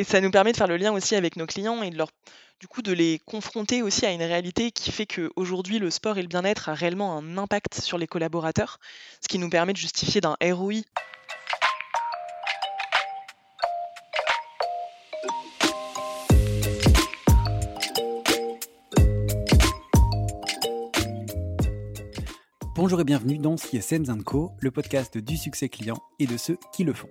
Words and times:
et 0.00 0.04
ça 0.04 0.22
nous 0.22 0.30
permet 0.30 0.52
de 0.52 0.56
faire 0.56 0.66
le 0.66 0.78
lien 0.78 0.92
aussi 0.92 1.14
avec 1.14 1.36
nos 1.36 1.44
clients 1.44 1.82
et 1.82 1.90
de 1.90 1.98
leur 1.98 2.08
du 2.58 2.66
coup 2.66 2.80
de 2.80 2.90
les 2.90 3.20
confronter 3.26 3.82
aussi 3.82 4.06
à 4.06 4.12
une 4.12 4.22
réalité 4.22 4.70
qui 4.70 4.90
fait 4.92 5.04
qu'aujourd'hui 5.04 5.78
le 5.78 5.90
sport 5.90 6.16
et 6.16 6.22
le 6.22 6.28
bien-être 6.28 6.70
a 6.70 6.74
réellement 6.74 7.18
un 7.18 7.36
impact 7.36 7.78
sur 7.82 7.98
les 7.98 8.06
collaborateurs, 8.06 8.80
ce 9.20 9.28
qui 9.28 9.38
nous 9.38 9.50
permet 9.50 9.74
de 9.74 9.78
justifier 9.78 10.22
d'un 10.22 10.38
ROI 10.42 10.80
Bonjour 22.74 23.02
et 23.02 23.04
bienvenue 23.04 23.36
dans 23.36 23.56
CSM 23.58 24.24
Co, 24.24 24.52
le 24.60 24.70
podcast 24.70 25.18
du 25.18 25.36
succès 25.36 25.68
client 25.68 25.98
et 26.18 26.26
de 26.26 26.38
ceux 26.38 26.56
qui 26.72 26.84
le 26.84 26.94
font. 26.94 27.10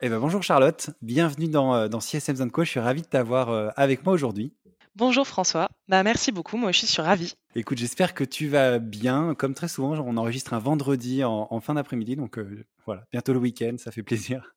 Eh 0.00 0.08
ben, 0.08 0.20
bonjour 0.20 0.44
Charlotte, 0.44 0.90
bienvenue 1.02 1.48
dans, 1.48 1.74
euh, 1.74 1.88
dans 1.88 1.98
CSM 1.98 2.52
Co. 2.52 2.62
Je 2.62 2.70
suis 2.70 2.78
ravi 2.78 3.02
de 3.02 3.06
t'avoir 3.08 3.48
euh, 3.48 3.70
avec 3.74 4.04
moi 4.04 4.14
aujourd'hui. 4.14 4.54
Bonjour 4.94 5.26
François, 5.26 5.68
bah, 5.88 6.04
merci 6.04 6.30
beaucoup, 6.30 6.56
moi 6.56 6.70
je 6.70 6.86
suis 6.86 7.02
ravie. 7.02 7.34
Écoute, 7.56 7.78
j'espère 7.78 8.14
que 8.14 8.22
tu 8.22 8.46
vas 8.46 8.78
bien. 8.78 9.34
Comme 9.34 9.54
très 9.54 9.66
souvent, 9.66 9.98
on 9.98 10.16
enregistre 10.16 10.54
un 10.54 10.60
vendredi 10.60 11.24
en, 11.24 11.60
fin 11.60 11.74
d'après-midi, 11.74 12.14
donc 12.14 12.38
euh, 12.38 12.64
voilà, 12.86 13.06
bientôt 13.10 13.32
le 13.32 13.40
week-end, 13.40 13.74
ça 13.76 13.90
fait 13.90 14.04
plaisir. 14.04 14.54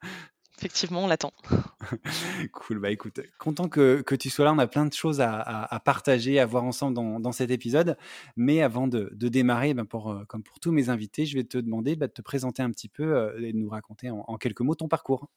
Effectivement, 0.62 1.04
on 1.04 1.08
l'attend. 1.08 1.34
cool, 2.54 2.80
bah 2.80 2.92
écoute, 2.92 3.20
content 3.40 3.68
que, 3.68 4.04
tu 4.16 4.30
sois 4.30 4.46
là. 4.46 4.54
On 4.54 4.60
a 4.60 4.68
plein 4.68 4.86
de 4.86 4.94
choses 4.94 5.20
à, 5.22 5.82
partager, 5.84 6.40
à 6.40 6.46
voir 6.46 6.64
ensemble 6.64 6.94
dans, 6.96 7.32
cet 7.32 7.52
épisode. 7.52 7.98
Mais 8.36 8.62
avant 8.62 8.88
de, 8.88 9.10
démarrer, 9.14 9.74
ben 9.74 9.86
pour, 9.86 10.12
euh, 10.12 10.24
comme 10.26 10.44
pour 10.44 10.60
tous 10.60 10.72
mes 10.72 10.90
invités, 10.90 11.26
je 11.26 11.36
vais 11.36 11.44
te 11.44 11.58
demander 11.58 11.96
bah, 11.96 12.08
de 12.08 12.14
te 12.14 12.22
présenter 12.22 12.62
un 12.62 12.72
petit 12.72 12.90
peu 12.90 13.16
euh, 13.16 13.42
et 13.42 13.54
de 13.54 13.58
nous 13.58 13.70
raconter 13.70 14.10
en 14.10 14.38
quelques 14.38 14.62
mots 14.62 14.76
ton 14.76 14.88
parcours. 14.88 15.28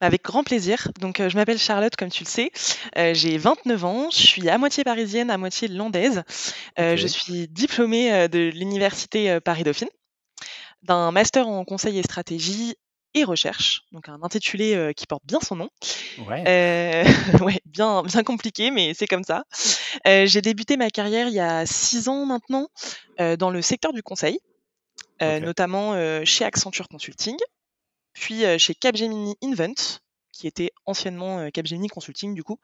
Avec 0.00 0.24
grand 0.24 0.44
plaisir. 0.44 0.90
Donc, 1.00 1.20
euh, 1.20 1.28
je 1.28 1.36
m'appelle 1.36 1.58
Charlotte, 1.58 1.94
comme 1.96 2.10
tu 2.10 2.24
le 2.24 2.28
sais. 2.28 2.50
Euh, 2.98 3.14
j'ai 3.14 3.38
29 3.38 3.84
ans. 3.84 4.10
Je 4.10 4.18
suis 4.18 4.48
à 4.48 4.58
moitié 4.58 4.84
parisienne, 4.84 5.30
à 5.30 5.38
moitié 5.38 5.68
landaise. 5.68 6.24
Euh, 6.78 6.96
je 6.96 7.06
suis 7.06 7.48
diplômée 7.48 8.28
de 8.28 8.50
l'université 8.50 9.40
Paris-Dauphine, 9.40 9.88
d'un 10.82 11.10
master 11.12 11.48
en 11.48 11.64
conseil 11.64 11.98
et 11.98 12.02
stratégie 12.02 12.74
et 13.14 13.24
recherche, 13.24 13.82
donc 13.92 14.08
un 14.08 14.18
intitulé 14.22 14.92
qui 14.96 15.06
porte 15.06 15.24
bien 15.24 15.40
son 15.40 15.56
nom. 15.56 15.70
Ouais. 16.26 17.04
ouais 17.40 17.60
bien, 17.64 18.02
bien 18.02 18.22
compliqué, 18.22 18.70
mais 18.70 18.92
c'est 18.94 19.06
comme 19.06 19.24
ça. 19.24 19.44
j'ai 20.04 20.42
débuté 20.42 20.76
ma 20.76 20.90
carrière 20.90 21.28
il 21.28 21.34
y 21.34 21.40
a 21.40 21.64
six 21.66 22.08
ans 22.08 22.26
maintenant 22.26 22.68
dans 23.18 23.50
le 23.50 23.62
secteur 23.62 23.92
du 23.92 24.02
conseil, 24.02 24.40
notamment 25.20 25.94
chez 26.24 26.44
Accenture 26.44 26.88
Consulting, 26.88 27.36
puis 28.12 28.42
chez 28.58 28.74
Capgemini 28.74 29.36
Invent, 29.42 30.00
qui 30.32 30.48
était 30.48 30.72
anciennement 30.84 31.48
Capgemini 31.50 31.88
Consulting 31.88 32.34
du 32.34 32.42
coup, 32.42 32.58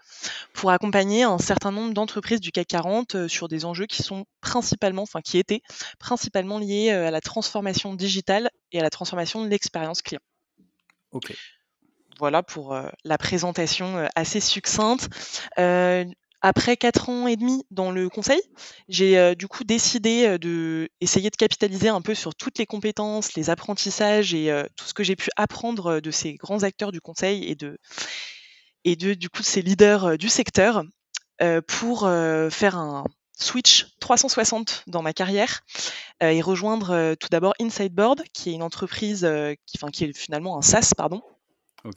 pour 0.52 0.70
accompagner 0.70 1.22
un 1.22 1.38
certain 1.38 1.70
nombre 1.70 1.94
d'entreprises 1.94 2.40
du 2.40 2.50
CAC 2.50 2.66
40 2.66 3.28
sur 3.28 3.46
des 3.48 3.64
enjeux 3.64 3.86
qui 3.86 4.02
sont 4.02 4.24
principalement, 4.40 5.02
enfin 5.02 5.20
qui 5.20 5.38
étaient 5.38 5.62
principalement 5.98 6.58
liés 6.58 6.90
à 6.90 7.10
la 7.10 7.20
transformation 7.20 7.94
digitale 7.94 8.50
et 8.72 8.80
à 8.80 8.82
la 8.82 8.90
transformation 8.90 9.44
de 9.44 9.48
l'expérience 9.48 10.02
client. 10.02 10.20
Voilà 12.18 12.42
pour 12.42 12.76
la 13.04 13.18
présentation 13.18 14.08
assez 14.14 14.40
succincte. 14.40 15.08
Après 16.42 16.78
quatre 16.78 17.10
ans 17.10 17.26
et 17.26 17.36
demi 17.36 17.64
dans 17.70 17.90
le 17.90 18.08
conseil, 18.08 18.40
j'ai 18.88 19.18
euh, 19.18 19.34
du 19.34 19.46
coup 19.46 19.62
décidé 19.62 20.24
euh, 20.26 20.38
de 20.38 20.88
essayer 21.02 21.28
de 21.28 21.36
capitaliser 21.36 21.88
un 21.88 22.00
peu 22.00 22.14
sur 22.14 22.34
toutes 22.34 22.58
les 22.58 22.64
compétences, 22.64 23.34
les 23.34 23.50
apprentissages 23.50 24.32
et 24.32 24.50
euh, 24.50 24.64
tout 24.74 24.86
ce 24.86 24.94
que 24.94 25.04
j'ai 25.04 25.16
pu 25.16 25.28
apprendre 25.36 26.00
de 26.00 26.10
ces 26.10 26.34
grands 26.34 26.62
acteurs 26.62 26.92
du 26.92 27.00
conseil 27.02 27.44
et 27.44 27.56
de 27.56 27.78
et 28.84 28.96
de 28.96 29.12
du 29.12 29.28
coup 29.28 29.42
ces 29.42 29.60
leaders 29.60 30.16
du 30.16 30.30
secteur 30.30 30.82
pour 31.66 32.00
faire 32.00 32.76
un 32.76 33.04
switch 33.40 33.86
360 34.00 34.84
dans 34.86 35.02
ma 35.02 35.12
carrière 35.12 35.62
et 36.20 36.40
rejoindre 36.42 37.14
tout 37.14 37.28
d'abord 37.30 37.54
Insideboard, 37.60 38.22
qui 38.32 38.50
est 38.50 38.52
une 38.52 38.62
entreprise 38.62 39.28
qui, 39.66 39.78
enfin, 39.78 39.90
qui 39.90 40.04
est 40.04 40.16
finalement 40.16 40.58
un 40.58 40.62
SaaS 40.62 40.92
pardon, 40.96 41.22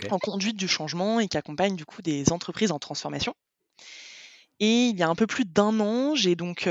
en 0.09 0.19
conduite 0.19 0.55
du 0.55 0.67
changement 0.67 1.19
et 1.19 1.27
qui 1.27 1.37
accompagne 1.37 1.75
du 1.75 1.85
coup 1.85 2.01
des 2.01 2.31
entreprises 2.31 2.71
en 2.71 2.79
transformation. 2.79 3.35
Et 4.59 4.85
il 4.87 4.97
y 4.97 5.03
a 5.03 5.09
un 5.09 5.15
peu 5.15 5.27
plus 5.27 5.45
d'un 5.45 5.79
an, 5.81 6.15
j'ai 6.15 6.35
donc 6.35 6.69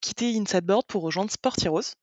quitté 0.00 0.36
Insideboard 0.38 0.84
pour 0.86 1.02
rejoindre 1.02 1.30
Sport 1.30 1.56
Heroes, 1.64 1.94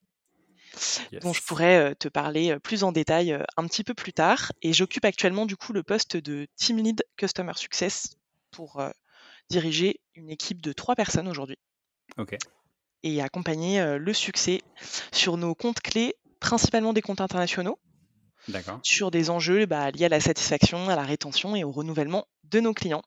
dont 1.22 1.32
je 1.32 1.42
pourrais 1.42 1.94
te 1.94 2.08
parler 2.08 2.58
plus 2.58 2.82
en 2.82 2.90
détail 2.90 3.38
un 3.56 3.66
petit 3.68 3.84
peu 3.84 3.94
plus 3.94 4.12
tard. 4.12 4.52
Et 4.62 4.72
j'occupe 4.72 5.04
actuellement 5.04 5.46
du 5.46 5.56
coup 5.56 5.72
le 5.72 5.84
poste 5.84 6.16
de 6.16 6.48
Team 6.56 6.78
Lead 6.78 7.04
Customer 7.16 7.52
Success 7.54 8.16
pour 8.50 8.82
diriger 9.48 10.00
une 10.14 10.30
équipe 10.30 10.60
de 10.60 10.72
trois 10.72 10.96
personnes 10.96 11.28
aujourd'hui. 11.28 11.58
Et 13.02 13.22
accompagner 13.22 13.96
le 13.98 14.12
succès 14.12 14.62
sur 15.12 15.36
nos 15.36 15.54
comptes 15.54 15.80
clés, 15.80 16.16
principalement 16.40 16.92
des 16.92 17.02
comptes 17.02 17.20
internationaux, 17.20 17.78
sur 18.82 19.10
des 19.10 19.30
enjeux 19.30 19.66
bah, 19.66 19.90
liés 19.90 20.06
à 20.06 20.08
la 20.08 20.20
satisfaction, 20.20 20.88
à 20.88 20.96
la 20.96 21.02
rétention 21.02 21.54
et 21.54 21.64
au 21.64 21.70
renouvellement 21.70 22.26
de 22.44 22.60
nos 22.60 22.74
clients. 22.74 23.02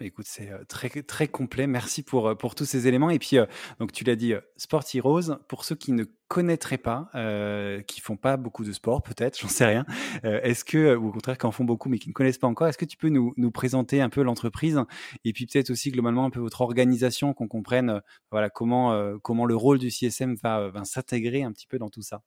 Écoute, 0.00 0.26
c'est 0.28 0.50
très, 0.68 0.88
très 1.02 1.28
complet. 1.28 1.66
Merci 1.66 2.02
pour, 2.02 2.36
pour 2.36 2.54
tous 2.54 2.64
ces 2.64 2.86
éléments. 2.86 3.10
Et 3.10 3.18
puis, 3.18 3.36
donc 3.78 3.92
tu 3.92 4.04
l'as 4.04 4.16
dit, 4.16 4.34
Sport 4.56 4.84
Heroes, 4.94 5.36
pour 5.48 5.64
ceux 5.64 5.74
qui 5.74 5.92
ne 5.92 6.04
connaîtraient 6.28 6.78
pas, 6.78 7.10
euh, 7.14 7.80
qui 7.82 8.00
font 8.00 8.16
pas 8.16 8.36
beaucoup 8.36 8.64
de 8.64 8.72
sport, 8.72 9.02
peut-être, 9.02 9.38
j'en 9.40 9.48
sais 9.48 9.66
rien, 9.66 9.84
est-ce 10.22 10.64
que, 10.64 10.96
ou 10.96 11.08
au 11.08 11.12
contraire, 11.12 11.38
qui 11.38 11.46
en 11.46 11.52
font 11.52 11.64
beaucoup 11.64 11.88
mais 11.88 11.98
qui 11.98 12.08
ne 12.08 12.14
connaissent 12.14 12.38
pas 12.38 12.48
encore, 12.48 12.66
est-ce 12.66 12.78
que 12.78 12.84
tu 12.84 12.96
peux 12.96 13.08
nous, 13.08 13.34
nous 13.36 13.50
présenter 13.50 14.00
un 14.00 14.08
peu 14.08 14.22
l'entreprise 14.22 14.80
et 15.24 15.32
puis 15.32 15.46
peut-être 15.46 15.70
aussi 15.70 15.90
globalement 15.90 16.24
un 16.24 16.30
peu 16.30 16.40
votre 16.40 16.60
organisation, 16.62 17.34
qu'on 17.34 17.48
comprenne 17.48 18.00
voilà, 18.30 18.50
comment, 18.50 19.18
comment 19.22 19.44
le 19.44 19.56
rôle 19.56 19.78
du 19.78 19.90
CSM 19.90 20.36
va, 20.42 20.70
va 20.70 20.84
s'intégrer 20.84 21.42
un 21.42 21.52
petit 21.52 21.66
peu 21.66 21.78
dans 21.78 21.90
tout 21.90 22.02
ça? 22.02 22.22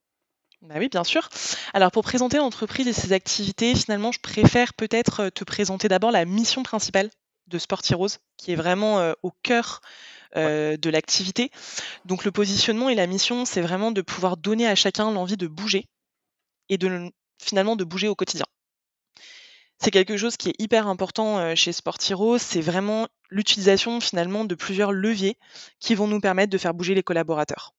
Bah 0.62 0.76
oui, 0.80 0.90
bien 0.90 1.04
sûr. 1.04 1.30
Alors 1.74 1.92
pour 1.92 2.04
présenter 2.04 2.38
l'entreprise 2.38 2.88
et 2.88 2.94
ses 2.94 3.14
activités, 3.14 3.76
finalement, 3.76 4.12
je 4.12 4.20
préfère 4.20 4.74
peut-être 4.74 5.30
te 5.30 5.44
présenter 5.44 5.88
d'abord 5.88 6.12
la 6.12 6.26
mission 6.26 6.64
principale 6.64 7.12
de 7.48 7.58
Sport 7.58 7.82
Heroes, 7.90 8.18
qui 8.38 8.52
est 8.52 8.56
vraiment 8.56 9.14
au 9.24 9.32
cœur 9.44 9.82
de 10.36 10.90
l'activité. 10.90 11.52
Donc 12.06 12.26
le 12.26 12.32
positionnement 12.32 12.90
et 12.90 12.96
la 12.96 13.08
mission, 13.08 13.46
c'est 13.46 13.62
vraiment 13.62 13.92
de 13.92 14.02
pouvoir 14.02 14.38
donner 14.38 14.68
à 14.68 14.76
chacun 14.76 15.12
l'envie 15.12 15.38
de 15.38 15.48
bouger 15.48 15.88
et 16.70 16.78
de 16.78 17.12
finalement 17.42 17.76
de 17.76 17.84
bouger 17.84 18.08
au 18.08 18.16
quotidien. 18.16 18.46
C'est 19.80 19.92
quelque 19.92 20.18
chose 20.18 20.38
qui 20.38 20.50
est 20.50 20.56
hyper 20.60 20.88
important 20.88 21.56
chez 21.56 21.72
Sport 21.72 21.98
Heroes, 22.10 22.40
c'est 22.40 22.62
vraiment 22.62 23.08
l'utilisation 23.30 24.02
finalement 24.02 24.44
de 24.44 24.56
plusieurs 24.56 24.92
leviers 24.92 25.38
qui 25.80 25.94
vont 25.94 26.08
nous 26.08 26.20
permettre 26.20 26.52
de 26.52 26.58
faire 26.58 26.74
bouger 26.74 26.96
les 26.96 27.04
collaborateurs. 27.04 27.74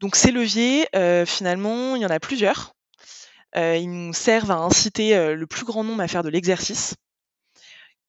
Donc 0.00 0.16
ces 0.16 0.30
leviers, 0.30 0.86
finalement, 1.26 1.96
il 1.96 2.02
y 2.02 2.06
en 2.06 2.10
a 2.10 2.20
plusieurs. 2.20 2.74
ils 3.56 3.90
nous 3.90 4.12
servent 4.12 4.50
à 4.50 4.56
inciter 4.56 5.34
le 5.34 5.46
plus 5.46 5.64
grand 5.64 5.84
nombre 5.84 6.02
à 6.02 6.08
faire 6.08 6.22
de 6.22 6.28
l'exercice, 6.28 6.94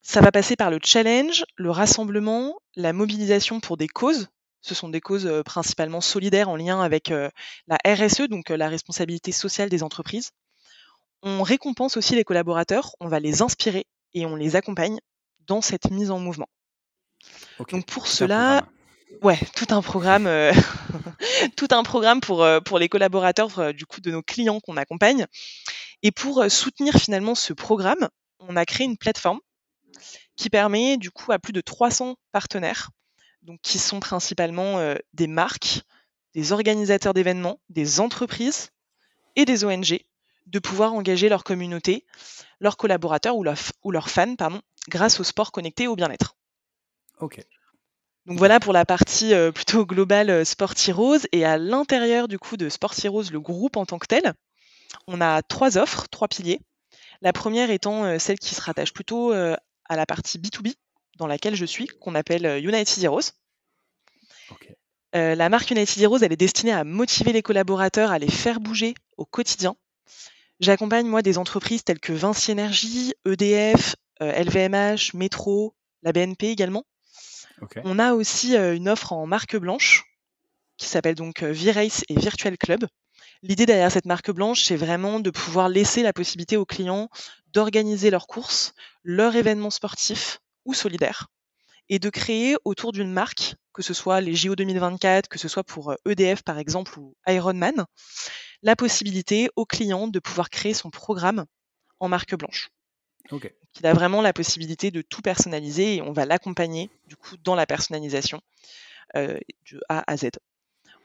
ça 0.06 0.22
va 0.22 0.32
passer 0.32 0.56
par 0.56 0.70
le 0.70 0.78
challenge, 0.84 1.46
le 1.56 1.72
rassemblement, 1.72 2.60
la 2.76 2.94
mobilisation 2.94 3.60
pour 3.60 3.76
des 3.76 3.88
causes. 3.88 4.28
Ce 4.62 4.76
sont 4.76 4.88
des 4.88 5.02
causes 5.02 5.28
principalement 5.44 6.00
solidaires 6.00 6.48
en 6.48 6.56
lien 6.56 6.80
avec 6.80 7.10
la 7.10 7.78
RSE, 7.88 8.28
donc 8.30 8.50
la 8.50 8.70
responsabilité 8.70 9.32
sociale 9.32 9.68
des 9.68 9.82
entreprises. 9.82 10.30
On 11.24 11.42
récompense 11.42 11.98
aussi 11.98 12.16
les 12.16 12.24
collaborateurs, 12.24 12.96
on 13.00 13.08
va 13.08 13.20
les 13.20 13.42
inspirer 13.42 13.88
et 14.14 14.28
on 14.28 14.36
les 14.36 14.56
accompagne 14.56 15.00
dans 15.48 15.62
cette 15.62 15.90
mise 15.90 16.12
en 16.12 16.20
mouvement. 16.20 16.48
donc 17.72 17.88
pour 17.88 18.06
cela, 18.06 18.64
Ouais, 19.22 19.40
tout 19.56 19.68
un 19.70 19.82
programme, 19.82 20.30
tout 21.56 21.68
un 21.72 21.84
programme 21.84 22.22
pour, 22.22 22.46
pour 22.64 22.78
les 22.80 22.90
collaborateurs, 22.90 23.74
du 23.74 23.86
coup, 23.88 24.02
de 24.02 24.12
nos 24.12 24.22
clients 24.22 24.60
qu'on 24.60 24.78
accompagne 24.78 25.26
et 26.04 26.12
pour, 26.12 26.44
soutenir 26.50 26.94
finalement 26.96 27.34
ce 27.34 27.54
programme, 27.54 28.10
on 28.40 28.56
a 28.56 28.66
créé 28.66 28.86
une 28.86 28.98
plateforme 28.98 29.40
qui 30.36 30.50
permet 30.50 30.98
du 30.98 31.12
coup 31.12 31.32
à 31.32 31.40
plus 31.40 31.54
de 31.54 31.62
300 31.62 32.16
partenaires, 32.32 32.90
donc 33.42 33.60
qui 33.62 33.80
sont 33.80 34.00
principalement, 34.00 34.96
des 35.14 35.28
marques, 35.28 35.82
des 36.34 36.52
organisateurs 36.52 37.14
d'événements, 37.14 37.60
des 37.70 38.00
entreprises 38.00 38.72
et 39.36 39.46
des 39.46 39.64
ONG, 39.64 40.00
de 40.48 40.60
pouvoir 40.60 40.94
engager 40.94 41.30
leur 41.30 41.44
communauté, 41.44 42.06
leurs 42.60 42.78
collaborateurs 42.78 43.36
ou, 43.38 43.44
leurs 43.92 44.10
fans, 44.10 44.36
pardon, 44.36 44.62
grâce 44.90 45.20
au 45.20 45.24
sport 45.24 45.52
connecté 45.52 45.84
et 45.84 45.88
au 45.88 45.96
bien-être. 45.96 46.36
Ok. 47.20 47.40
Donc 48.26 48.40
voilà 48.40 48.60
pour 48.60 48.74
la 48.74 48.86
partie 48.86 49.34
euh, 49.34 49.52
plutôt 49.52 49.86
globale 49.86 50.30
euh. 50.30 51.20
Et 51.32 51.46
à 51.46 51.58
l'intérieur 51.58 52.28
du 52.28 52.40
coup 52.40 52.58
de 52.58 52.70
Sport 52.70 52.94
Heroes, 53.04 53.30
le 53.32 53.40
groupe 53.40 53.78
en 53.78 53.86
tant 53.86 54.00
que 54.00 54.08
tel, 54.08 54.34
on 55.08 55.22
a 55.22 55.42
trois 55.44 55.78
offres, 55.78 56.08
trois 56.10 56.28
piliers. 56.28 56.60
La 57.22 57.34
première 57.34 57.70
étant 57.70 58.04
euh, 58.04 58.20
celle 58.20 58.40
qui 58.40 58.56
se 58.56 58.62
rattache 58.62 58.94
plutôt 58.94 59.32
à 59.32 59.60
la 59.90 60.06
partie 60.06 60.40
B2B, 60.40 60.74
dans 61.18 61.28
laquelle 61.28 61.56
je 61.56 61.66
suis, 61.66 61.88
qu'on 61.88 62.16
appelle 62.16 62.64
United 62.64 63.04
Heroes. 63.04 63.32
la 65.14 65.50
marque 65.50 65.72
United 65.72 66.02
Heroes, 66.02 66.20
elle 66.24 66.34
est 66.34 66.38
destinée 66.38 66.74
à 66.74 66.84
motiver 66.84 67.32
les 67.34 67.42
collaborateurs, 67.42 68.12
à 68.12 68.20
les 68.20 68.32
faire 68.32 68.60
bouger 68.60 68.96
au 69.18 69.26
quotidien. 69.26 69.76
J'accompagne 70.60 71.08
moi 71.08 71.22
des 71.22 71.38
entreprises 71.38 71.84
telles 71.84 72.00
que 72.00 72.14
Vinci 72.14 72.52
Energy, 72.52 73.14
EDF, 73.26 73.96
LVMH, 74.20 75.14
Métro, 75.14 75.76
la 76.02 76.12
BNP 76.12 76.48
également, 76.48 76.86
on 77.84 78.00
a 78.00 78.14
aussi 78.14 78.56
une 78.56 78.90
offre 78.90 79.14
en 79.14 79.26
marque 79.26 79.56
blanche 79.56 80.04
qui 80.78 80.88
s'appelle 80.88 81.16
donc 81.16 81.42
V-Race 81.42 82.04
et 82.10 82.20
Virtual 82.20 82.58
Club. 82.58 82.86
L'idée 83.44 83.66
derrière 83.66 83.92
cette 83.92 84.06
marque 84.06 84.32
blanche, 84.32 84.64
c'est 84.64 84.76
vraiment 84.76 85.20
de 85.20 85.30
pouvoir 85.30 85.70
laisser 85.70 86.04
la 86.04 86.14
possibilité 86.14 86.58
aux 86.58 86.66
clients 86.66 87.10
d'organiser 87.54 88.10
leurs 88.10 88.28
courses, 88.28 88.74
leurs 89.06 89.36
événements 89.36 89.70
sportifs 89.70 90.40
ou 90.66 90.74
solidaires, 90.74 91.28
et 91.90 92.00
de 92.00 92.10
créer 92.10 92.56
autour 92.66 92.92
d'une 92.92 93.12
marque, 93.12 93.56
que 93.72 93.84
ce 93.84 93.94
soit 93.94 94.20
les 94.20 94.34
JO 94.36 94.56
2024, 94.56 95.30
que 95.30 95.38
ce 95.38 95.48
soit 95.48 95.64
pour 95.64 95.94
EDF 96.06 96.42
par 96.42 96.58
exemple 96.58 96.98
ou 97.00 97.16
Ironman, 97.28 97.86
la 98.64 98.76
possibilité 98.76 99.50
aux 99.56 99.66
clients 99.66 100.08
de 100.08 100.20
pouvoir 100.20 100.50
créer 100.50 100.74
son 100.74 100.90
programme 100.90 101.46
en 102.00 102.10
marque 102.10 102.36
blanche. 102.36 102.70
Il 103.80 103.86
a 103.86 103.94
vraiment 103.94 104.22
la 104.22 104.34
possibilité 104.34 104.90
de 104.90 105.02
tout 105.02 105.22
personnaliser 105.22 105.96
et 105.96 106.02
on 106.02 106.12
va 106.12 106.26
l'accompagner 106.26 106.90
du 107.08 107.16
coup 107.16 107.36
dans 107.44 107.56
la 107.56 107.68
personnalisation 107.68 108.42
euh, 109.16 109.40
de 109.72 109.82
A 109.90 110.04
à 110.12 110.18
Z. 110.18 110.30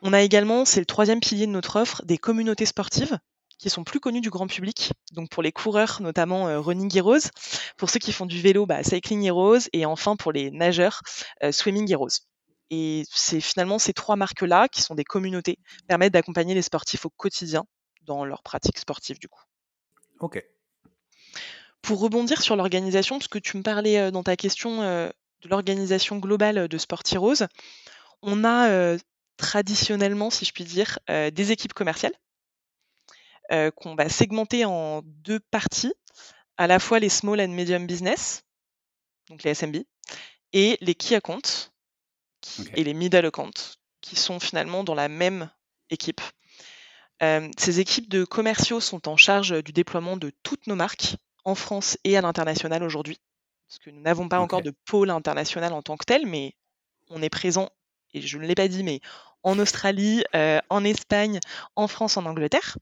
On 0.02 0.14
a 0.14 0.22
également, 0.22 0.64
c'est 0.64 0.80
le 0.80 0.86
troisième 0.86 1.20
pilier 1.20 1.46
de 1.46 1.52
notre 1.52 1.76
offre, 1.78 2.02
des 2.06 2.16
communautés 2.16 2.66
sportives 2.66 3.18
qui 3.60 3.68
sont 3.68 3.84
plus 3.84 4.00
connues 4.00 4.22
du 4.22 4.30
grand 4.30 4.46
public. 4.46 4.92
Donc 5.12 5.28
pour 5.28 5.42
les 5.42 5.52
coureurs, 5.52 6.00
notamment 6.00 6.48
euh, 6.48 6.60
Running 6.60 6.90
Heroes, 6.96 7.28
pour 7.76 7.90
ceux 7.90 7.98
qui 7.98 8.12
font 8.12 8.26
du 8.26 8.40
vélo, 8.40 8.64
bah, 8.64 8.82
Cycling 8.82 9.22
Heroes, 9.24 9.68
et 9.72 9.84
enfin 9.84 10.16
pour 10.16 10.32
les 10.32 10.50
nageurs, 10.50 11.02
euh, 11.44 11.52
Swimming 11.52 11.90
Heroes. 11.90 12.24
Et 12.70 13.04
c'est 13.10 13.40
finalement 13.40 13.78
ces 13.78 13.92
trois 13.92 14.16
marques-là, 14.16 14.68
qui 14.68 14.80
sont 14.80 14.94
des 14.94 15.04
communautés, 15.04 15.58
permettent 15.88 16.14
d'accompagner 16.14 16.54
les 16.54 16.62
sportifs 16.62 17.04
au 17.04 17.10
quotidien 17.10 17.64
dans 18.06 18.24
leur 18.24 18.42
pratique 18.42 18.78
sportive 18.78 19.18
du 19.18 19.28
coup. 19.28 19.42
Ok, 20.20 20.42
pour 21.82 22.00
rebondir 22.00 22.42
sur 22.42 22.56
l'organisation, 22.56 23.18
parce 23.18 23.28
que 23.28 23.38
tu 23.38 23.56
me 23.56 23.62
parlais 23.62 24.10
dans 24.10 24.22
ta 24.22 24.36
question 24.36 24.82
de 24.82 25.48
l'organisation 25.48 26.18
globale 26.18 26.68
de 26.68 26.78
Sport 26.78 27.02
Heroes, 27.10 27.46
on 28.20 28.44
a 28.44 28.96
traditionnellement, 29.38 30.28
si 30.28 30.44
je 30.44 30.52
puis 30.52 30.64
dire, 30.64 30.98
des 31.08 31.52
équipes 31.52 31.72
commerciales 31.72 32.12
qu'on 33.76 33.94
va 33.94 34.08
segmenter 34.08 34.64
en 34.64 35.02
deux 35.04 35.40
parties, 35.40 35.92
à 36.56 36.66
la 36.66 36.78
fois 36.78 36.98
les 36.98 37.08
small 37.08 37.40
and 37.40 37.48
medium 37.48 37.86
business, 37.86 38.44
donc 39.28 39.42
les 39.42 39.54
SMB, 39.54 39.76
et 40.52 40.78
les 40.80 40.94
key 40.94 41.16
accounts 41.16 41.70
et 42.74 42.84
les 42.84 42.94
middle 42.94 43.26
accounts, 43.26 43.76
qui 44.00 44.16
sont 44.16 44.40
finalement 44.40 44.84
dans 44.84 44.94
la 44.94 45.08
même 45.08 45.50
équipe. 45.90 46.20
ces 47.58 47.80
équipes 47.80 48.08
de 48.08 48.24
commerciaux 48.24 48.80
sont 48.80 49.08
en 49.08 49.16
charge 49.16 49.62
du 49.62 49.72
déploiement 49.72 50.16
de 50.16 50.32
toutes 50.42 50.66
nos 50.66 50.76
marques 50.76 51.16
en 51.44 51.54
France 51.54 51.98
et 52.04 52.16
à 52.16 52.20
l'international 52.20 52.82
aujourd'hui. 52.82 53.20
Parce 53.68 53.78
que 53.78 53.90
nous 53.90 54.00
n'avons 54.00 54.28
pas 54.28 54.40
encore 54.40 54.62
de 54.62 54.74
pôle 54.84 55.10
international 55.10 55.72
en 55.72 55.82
tant 55.82 55.96
que 55.96 56.04
tel, 56.04 56.26
mais 56.26 56.54
on 57.08 57.22
est 57.22 57.30
présent, 57.30 57.70
et 58.12 58.20
je 58.20 58.38
ne 58.38 58.46
l'ai 58.46 58.54
pas 58.54 58.68
dit, 58.68 58.82
mais 58.82 59.00
en 59.42 59.58
Australie, 59.58 60.24
euh, 60.34 60.58
en 60.70 60.84
Espagne, 60.84 61.38
en 61.76 61.86
France, 61.86 62.16
en 62.16 62.26
Angleterre. 62.26 62.76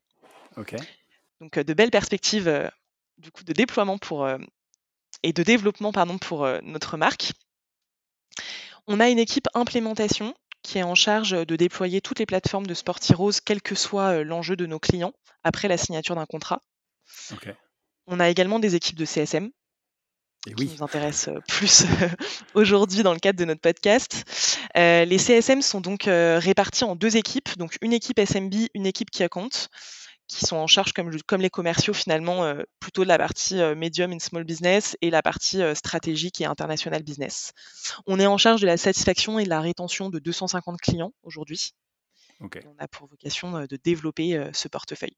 Donc 1.41 1.57
euh, 1.57 1.65
de 1.65 1.75
belles 1.75 1.91
perspectives 1.91 2.49
euh, 2.49 2.69
du 3.19 3.31
coup 3.31 3.45
de 3.45 3.53
déploiement 3.53 3.99
pour 3.99 4.29
et 5.23 5.33
de 5.33 5.43
développement 5.43 5.93
pardon 5.93 6.19
pour 6.19 6.47
notre 6.63 6.97
marque. 6.97 7.33
On 8.87 9.01
a 9.01 9.09
une 9.09 9.19
équipe 9.19 9.49
implémentation 9.55 10.35
qui 10.63 10.79
est 10.79 10.85
en 10.85 10.95
charge 10.95 11.31
de 11.31 11.57
déployer 11.57 12.01
toutes 12.01 12.21
les 12.21 12.27
plateformes 12.27 12.67
de 12.67 12.75
Sport 12.75 13.01
Heroes, 13.11 13.41
quel 13.45 13.61
que 13.61 13.75
soit 13.75 14.23
l'enjeu 14.23 14.55
de 14.55 14.67
nos 14.67 14.79
clients, 14.79 15.13
après 15.43 15.67
la 15.67 15.77
signature 15.77 16.15
d'un 16.15 16.27
contrat. 16.27 16.61
On 18.07 18.21
a 18.21 18.29
également 18.29 18.61
des 18.61 18.77
équipes 18.77 18.97
de 18.97 19.05
CSM 19.05 19.51
qui 20.57 20.67
nous 20.67 20.83
intéressent 20.83 21.35
euh, 21.35 21.41
plus 21.47 21.85
euh, 21.85 22.09
aujourd'hui 22.55 23.03
dans 23.03 23.13
le 23.13 23.19
cadre 23.19 23.39
de 23.39 23.45
notre 23.45 23.61
podcast. 23.61 24.25
Euh, 24.77 25.05
les 25.05 25.19
CSM 25.19 25.63
sont 25.63 25.81
donc 25.81 26.05
répartis 26.07 26.85
en 26.85 26.97
deux 26.97 27.17
équipes, 27.17 27.57
donc 27.59 27.77
une 27.83 27.93
équipe 27.93 28.21
SMB, 28.21 28.55
une 28.75 28.87
équipe 28.87 29.11
qui 29.11 29.27
compte, 29.29 29.69
qui 30.29 30.47
sont 30.47 30.57
en 30.57 30.67
charge 30.67 30.93
comme, 30.93 31.11
comme 31.27 31.41
les 31.41 31.51
commerciaux 31.51 31.95
finalement 31.95 32.55
plutôt 32.81 33.03
de 33.03 33.09
la 33.09 33.19
partie 33.19 33.57
medium 33.75 34.13
and 34.13 34.19
small 34.21 34.45
business 34.45 34.97
et 35.01 35.11
la 35.11 35.23
partie 35.23 35.61
stratégique 35.75 36.41
et 36.41 36.45
international 36.45 37.03
business. 37.03 37.53
On 38.07 38.21
est 38.21 38.27
en 38.27 38.37
charge 38.37 38.61
de 38.61 38.67
la 38.67 38.77
satisfaction 38.77 39.39
et 39.39 39.45
de 39.45 39.49
la 39.49 39.61
rétention 39.61 40.11
de 40.11 40.19
250 40.19 40.81
clients 40.81 41.13
aujourd'hui. 41.23 41.73
On 42.41 42.49
a 42.79 42.89
pour 42.89 43.09
vocation 43.09 43.67
de 43.67 43.77
développer 43.83 44.51
ce 44.53 44.69
portefeuille. 44.69 45.17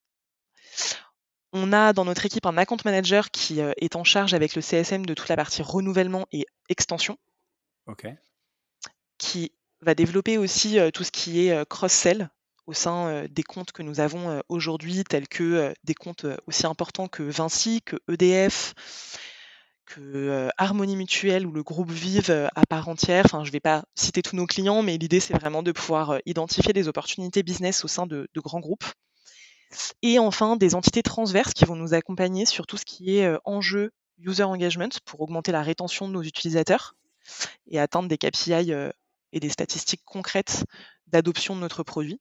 On 1.53 1.73
a 1.73 1.93
dans 1.93 2.05
notre 2.05 2.27
équipe 2.27 2.47
un 2.47 2.57
account 2.57 2.77
manager 2.85 3.31
qui 3.31 3.61
euh, 3.61 3.73
est 3.77 3.97
en 3.97 4.05
charge 4.05 4.35
avec 4.35 4.55
le 4.55 4.63
CSM 4.63 5.05
de 5.05 5.15
toute 5.15 5.29
la 5.29 5.37
partie 5.37 5.63
renouvellement 5.63 6.27
et 6.33 6.47
extension. 6.69 7.19
Qui 9.19 9.53
va 9.81 9.95
développer 9.95 10.39
aussi 10.39 10.79
euh, 10.79 10.91
tout 10.91 11.03
ce 11.03 11.11
qui 11.11 11.47
est 11.47 11.53
euh, 11.53 11.65
cross-sell 11.65 12.31
au 12.71 12.73
sein 12.73 13.27
des 13.29 13.43
comptes 13.43 13.73
que 13.73 13.83
nous 13.83 13.99
avons 13.99 14.41
aujourd'hui, 14.49 15.03
tels 15.03 15.27
que 15.27 15.75
des 15.83 15.95
comptes 15.95 16.25
aussi 16.47 16.67
importants 16.67 17.09
que 17.09 17.25
Vinci, 17.25 17.83
que 17.83 17.97
EDF, 18.09 18.75
que 19.87 20.49
Harmonie 20.57 20.95
Mutuelle 20.95 21.47
ou 21.47 21.53
le 21.53 21.65
groupe 21.65 21.91
Vive 21.91 22.49
à 22.55 22.67
part 22.67 22.89
entière. 22.89 23.25
Enfin, 23.25 23.43
je 23.43 23.49
ne 23.49 23.53
vais 23.53 23.61
pas 23.61 23.83
citer 23.97 24.23
tous 24.23 24.37
nos 24.37 24.47
clients, 24.47 24.83
mais 24.83 24.99
l'idée, 24.99 25.19
c'est 25.19 25.35
vraiment 25.35 25.65
de 25.65 25.73
pouvoir 25.73 26.21
identifier 26.27 26.73
des 26.73 26.87
opportunités 26.87 27.43
business 27.43 27.85
au 27.85 27.89
sein 27.89 28.07
de 28.07 28.29
grands 28.37 28.61
groupes. 28.61 28.87
Et 30.03 30.21
enfin, 30.21 30.57
des 30.57 30.77
entités 30.77 31.03
transverses 31.03 31.55
qui 31.55 31.65
vont 31.65 31.77
nous 31.77 31.93
accompagner 31.93 32.47
sur 32.47 32.69
tout 32.69 32.77
ce 32.77 32.85
qui 32.85 33.19
est 33.19 33.37
enjeu 33.45 33.91
user 34.19 34.45
engagement 34.45 34.91
pour 35.05 35.23
augmenter 35.23 35.51
la 35.51 35.63
rétention 35.63 36.07
de 36.07 36.13
nos 36.13 36.23
utilisateurs 36.23 36.95
et 37.67 37.81
atteindre 37.81 38.09
des 38.09 38.19
KPI 38.19 38.73
et 39.33 39.41
des 39.41 39.49
statistiques 39.49 40.03
concrètes 40.05 40.65
d'adoption 41.09 41.57
de 41.57 41.61
notre 41.61 41.83
produit. 41.83 42.21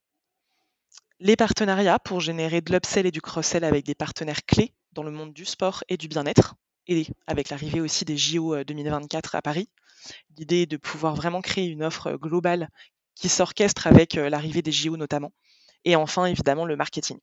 Les 1.21 1.35
partenariats 1.35 1.99
pour 1.99 2.21
générer 2.21 2.61
de 2.61 2.71
l'upsell 2.71 3.05
et 3.05 3.11
du 3.11 3.21
cross-sell 3.21 3.65
avec 3.65 3.85
des 3.85 3.95
partenaires 3.95 4.45
clés 4.45 4.73
dans 4.93 5.03
le 5.03 5.11
monde 5.11 5.33
du 5.33 5.43
sport 5.43 5.83
et 5.89 5.97
du 5.97 6.07
bien-être, 6.07 6.55
et 6.87 7.07
avec 7.27 7.49
l'arrivée 7.49 7.81
aussi 7.81 8.05
des 8.05 8.15
JO 8.15 8.63
2024 8.63 9.35
à 9.35 9.41
Paris. 9.41 9.69
L'idée 10.37 10.65
de 10.65 10.77
pouvoir 10.77 11.15
vraiment 11.15 11.41
créer 11.41 11.67
une 11.67 11.83
offre 11.83 12.13
globale 12.13 12.69
qui 13.15 13.27
s'orchestre 13.27 13.85
avec 13.85 14.13
l'arrivée 14.13 14.61
des 14.61 14.71
JO 14.71 14.95
notamment. 14.95 15.33
Et 15.83 15.97
enfin, 15.97 16.25
évidemment, 16.25 16.65
le 16.65 16.77
marketing. 16.77 17.19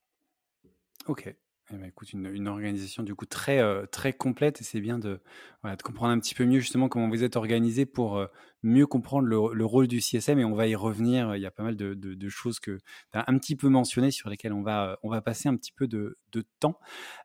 Ok. 1.06 1.34
Eh 1.72 1.76
ben, 1.78 1.86
écoute, 1.86 2.12
une, 2.12 2.46
organisation 2.46 3.02
du 3.02 3.16
coup 3.16 3.26
très, 3.26 3.58
euh, 3.58 3.86
très 3.86 4.12
complète 4.12 4.60
et 4.60 4.64
c'est 4.64 4.80
bien 4.80 5.00
de, 5.00 5.20
de, 5.64 5.82
comprendre 5.82 6.12
un 6.12 6.20
petit 6.20 6.36
peu 6.36 6.44
mieux 6.44 6.60
justement 6.60 6.88
comment 6.88 7.08
vous 7.08 7.24
êtes 7.24 7.34
organisé 7.34 7.86
pour 7.86 8.18
euh, 8.18 8.26
mieux 8.62 8.86
comprendre 8.86 9.26
le, 9.26 9.64
rôle 9.64 9.88
du 9.88 10.00
CSM 10.00 10.38
et 10.38 10.44
on 10.44 10.54
va 10.54 10.68
y 10.68 10.76
revenir. 10.76 11.34
Il 11.34 11.42
y 11.42 11.46
a 11.46 11.50
pas 11.50 11.64
mal 11.64 11.74
de, 11.74 11.94
de, 11.94 12.28
choses 12.28 12.60
que 12.60 12.78
tu 13.12 13.18
as 13.18 13.24
un 13.26 13.36
petit 13.38 13.56
peu 13.56 13.68
mentionnées 13.68 14.12
sur 14.12 14.30
lesquelles 14.30 14.52
on 14.52 14.62
va, 14.62 15.00
on 15.02 15.10
va 15.10 15.20
passer 15.22 15.48
un 15.48 15.56
petit 15.56 15.72
peu 15.72 15.88
de, 15.88 16.16
temps. 16.60 16.78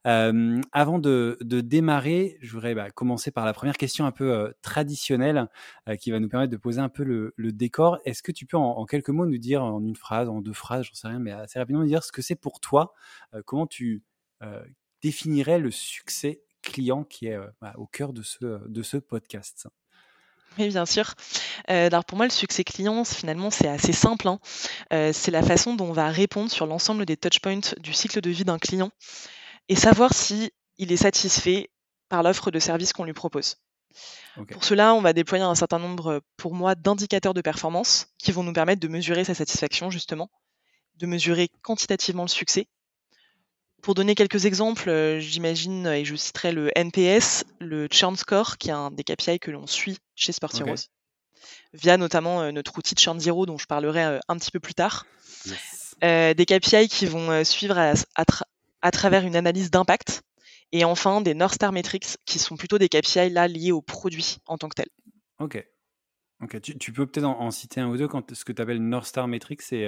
Euh, 0.08 0.60
avant 0.72 0.98
de, 0.98 1.38
démarrer, 1.44 2.40
je 2.42 2.52
voudrais 2.54 2.74
bah, 2.74 2.90
commencer 2.90 3.30
par 3.30 3.46
la 3.46 3.54
première 3.54 3.78
question 3.78 4.08
un 4.08 4.12
peu 4.12 4.52
traditionnelle 4.64 5.50
qui 6.00 6.10
va 6.10 6.20
nous 6.20 6.30
permettre 6.30 6.52
de 6.52 6.58
poser 6.58 6.80
un 6.82 6.90
peu 6.90 7.04
le, 7.04 7.52
décor. 7.52 8.00
Est-ce 8.06 8.24
que 8.24 8.32
tu 8.32 8.48
peux 8.48 8.58
en, 8.58 8.86
quelques 8.86 9.10
mots 9.10 9.28
nous 9.28 9.38
dire 9.38 9.64
en 9.64 9.84
une 9.84 9.96
phrase, 9.96 10.30
en 10.30 10.42
deux 10.42 10.54
phrases, 10.54 10.86
j'en 10.86 10.96
sais 10.96 11.08
rien, 11.10 11.20
mais 11.20 11.32
assez 11.32 11.60
rapidement 11.60 11.82
nous 11.82 11.88
dire 11.88 12.04
ce 12.04 12.12
que 12.12 12.24
c'est 12.24 12.36
pour 12.36 12.60
toi, 12.60 12.94
comment 13.46 13.68
tu 13.68 13.92
euh, 13.92 14.11
définirait 15.02 15.60
le 15.60 15.72
succès 15.72 16.42
client 16.62 17.04
qui 17.04 17.28
est 17.28 17.36
euh, 17.36 17.48
bah, 17.62 17.74
au 17.78 17.86
cœur 17.86 18.14
de 18.14 18.22
ce, 18.22 18.68
de 18.68 18.84
ce 18.84 18.98
podcast 18.98 19.68
Oui, 20.58 20.70
bien 20.70 20.86
sûr. 20.86 21.14
Alors 21.68 22.06
pour 22.06 22.18
moi, 22.18 22.26
le 22.26 22.32
succès 22.32 22.64
client, 22.64 23.04
finalement, 23.04 23.50
c'est 23.50 23.68
assez 23.68 23.94
simple, 23.94 24.28
hein. 24.28 24.40
C'est 24.90 25.32
la 25.32 25.44
façon 25.44 25.76
dont 25.76 25.90
on 25.90 25.94
va 25.94 26.10
répondre 26.10 26.52
sur 26.52 26.66
l'ensemble 26.66 27.06
des 27.06 27.18
touchpoints 27.18 27.76
du 27.80 27.94
cycle 27.94 28.22
de 28.22 28.30
vie 28.30 28.46
d'un 28.46 28.60
client 28.60 28.92
et 29.70 29.76
savoir 29.76 30.14
si 30.14 30.52
il 30.78 30.92
est 30.92 30.98
satisfait 30.98 31.70
par 32.10 32.24
l'offre 32.24 32.52
de 32.52 32.60
service 32.60 32.94
qu'on 32.94 33.06
lui 33.06 33.14
propose. 33.14 33.58
Pour 34.52 34.64
cela, 34.64 34.94
on 34.96 35.02
va 35.02 35.14
déployer 35.14 35.44
un 35.44 35.56
certain 35.56 35.80
nombre, 35.80 36.22
pour 36.38 36.54
moi, 36.54 36.76
d'indicateurs 36.76 37.34
de 37.34 37.42
performance 37.42 38.08
qui 38.18 38.32
vont 38.32 38.44
nous 38.44 38.54
permettre 38.54 38.82
de 38.82 38.88
mesurer 38.88 39.24
sa 39.24 39.34
satisfaction 39.34 39.90
justement, 39.90 40.30
de 40.96 41.06
mesurer 41.06 41.50
quantitativement 41.62 42.24
le 42.24 42.30
succès. 42.30 42.68
Pour 43.82 43.96
donner 43.96 44.14
quelques 44.16 44.46
exemples, 44.46 44.90
heu, 44.90 45.20
j'imagine 45.20 45.88
et 45.88 46.06
je 46.06 46.16
citerai 46.16 46.52
le 46.52 46.70
NPS, 46.78 47.46
le 47.60 47.88
churn 47.92 48.16
score, 48.16 48.58
qui 48.58 48.70
est 48.70 48.74
un 48.74 48.92
des 48.92 49.04
KPI 49.04 49.40
que 49.40 49.50
l'on 49.50 49.66
suit 49.66 49.98
chez 50.16 50.32
Sport. 50.32 50.52
Heroes, 50.60 50.88
via 51.74 51.98
notamment, 51.98 52.44
heu, 52.44 52.52
notre 52.52 52.78
outil 52.78 52.94
de 52.94 53.00
Churn 53.00 53.20
Zero 53.20 53.46
dont 53.48 53.58
je 53.58 53.66
parlerai, 53.66 54.04
heu, 54.06 54.20
un 54.28 54.38
petit 54.38 54.52
peu 54.52 54.60
plus 54.60 54.76
tard. 54.76 55.06
Yes. 55.46 55.96
Des 56.02 56.46
KPI 56.46 56.88
qui 56.90 57.06
vont, 57.08 57.44
suivre 57.44 57.78
à 57.78 57.94
à 58.16 58.26
tra 58.26 58.46
à 58.84 58.92
travers 58.92 59.24
une 59.24 59.36
analyse 59.36 59.70
d'impact 59.70 60.24
et 60.72 60.84
enfin 60.86 61.22
des 61.22 61.36
North 61.36 61.54
Star 61.56 61.72
Metrics 61.72 62.18
qui 62.26 62.40
sont 62.40 62.58
plutôt 62.58 62.80
des 62.80 62.90
KPI 62.90 63.30
là 63.30 63.48
liés 63.48 63.72
au 63.72 63.82
produit 63.82 64.38
en 64.48 64.58
tant 64.58 64.70
que 64.70 64.76
tel. 64.76 64.88
OK. 65.40 65.64
Tu 66.64 66.78
tu 66.80 66.92
peux 66.92 67.06
peut-être 67.06 67.26
en 67.26 67.40
en 67.40 67.52
citer 67.52 67.82
un 67.82 67.88
ou 67.90 67.98
2 67.98 68.08
quand 68.08 68.34
ce 68.34 68.44
que 68.46 68.52
tu 68.52 68.62
appelles 68.62 68.82
North 68.82 69.06
Star 69.06 69.28
Metrics, 69.28 69.62
c'est, 69.62 69.88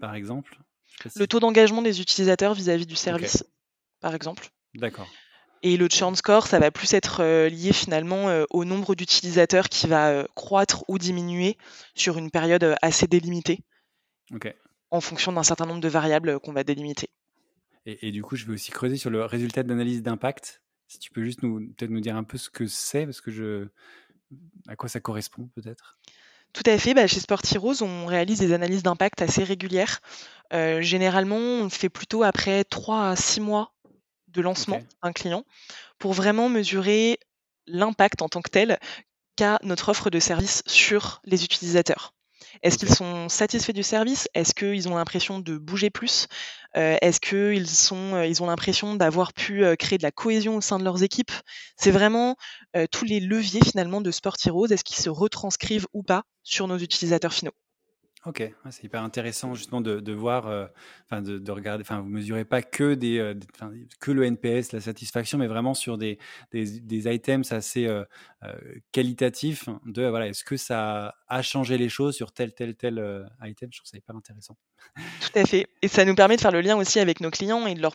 par 0.00 0.14
exemple? 0.14 0.58
Le 1.16 1.26
taux 1.26 1.40
d'engagement 1.40 1.82
des 1.82 2.00
utilisateurs 2.00 2.54
vis-à-vis 2.54 2.86
du 2.86 2.96
service, 2.96 3.44
par 4.00 4.14
exemple. 4.14 4.48
D'accord. 4.74 5.12
Et 5.64 5.76
le 5.76 5.88
churn 5.88 6.16
score, 6.16 6.46
ça 6.46 6.58
va 6.58 6.70
plus 6.72 6.92
être, 6.92 7.22
heu, 7.22 7.46
lié 7.46 7.72
finalement, 7.72 8.30
heu, 8.30 8.46
au 8.50 8.64
nombre 8.64 8.94
d'utilisateurs 8.94 9.68
qui 9.68 9.86
va, 9.86 10.12
heu, 10.12 10.28
croître 10.34 10.84
ou 10.88 10.98
diminuer 10.98 11.56
sur 11.94 12.18
une 12.18 12.30
période, 12.30 12.74
assez 12.82 13.06
délimitée 13.06 13.60
OK. 14.32 14.52
en 14.90 15.00
fonction 15.00 15.32
d'un 15.32 15.44
certain 15.44 15.66
nombre 15.66 15.80
de 15.80 15.88
variables, 15.88 16.40
qu'on 16.40 16.52
va 16.52 16.64
délimiter. 16.64 17.10
Et 17.86 18.08
et 18.08 18.12
du 18.12 18.22
coup, 18.22 18.34
je 18.36 18.44
vais 18.46 18.52
aussi 18.54 18.70
creuser 18.72 18.96
sur 18.96 19.10
le 19.10 19.24
résultat 19.24 19.62
d'analyse 19.62 20.02
d'impact. 20.02 20.62
Si 20.88 20.98
tu 20.98 21.10
peux 21.10 21.22
juste 21.22 21.42
nous 21.42 21.60
peut-être 21.74 21.90
nous 21.90 22.00
dire 22.00 22.16
un 22.16 22.24
peu 22.24 22.38
ce 22.38 22.50
que 22.50 22.66
c'est? 22.66 23.04
Parce 23.04 23.20
que 23.20 23.30
je 23.30 23.68
à 24.66 24.76
quoi 24.76 24.88
ça 24.88 25.00
correspond 25.00 25.48
peut-être? 25.54 25.98
Tout 26.52 26.62
à 26.66 26.76
fait, 26.78 26.92
bah, 26.92 27.06
chez 27.06 27.20
Sport 27.20 27.40
Heroes, 27.54 27.82
on 27.82 28.04
réalise 28.06 28.38
des 28.38 28.52
analyses 28.52 28.82
d'impact 28.82 29.22
assez 29.22 29.42
régulières. 29.42 30.00
Heu, 30.52 30.82
généralement, 30.82 31.36
on 31.36 31.64
le 31.64 31.70
fait 31.70 31.88
plutôt 31.88 32.22
après 32.24 32.64
3 32.64 33.08
à 33.08 33.16
6 33.16 33.40
mois 33.40 33.72
de 34.28 34.42
lancement 34.42 34.82
d'un 35.02 35.12
client, 35.12 35.44
pour 35.98 36.12
vraiment 36.14 36.48
mesurer 36.48 37.18
l'impact 37.66 38.22
en 38.22 38.28
tant 38.28 38.42
que 38.42 38.50
tel 38.50 38.78
qu'a 39.36 39.58
notre 39.62 39.90
offre 39.90 40.10
de 40.10 40.20
service 40.20 40.62
sur 40.66 41.20
les 41.24 41.44
utilisateurs. 41.44 42.14
Est-ce 42.62 42.78
qu'ils 42.78 42.94
sont 42.94 43.28
satisfaits 43.28 43.72
du 43.72 43.82
service? 43.82 44.28
Est-ce 44.34 44.54
qu'ils 44.54 44.88
ont 44.88 44.96
l'impression 44.96 45.38
de 45.40 45.58
bouger 45.58 45.90
plus? 45.90 46.26
Heu, 46.76 46.96
est-ce 47.02 47.20
qu'ils 47.20 47.68
sont, 47.68 48.14
heu, 48.16 48.26
ils 48.26 48.42
ont 48.42 48.46
l'impression 48.46 48.94
d'avoir 48.94 49.32
pu, 49.32 49.64
heu, 49.64 49.76
créer 49.76 49.98
de 49.98 50.02
la 50.04 50.12
cohésion 50.12 50.56
au 50.56 50.60
sein 50.60 50.78
de 50.78 50.84
leurs 50.84 51.02
équipes? 51.02 51.32
C'est 51.76 51.90
vraiment, 51.90 52.36
tous 52.90 53.04
les 53.04 53.20
leviers 53.20 53.62
finalement 53.64 54.00
de 54.00 54.10
Sport 54.10 54.36
Heroes, 54.46 54.66
est-ce 54.68 54.84
qu'ils 54.84 54.96
se 55.02 55.10
retranscrivent 55.10 55.86
ou 55.92 56.02
pas 56.02 56.22
sur 56.42 56.68
nos 56.68 56.78
utilisateurs 56.78 57.32
finaux? 57.32 57.52
OK, 58.24 58.40
c'est 58.70 58.84
hyper 58.84 59.02
intéressant 59.02 59.54
justement 59.54 59.80
de 59.80 60.12
voir, 60.12 60.48
heu, 60.48 60.68
enfin 61.10 61.22
de 61.22 61.38
de 61.38 61.50
regarder 61.50 61.82
enfin 61.82 62.00
vous 62.00 62.08
mesurez 62.08 62.44
pas 62.44 62.62
que 62.62 62.94
des, 62.94 63.34
enfin 63.56 63.72
que 63.98 64.12
le 64.12 64.24
NPS, 64.24 64.70
la 64.72 64.80
satisfaction, 64.80 65.38
mais 65.38 65.48
vraiment 65.48 65.74
sur 65.74 65.98
des 65.98 66.18
des 66.52 67.14
items 67.14 67.50
assez, 67.50 67.86
heu, 67.86 68.06
qualitatifs 68.92 69.68
de 69.86 70.06
voilà, 70.06 70.28
est-ce 70.28 70.44
que 70.44 70.56
ça 70.56 71.16
a 71.26 71.42
changé 71.42 71.78
les 71.78 71.88
choses 71.88 72.14
sur 72.14 72.30
tel, 72.30 72.54
tel, 72.54 72.76
tel, 72.76 73.26
item? 73.44 73.70
Je 73.72 73.78
trouve 73.78 73.88
ça 73.90 73.96
hyper 73.96 74.14
intéressant. 74.14 74.56
Tout 75.20 75.38
à 75.38 75.44
fait 75.44 75.66
et 75.80 75.88
ça 75.88 76.04
nous 76.04 76.14
permet 76.14 76.36
de 76.36 76.40
faire 76.40 76.52
le 76.52 76.60
lien 76.60 76.76
aussi 76.76 77.00
avec 77.00 77.20
nos 77.20 77.30
clients 77.30 77.66
et 77.66 77.74
de 77.74 77.82
leur 77.82 77.94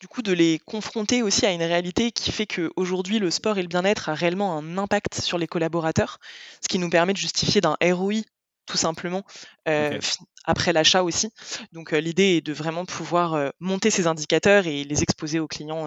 du 0.00 0.08
coup 0.08 0.22
de 0.22 0.32
les 0.32 0.58
confronter 0.58 1.22
aussi 1.22 1.46
à 1.46 1.52
une 1.52 1.62
réalité 1.62 2.10
qui 2.10 2.32
fait 2.32 2.46
qu'aujourd'hui 2.46 3.20
le 3.20 3.30
sport 3.30 3.58
et 3.58 3.62
le 3.62 3.68
bien-être 3.68 4.08
a 4.08 4.14
réellement 4.14 4.56
un 4.58 4.76
impact 4.76 5.14
sur 5.20 5.38
les 5.38 5.46
collaborateurs, 5.46 6.18
ce 6.62 6.68
qui 6.68 6.80
nous 6.80 6.90
permet 6.90 7.12
de 7.12 7.18
justifier 7.18 7.60
d'un 7.60 7.76
ROI 7.80 8.22
tout 8.68 8.76
simplement, 8.78 9.24
fi 9.66 10.18
après 10.44 10.72
l'achat 10.72 11.02
aussi. 11.04 11.30
Donc, 11.72 11.92
heu, 11.92 11.98
l'idée 11.98 12.36
est 12.38 12.40
de 12.40 12.52
vraiment 12.52 12.84
pouvoir, 12.86 13.34
heu, 13.36 13.52
monter 13.60 13.90
ces 13.90 14.06
indicateurs 14.06 14.66
et 14.66 14.84
les 14.84 15.02
exposer 15.02 15.40
aux 15.40 15.48
clients, 15.48 15.84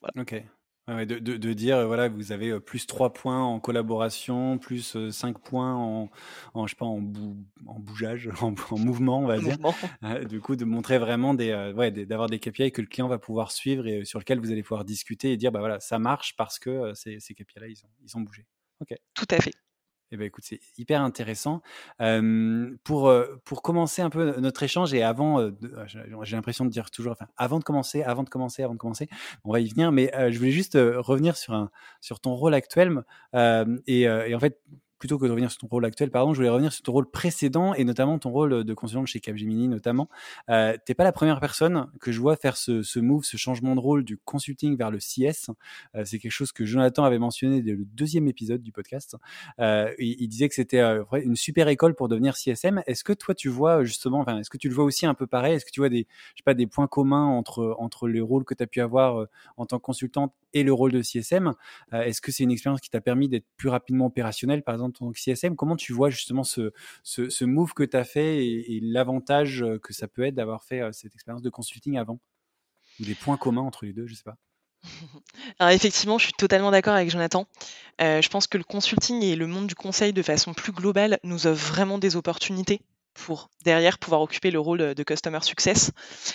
voilà. 0.00 0.14
OK. 0.18 0.34
Ouais, 0.86 1.06
de 1.06 1.18
de 1.18 1.38
de 1.38 1.52
dire, 1.54 1.86
voilà, 1.86 2.08
vous 2.10 2.30
avez, 2.30 2.60
plus 2.60 2.86
3 2.86 3.14
points 3.14 3.42
en 3.42 3.58
collaboration, 3.58 4.58
plus, 4.58 4.96
heu, 4.96 5.10
5 5.10 5.38
points 5.38 5.74
en 5.74 6.10
en 6.52 6.66
je 6.66 6.72
sais 6.74 6.76
pas, 6.76 6.84
en 6.84 7.00
bou 7.00 7.38
en 7.66 7.78
bougeage, 7.80 8.28
en 8.42 8.54
en 8.70 8.78
mouvement, 8.78 9.18
on 9.20 9.26
va 9.26 9.40
dire. 9.40 9.56
du 10.28 10.40
coup, 10.42 10.56
de 10.56 10.66
montrer 10.66 10.98
vraiment 10.98 11.32
des, 11.32 11.54
ouais, 11.74 11.90
d'avoir 11.90 12.28
des 12.28 12.38
KPI 12.38 12.70
que 12.72 12.82
le 12.82 12.86
client 12.86 13.08
va 13.08 13.18
pouvoir 13.18 13.50
suivre 13.50 13.86
et 13.86 14.04
sur 14.04 14.18
lequel 14.18 14.40
vous 14.40 14.50
allez 14.52 14.62
pouvoir 14.62 14.84
discuter 14.84 15.32
et 15.32 15.36
dire: 15.38 15.50
«Bah, 15.52 15.60
voilà, 15.60 15.80
ça 15.80 15.98
marche 15.98 16.36
parce 16.36 16.58
que, 16.58 16.92
ces 16.94 17.18
ces 17.18 17.34
KPI 17.34 17.60
là, 17.60 17.66
ils 17.68 17.82
ont 17.86 17.88
ils 18.02 18.16
ont 18.18 18.20
bougé». 18.20 18.46
OK. 18.82 18.94
Tout 19.14 19.26
à 19.30 19.40
fait. 19.40 19.54
Eh 20.14 20.16
ben, 20.16 20.26
écoute, 20.26 20.44
c'est 20.46 20.60
hyper 20.78 21.02
intéressant. 21.02 21.60
Pour, 22.84 23.12
pour 23.44 23.62
commencer 23.62 24.00
un 24.00 24.10
peu 24.10 24.38
notre 24.38 24.62
échange 24.62 24.94
et 24.94 25.02
avant, 25.02 25.42
de 25.42 25.58
j'ai 26.22 26.36
l'impression 26.36 26.64
de 26.64 26.70
dire 26.70 26.92
toujours 26.92 27.10
enfin, 27.12 27.26
avant 27.36 27.58
de 27.58 27.64
commencer, 27.64 28.04
avant 28.04 28.22
de 28.22 28.28
commencer, 28.28 28.62
avant 28.62 28.74
de 28.74 28.78
commencer, 28.78 29.08
on 29.42 29.52
va 29.52 29.58
y 29.58 29.68
venir, 29.68 29.90
mais, 29.90 30.12
je 30.30 30.38
voulais 30.38 30.52
juste, 30.52 30.74
revenir 30.74 31.36
sur 31.36 31.54
un 31.54 31.70
sur 32.00 32.20
ton 32.20 32.34
rôle 32.34 32.54
actuel, 32.54 33.02
et 33.34 34.08
en 34.08 34.40
fait, 34.40 34.60
plutôt 35.04 35.18
que 35.18 35.26
de 35.26 35.30
revenir 35.32 35.50
sur 35.50 35.60
ton 35.60 35.66
rôle 35.66 35.84
actuel, 35.84 36.10
pardon, 36.10 36.32
je 36.32 36.38
voulais 36.38 36.48
revenir 36.48 36.72
sur 36.72 36.82
ton 36.82 36.92
rôle 36.92 37.10
précédent 37.10 37.74
et 37.74 37.84
notamment 37.84 38.18
ton 38.18 38.30
rôle, 38.30 38.64
de 38.64 38.72
consultant 38.72 39.04
chez 39.04 39.20
Capgemini 39.20 39.68
notamment. 39.68 40.08
Heu, 40.48 40.78
tu 40.86 40.92
es 40.92 40.94
pas 40.94 41.04
la 41.04 41.12
première 41.12 41.40
personne 41.40 41.88
que 42.00 42.10
je 42.10 42.18
vois 42.22 42.36
faire 42.36 42.56
ce 42.56 42.82
ce 42.82 43.00
move, 43.00 43.22
ce 43.22 43.36
changement 43.36 43.74
de 43.74 43.80
rôle 43.80 44.02
du 44.02 44.16
consulting 44.16 44.78
vers 44.78 44.90
le 44.90 44.96
CS. 45.00 45.50
Heu, 45.94 46.06
c'est 46.06 46.18
quelque 46.18 46.32
chose 46.32 46.52
que 46.52 46.64
Jonathan 46.64 47.04
avait 47.04 47.18
mentionné 47.18 47.60
dès 47.60 47.72
le 47.72 47.84
2e 47.84 48.28
épisode 48.28 48.62
du 48.62 48.72
podcast. 48.72 49.14
Heu, 49.60 49.94
il 49.98 50.26
disait 50.28 50.48
que 50.48 50.54
c'était, 50.54 50.82
ouais, 51.12 51.22
une 51.22 51.36
super 51.36 51.68
école 51.68 51.94
pour 51.94 52.08
devenir 52.08 52.34
CSM. 52.38 52.82
Est-ce 52.86 53.04
que 53.04 53.12
toi 53.12 53.34
tu 53.34 53.50
vois 53.50 53.84
justement, 53.84 54.20
enfin, 54.20 54.38
est-ce 54.38 54.48
que 54.48 54.56
tu 54.56 54.70
le 54.70 54.74
vois 54.74 54.84
aussi 54.84 55.04
un 55.04 55.12
peu 55.12 55.26
pareil? 55.26 55.56
Est-ce 55.56 55.66
que 55.66 55.70
tu 55.70 55.80
vois 55.80 55.90
des, 55.90 56.06
je 56.34 56.38
sais 56.40 56.44
pas, 56.46 56.54
des 56.54 56.66
points 56.66 56.86
communs 56.86 57.26
entre 57.26 57.76
entre 57.78 58.08
les 58.08 58.22
rôles 58.22 58.44
que 58.46 58.54
tu 58.54 58.62
as 58.62 58.66
pu 58.66 58.80
avoir, 58.80 59.26
en 59.58 59.66
tant 59.66 59.76
que 59.76 59.82
consultante 59.82 60.32
et 60.54 60.62
le 60.62 60.72
rôle 60.72 60.92
de 60.92 61.02
CSM? 61.02 61.52
Est-ce 61.92 62.22
que 62.22 62.32
c'est 62.32 62.44
une 62.44 62.50
expérience 62.52 62.80
qui 62.80 62.88
t'a 62.88 63.02
permis 63.02 63.28
d'être 63.28 63.44
plus 63.58 63.68
rapidement 63.68 64.06
opérationnel, 64.06 64.62
par 64.62 64.74
exemple, 64.74 64.93
en 65.02 65.06
tant 65.06 65.12
que 65.12 65.20
CSM? 65.20 65.56
Comment 65.56 65.76
tu 65.76 65.92
vois 65.92 66.10
justement 66.10 66.44
ce 66.44 66.72
ce 67.04 67.44
move 67.44 67.74
que 67.74 67.82
tu 67.84 67.96
as 67.96 68.04
fait 68.04 68.46
et 68.46 68.80
l'avantage, 68.82 69.64
que 69.82 69.92
ça 69.92 70.08
peut 70.08 70.24
être 70.24 70.34
d'avoir 70.34 70.64
fait, 70.64 70.80
heu, 70.82 70.92
cette 70.92 71.14
expérience 71.14 71.42
de 71.42 71.50
consulting 71.50 71.98
avant? 71.98 72.20
Ou 73.00 73.04
des 73.06 73.14
points 73.16 73.38
communs 73.38 73.62
entre 73.62 73.86
les 73.86 73.92
2, 73.92 74.06
je 74.06 74.14
sais 74.14 74.24
pas. 74.24 74.36
Effectivement, 75.60 76.18
je 76.18 76.24
suis 76.24 76.32
totalement 76.34 76.70
d'accord 76.70 76.94
avec 76.94 77.10
Jonathan. 77.10 77.46
Heu, 78.00 78.22
je 78.22 78.28
pense 78.28 78.46
que 78.46 78.58
le 78.58 78.64
consulting 78.64 79.22
et 79.22 79.36
le 79.36 79.46
monde 79.46 79.66
du 79.66 79.74
conseil 79.74 80.12
de 80.12 80.22
façon 80.22 80.54
plus 80.54 80.72
globale 80.72 81.18
nous 81.24 81.46
offre 81.46 81.66
vraiment 81.72 81.98
des 81.98 82.16
opportunités 82.16 82.80
pour 83.14 83.50
derrière 83.64 83.98
pouvoir 83.98 84.22
occuper 84.22 84.50
le 84.50 84.60
rôle, 84.60 84.94
de 84.94 85.02
customer 85.04 85.40
success 85.42 85.92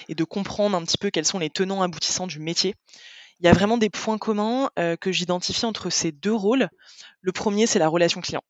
et 0.10 0.16
de 0.16 0.24
comprendre 0.24 0.78
un 0.78 0.84
petit 0.84 0.98
peu 0.98 1.10
quels 1.10 1.26
sont 1.26 1.40
les 1.40 1.50
tenants 1.50 1.82
aboutissants 1.82 2.28
du 2.28 2.40
métier. 2.40 2.76
Il 3.42 3.46
y 3.46 3.50
a 3.50 3.54
vraiment 3.54 3.78
des 3.78 3.90
points 3.90 4.18
communs, 4.18 4.70
heu, 4.78 4.98
que 4.98 5.12
j'identifie 5.14 5.66
entre 5.66 5.90
ces 5.90 6.12
2 6.12 6.34
rôles. 6.34 6.68
Le 7.22 7.32
1er, 7.32 7.68
c'est 7.68 7.80
la 7.80 7.88
relation 7.88 8.20
client. 8.22 8.42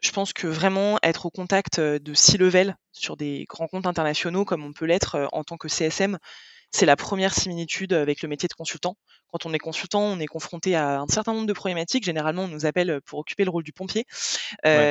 Je 0.00 0.10
pense 0.12 0.32
que 0.32 0.46
vraiment 0.46 0.98
être 1.02 1.26
au 1.26 1.30
contact, 1.30 1.78
heu, 1.80 2.00
de 2.00 2.14
C-level 2.14 2.76
sur 2.92 3.16
des 3.16 3.44
grands 3.48 3.68
comptes 3.68 3.86
internationaux 3.86 4.44
comme 4.46 4.64
on 4.64 4.72
peut 4.72 4.86
l'être, 4.86 5.16
heu, 5.16 5.26
en 5.32 5.44
tant 5.44 5.58
que 5.58 5.68
CSM, 5.68 6.18
c'est 6.72 6.86
la 6.86 6.96
1re 6.96 7.34
similitude 7.34 7.94
avec 7.94 8.22
le 8.22 8.28
métier 8.28 8.48
de 8.48 8.54
consultant. 8.54 8.96
Quand 9.28 9.46
on 9.46 9.54
est 9.54 9.58
consultant, 9.60 10.02
on 10.02 10.20
est 10.20 10.26
confronté 10.26 10.76
à 10.76 11.00
un 11.00 11.08
certain 11.08 11.34
nombre 11.34 11.46
de 11.48 11.54
problématiques. 11.54 12.04
Généralement, 12.04 12.44
on 12.44 12.48
nous 12.48 12.66
appelle, 12.66 13.00
pour 13.06 13.20
occuper 13.20 13.44
le 13.44 13.50
rôle 13.50 13.64
du 13.64 13.72
pompier, 13.74 14.06
Ouais. 14.70 14.88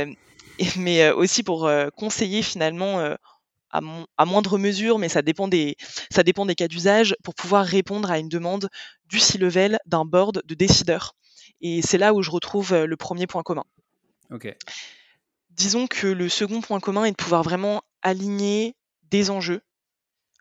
mais, 0.78 1.12
aussi 1.12 1.44
pour, 1.44 1.70
conseiller 1.98 2.44
finalement, 2.44 3.16
à 3.72 3.82
mon 3.82 4.06
à 4.18 4.26
moindre 4.26 4.58
mesure, 4.58 5.00
mais 5.00 5.10
ça 5.10 5.22
dépend 5.22 5.48
des 5.48 5.76
ça 6.12 6.24
dépend 6.24 6.46
des 6.46 6.56
cas 6.56 6.68
d'usage, 6.68 7.16
pour 7.24 7.36
pouvoir 7.36 7.66
répondre 7.66 8.10
à 8.12 8.20
une 8.20 8.30
demande 8.30 8.70
du 9.06 9.20
C-level, 9.20 9.80
d'un 9.86 10.06
board 10.06 10.42
de 10.46 10.56
décideurs 10.56 11.14
et 11.62 11.82
c'est 11.82 11.98
là 11.98 12.14
où 12.14 12.22
je 12.22 12.30
retrouve, 12.32 12.74
heu, 12.74 12.86
le 12.86 12.98
1er 12.98 13.26
point 13.28 13.44
commun. 13.44 13.64
OK. 14.32 14.56
Disons 15.52 15.88
que 15.88 16.08
le 16.08 16.30
2nd 16.30 16.62
point 16.62 16.80
commun 16.80 17.06
est 17.06 17.12
de 17.12 17.16
pouvoir 17.16 17.44
vraiment 17.44 17.82
aligner 18.04 18.76
des 19.10 19.32
enjeux 19.32 19.62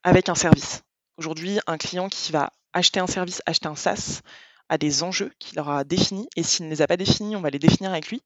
avec 0.02 0.28
un 0.28 0.35
service. 0.35 0.83
Aujourd'hui, 1.16 1.59
un 1.66 1.78
client 1.78 2.09
qui 2.11 2.33
va 2.33 2.52
acheter 2.75 3.00
un 3.00 3.06
service, 3.06 3.40
acheter 3.47 3.68
un 3.68 3.76
SaaS, 3.76 4.21
a 4.68 4.78
des 4.78 5.02
enjeux 5.02 5.33
qu'il 5.38 5.59
aura 5.61 5.85
définis 5.85 6.28
et 6.37 6.42
s'il 6.42 6.66
ne 6.66 6.71
les 6.71 6.83
a 6.83 6.87
pas 6.87 6.97
définis, 6.99 7.37
on 7.37 7.40
va 7.40 7.50
les 7.50 7.59
définir 7.59 7.92
avec 7.92 8.09
lui 8.09 8.23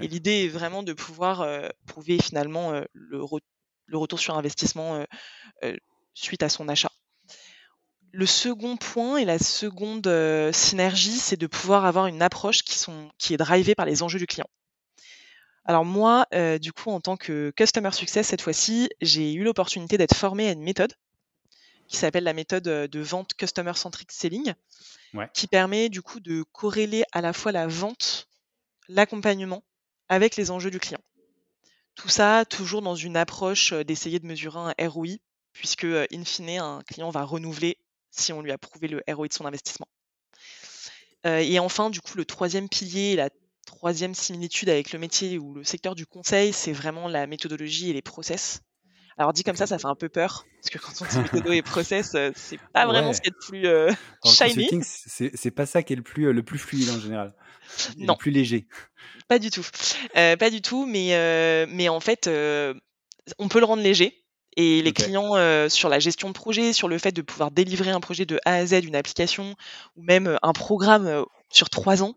et 0.00 0.08
l'idée 0.08 0.44
est 0.44 0.48
vraiment 0.48 0.82
de 0.82 0.92
pouvoir, 0.92 1.42
heu, 1.42 1.70
prouver 1.86 2.18
finalement, 2.20 2.74
heu, 2.74 2.86
le 2.92 3.22
ret 3.22 3.40
le 3.86 3.98
retour 3.98 4.18
sur 4.18 4.36
investissement, 4.36 5.00
heu 5.00 5.06
heu, 5.64 5.78
suite 6.14 6.42
à 6.42 6.48
son 6.48 6.68
achat. 6.68 6.90
Le 8.12 8.26
2nd 8.26 8.76
point 8.76 9.16
et 9.18 9.24
la 9.24 9.38
seconde, 9.38 10.06
heu, 10.06 10.52
synergie, 10.52 11.18
c'est 11.18 11.36
de 11.36 11.46
pouvoir 11.46 11.84
avoir 11.84 12.06
une 12.06 12.22
approche 12.22 12.62
qui 12.62 12.78
sont 12.78 13.10
qui 13.18 13.34
est 13.34 13.38
drivée 13.38 13.74
par 13.74 13.86
les 13.86 14.02
enjeux 14.02 14.18
du 14.18 14.26
client. 14.26 14.46
Alors 15.66 15.84
moi, 15.84 16.26
du 16.60 16.72
coup, 16.72 16.90
en 16.90 17.00
tant 17.00 17.16
que 17.16 17.52
Customer 17.56 17.90
Success, 17.92 18.28
cette 18.28 18.40
fois-ci, 18.42 18.88
j'ai 19.00 19.32
eu 19.32 19.44
l'opportunité 19.44 19.96
d'être 19.98 20.14
formée 20.14 20.48
à 20.48 20.52
une 20.52 20.62
méthode 20.62 20.94
qui 21.88 21.96
s'appelle 21.96 22.24
la 22.24 22.32
méthode 22.34 22.64
de 22.64 23.00
vente 23.00 23.34
Customer 23.34 23.74
Centric 23.74 24.12
Selling, 24.12 24.54
qui 25.34 25.46
permet 25.46 25.88
du 25.90 26.02
coup 26.02 26.20
de 26.20 26.44
corréler 26.52 27.04
à 27.12 27.20
la 27.20 27.32
fois 27.32 27.52
la 27.52 27.66
vente, 27.66 28.28
l'accompagnement 28.88 29.64
avec 30.08 30.36
les 30.36 30.50
enjeux 30.50 30.70
du 30.70 30.80
client. 30.80 31.00
Tout 31.94 32.08
ça 32.08 32.44
toujours 32.44 32.82
dans 32.82 32.96
une 32.96 33.16
approche 33.16 33.72
d'essayer 33.72 34.18
de 34.18 34.26
mesurer 34.26 34.58
un 34.58 34.88
ROI, 34.88 35.16
puisque 35.52 35.84
in 35.84 36.24
fine, 36.24 36.58
un 36.58 36.82
client 36.82 37.10
va 37.10 37.24
renouveler 37.24 37.78
si 38.10 38.32
on 38.32 38.42
lui 38.42 38.52
a 38.52 38.58
prouvé 38.58 38.88
le 38.88 39.02
ROI 39.08 39.28
de 39.28 39.32
son 39.32 39.46
investissement. 39.46 39.88
et 41.24 41.58
enfin, 41.58 41.90
du 41.90 42.00
coup, 42.00 42.16
le 42.16 42.24
troisième 42.24 42.68
pilier, 42.68 43.16
la 43.16 43.30
troisième 43.64 44.14
similitude 44.14 44.68
avec 44.68 44.92
le 44.92 44.98
métier 44.98 45.38
ou 45.38 45.54
le 45.54 45.64
secteur 45.64 45.94
du 45.94 46.06
conseil, 46.06 46.52
c'est 46.52 46.72
vraiment 46.72 47.08
la 47.08 47.26
méthodologie 47.26 47.90
et 47.90 47.92
les 47.92 48.02
process. 48.02 48.60
Alors 49.16 49.32
dit 49.32 49.44
comme 49.44 49.56
ça, 49.56 49.66
ça 49.66 49.78
fait 49.78 49.86
un 49.86 49.94
peu 49.94 50.08
peur, 50.08 50.44
parce 50.60 50.70
que 50.70 50.78
quand 50.78 50.92
on 51.00 51.08
dit 51.08 51.18
méthodo 51.18 51.52
et 51.52 51.62
process, 51.62 52.16
c'est 52.34 52.58
pas 52.72 52.86
vraiment 52.86 53.12
ce 53.12 53.20
qui 53.20 53.28
est 53.28 53.32
le 53.32 53.46
plus 53.46 53.66
euh, 53.66 53.92
shiny. 54.24 54.68
C'est 54.82 55.50
pas 55.52 55.66
ça 55.66 55.82
qui 55.82 55.92
est 55.92 55.96
le 55.96 56.02
plus, 56.02 56.32
le 56.32 56.42
plus 56.42 56.58
fluide 56.58 56.90
en 56.90 56.98
général. 56.98 57.34
Non. 57.98 58.16
Plus 58.16 58.30
léger. 58.30 58.66
Pas 59.28 59.38
du 59.38 59.50
tout. 59.50 59.66
Euh, 60.16 60.36
pas 60.36 60.50
du 60.50 60.60
tout, 60.60 60.86
mais, 60.86 61.14
euh, 61.14 61.66
mais 61.68 61.88
en 61.88 62.00
fait, 62.00 62.28
on 62.28 63.48
peut 63.48 63.58
le 63.58 63.64
rendre 63.64 63.82
léger. 63.82 64.20
Et 64.56 64.82
les 64.82 64.92
clients, 64.92 65.34
sur 65.68 65.88
la 65.88 65.98
gestion 65.98 66.28
de 66.28 66.34
projet, 66.34 66.72
sur 66.72 66.86
le 66.86 66.98
fait 66.98 67.10
de 67.10 67.22
pouvoir 67.22 67.50
délivrer 67.50 67.90
un 67.90 68.00
projet 68.00 68.24
de 68.24 68.38
A 68.44 68.54
à 68.54 68.66
Z, 68.66 68.84
une 68.84 68.94
application, 68.94 69.56
ou 69.96 70.02
même 70.02 70.38
un 70.42 70.52
programme 70.52 71.24
sur 71.50 71.70
trois 71.70 72.04
ans, 72.04 72.14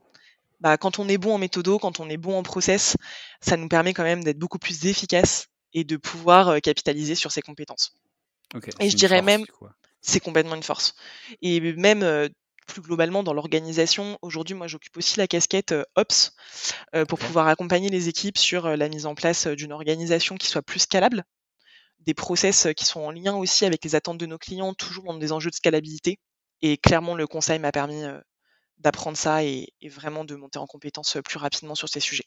bah, 0.60 0.78
quand 0.78 1.00
on 1.00 1.08
est 1.08 1.18
bon 1.18 1.34
en 1.34 1.38
méthodo, 1.40 1.80
quand 1.80 2.00
on 2.00 2.10
est 2.10 2.18
bon 2.18 2.38
en 2.38 2.44
process, 2.44 2.96
ça 3.42 3.58
nous 3.58 3.68
permet 3.68 3.94
quand 3.94 4.04
même 4.04 4.24
d'être 4.24 4.38
beaucoup 4.38 4.60
plus 4.60 4.86
efficace 4.86 5.48
et 5.74 5.84
de 5.84 5.98
pouvoir 5.98 6.62
capitaliser 6.62 7.16
sur 7.16 7.32
ses 7.32 7.42
compétences. 7.42 7.94
et 8.80 8.90
je 8.92 8.96
dirais 8.96 9.24
même, 9.24 9.44
c'est 10.02 10.20
complètement 10.20 10.56
une 10.56 10.64
force. 10.64 10.94
Et 11.42 11.60
même 11.74 12.30
plus 12.68 12.82
globalement 12.82 13.24
dans 13.24 13.34
l'organisation, 13.34 14.20
aujourd'hui, 14.22 14.56
moi, 14.56 14.68
j'occupe 14.68 14.96
aussi 14.98 15.18
la 15.18 15.28
casquette 15.28 15.74
Ops 15.96 16.34
pour 17.08 17.18
pouvoir 17.18 17.48
accompagner 17.48 17.90
les 17.90 18.10
équipes 18.10 18.38
sur 18.38 18.78
la 18.78 18.90
mise 18.90 19.06
en 19.06 19.16
place 19.16 19.48
d'une 19.48 19.72
organisation 19.72 20.36
qui 20.36 20.48
soit 20.48 20.62
plus 20.62 20.80
scalable, 20.80 21.24
des 22.00 22.14
process 22.14 22.68
qui 22.76 22.86
sont 22.86 23.02
en 23.02 23.12
lien 23.12 23.36
aussi 23.36 23.66
avec 23.66 23.84
les 23.84 23.96
attentes 23.96 24.18
de 24.18 24.26
nos 24.26 24.38
clients, 24.38 24.74
toujours 24.74 25.06
dans 25.06 25.18
des 25.18 25.32
enjeux 25.32 25.50
de 25.50 25.56
scalabilité. 25.56 26.20
Et 26.62 26.78
clairement, 26.78 27.16
le 27.16 27.28
conseil 27.28 27.60
m'a 27.60 27.72
permis 27.72 28.04
d'apprendre 28.80 29.18
ça 29.18 29.44
et, 29.44 29.74
vraiment 29.86 30.26
de 30.26 30.36
monter 30.36 30.60
en 30.60 30.68
compétence 30.68 31.18
plus 31.24 31.38
rapidement 31.38 31.76
sur 31.76 31.90
ces 31.90 32.00
sujets. 32.00 32.26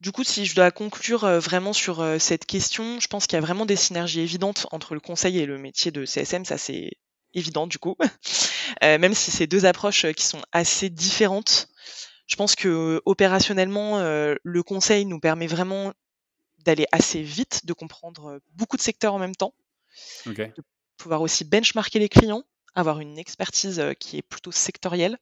Du 0.00 0.10
coup, 0.10 0.24
si 0.24 0.46
je 0.46 0.56
dois 0.56 0.70
conclure 0.72 1.26
vraiment 1.40 1.72
sur 1.72 2.04
cette 2.18 2.44
question, 2.44 2.98
je 2.98 3.06
pense 3.06 3.26
qu'il 3.26 3.36
y 3.36 3.38
a 3.38 3.40
vraiment 3.40 3.66
des 3.66 3.76
synergies 3.76 4.20
évidentes 4.20 4.66
entre 4.72 4.94
le 4.94 5.00
conseil 5.00 5.38
et 5.38 5.46
le 5.46 5.58
métier 5.58 5.92
de 5.92 6.04
CSM, 6.04 6.44
ça 6.44 6.58
c'est 6.58 6.90
évident 7.34 7.66
du 7.66 7.78
coup. 7.78 7.96
même 8.82 9.14
si 9.14 9.30
c'est 9.30 9.46
deux 9.46 9.64
approches 9.66 10.06
qui 10.12 10.24
sont 10.24 10.42
assez 10.52 10.90
différentes, 10.90 11.68
je 12.26 12.36
pense 12.36 12.54
que 12.54 13.02
opérationnellement, 13.04 13.98
le 14.42 14.62
conseil 14.62 15.04
nous 15.04 15.20
permet 15.20 15.46
vraiment 15.46 15.92
d'aller 16.64 16.86
assez 16.92 17.22
vite, 17.22 17.66
de 17.66 17.72
comprendre 17.72 18.40
beaucoup 18.54 18.76
de 18.76 18.82
secteurs 18.82 19.14
en 19.14 19.18
même 19.18 19.34
temps, 19.34 19.54
de 20.26 20.62
pouvoir 20.96 21.20
aussi 21.20 21.44
benchmarker 21.44 21.98
les 21.98 22.08
clients, 22.08 22.44
avoir 22.74 23.00
une 23.00 23.18
expertise 23.18 23.82
qui 23.98 24.18
est 24.18 24.22
plutôt 24.22 24.52
sectorielle, 24.52 25.18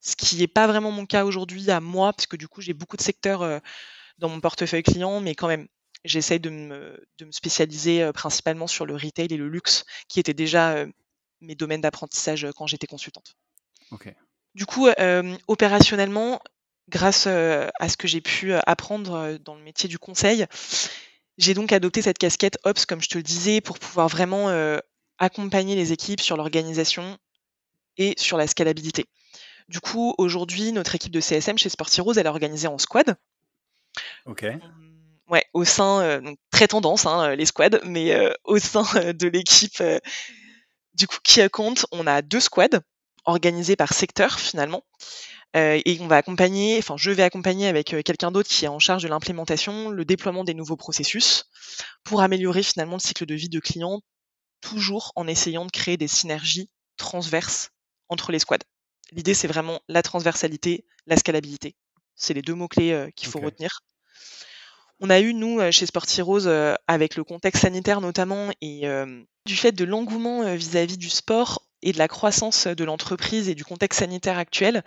ce 0.00 0.14
qui 0.14 0.36
n'est 0.36 0.48
pas 0.48 0.66
vraiment 0.66 0.90
mon 0.90 1.06
cas 1.06 1.24
aujourd'hui 1.24 1.70
à 1.70 1.80
moi, 1.80 2.12
parce 2.12 2.26
que 2.26 2.36
du 2.36 2.48
coup 2.48 2.60
j'ai 2.60 2.74
beaucoup 2.74 2.96
de 2.96 3.02
secteurs 3.02 3.60
dans 4.18 4.28
mon 4.28 4.40
portefeuille 4.40 4.82
client, 4.82 5.20
mais 5.20 5.34
quand 5.34 5.48
même 5.48 5.66
j'essaye 6.04 6.40
de 6.40 6.50
me, 6.50 7.02
de 7.18 7.24
me 7.24 7.32
spécialiser 7.32 8.10
principalement 8.12 8.66
sur 8.66 8.84
le 8.86 8.94
retail 8.94 9.28
et 9.30 9.36
le 9.36 9.48
luxe, 9.48 9.84
qui 10.08 10.20
étaient 10.20 10.34
déjà 10.34 10.84
mes 11.42 11.54
domaines 11.54 11.80
d'apprentissage 11.80 12.46
quand 12.56 12.66
j'étais 12.66 12.86
consultante. 12.86 13.36
Du 14.54 14.66
coup, 14.66 14.88
opérationnellement, 15.48 16.40
grâce 16.88 17.26
à 17.26 17.88
ce 17.88 17.96
que 17.96 18.08
j'ai 18.08 18.20
pu 18.20 18.52
apprendre 18.52 19.38
dans 19.38 19.54
le 19.54 19.62
métier 19.62 19.88
du 19.88 19.98
conseil, 19.98 20.46
j'ai 21.38 21.54
donc 21.54 21.72
adopté 21.72 22.02
cette 22.02 22.18
casquette 22.18 22.58
Ops, 22.64 22.86
comme 22.86 23.02
je 23.02 23.08
te 23.08 23.18
le 23.18 23.22
disais, 23.22 23.60
pour 23.60 23.78
pouvoir 23.78 24.08
vraiment 24.08 24.48
accompagner 25.18 25.74
les 25.74 25.92
équipes 25.92 26.20
sur 26.20 26.36
l'organisation 26.36 27.18
et 27.96 28.14
sur 28.16 28.36
la 28.36 28.46
scalabilité. 28.46 29.06
Du 29.68 29.80
coup, 29.80 30.14
aujourd'hui, 30.18 30.72
notre 30.72 30.94
équipe 30.94 31.12
de 31.12 31.20
CSM 31.20 31.58
chez 31.58 31.68
Sportirose, 31.68 32.18
elle 32.18 32.26
est 32.26 32.30
organisée 32.30 32.68
en 32.68 32.78
squad. 32.78 33.16
Ok. 34.26 34.46
ouais, 35.28 35.44
au 35.54 35.64
sein, 35.64 36.20
donc 36.20 36.38
très 36.50 36.68
tendance, 36.68 37.06
hein, 37.06 37.34
les 37.34 37.46
squads, 37.46 37.80
mais 37.84 38.14
au 38.44 38.58
sein 38.58 39.12
de 39.12 39.28
l'équipe 39.28 39.82
du 40.94 41.06
coup 41.06 41.18
qui 41.22 41.40
compte, 41.50 41.86
on 41.92 42.06
a 42.06 42.22
deux 42.22 42.40
squads 42.40 42.80
organisés 43.24 43.76
par 43.76 43.92
secteur 43.92 44.38
finalement. 44.38 44.82
et 45.54 45.98
on 46.00 46.06
va 46.06 46.16
accompagner, 46.16 46.78
enfin 46.78 46.96
je 46.96 47.10
vais 47.10 47.22
accompagner 47.22 47.68
avec 47.68 47.94
quelqu'un 48.04 48.30
d'autre 48.30 48.48
qui 48.48 48.64
est 48.64 48.68
en 48.68 48.78
charge 48.78 49.02
de 49.02 49.08
l'implémentation, 49.08 49.90
le 49.90 50.04
déploiement 50.04 50.44
des 50.44 50.54
nouveaux 50.54 50.76
processus 50.76 51.44
pour 52.04 52.22
améliorer 52.22 52.62
finalement 52.62 52.96
le 52.96 53.00
cycle 53.00 53.26
de 53.26 53.34
vie 53.34 53.48
de 53.48 53.60
clients 53.60 54.00
toujours 54.60 55.12
en 55.16 55.26
essayant 55.26 55.66
de 55.66 55.70
créer 55.70 55.96
des 55.96 56.08
synergies 56.08 56.70
transverses 56.96 57.70
entre 58.08 58.32
les 58.32 58.38
squads. 58.38 58.64
L'idée, 59.10 59.34
c'est 59.34 59.48
vraiment 59.48 59.80
la 59.88 60.02
transversalité, 60.02 60.86
la 61.06 61.16
scalabilité. 61.16 61.76
C'est 62.14 62.32
les 62.34 62.42
deux 62.42 62.54
mots-clés 62.54 63.10
qu'il 63.16 63.28
faut 63.28 63.40
retenir. 63.40 63.80
On 65.04 65.10
a 65.10 65.18
eu, 65.18 65.34
nous, 65.34 65.60
chez 65.72 65.84
Sportirose, 65.84 66.48
avec 66.86 67.16
le 67.16 67.24
contexte 67.24 67.62
sanitaire 67.62 68.00
notamment, 68.00 68.50
et 68.60 68.84
du 69.46 69.56
fait 69.56 69.72
de 69.72 69.84
l'engouement 69.84 70.54
vis-à-vis 70.54 70.96
du 70.96 71.10
sport 71.10 71.66
et 71.82 71.92
de 71.92 71.98
la 71.98 72.06
croissance 72.06 72.68
de 72.68 72.84
l'entreprise 72.84 73.48
et 73.48 73.56
du 73.56 73.64
contexte 73.64 73.98
sanitaire 73.98 74.38
actuel, 74.38 74.84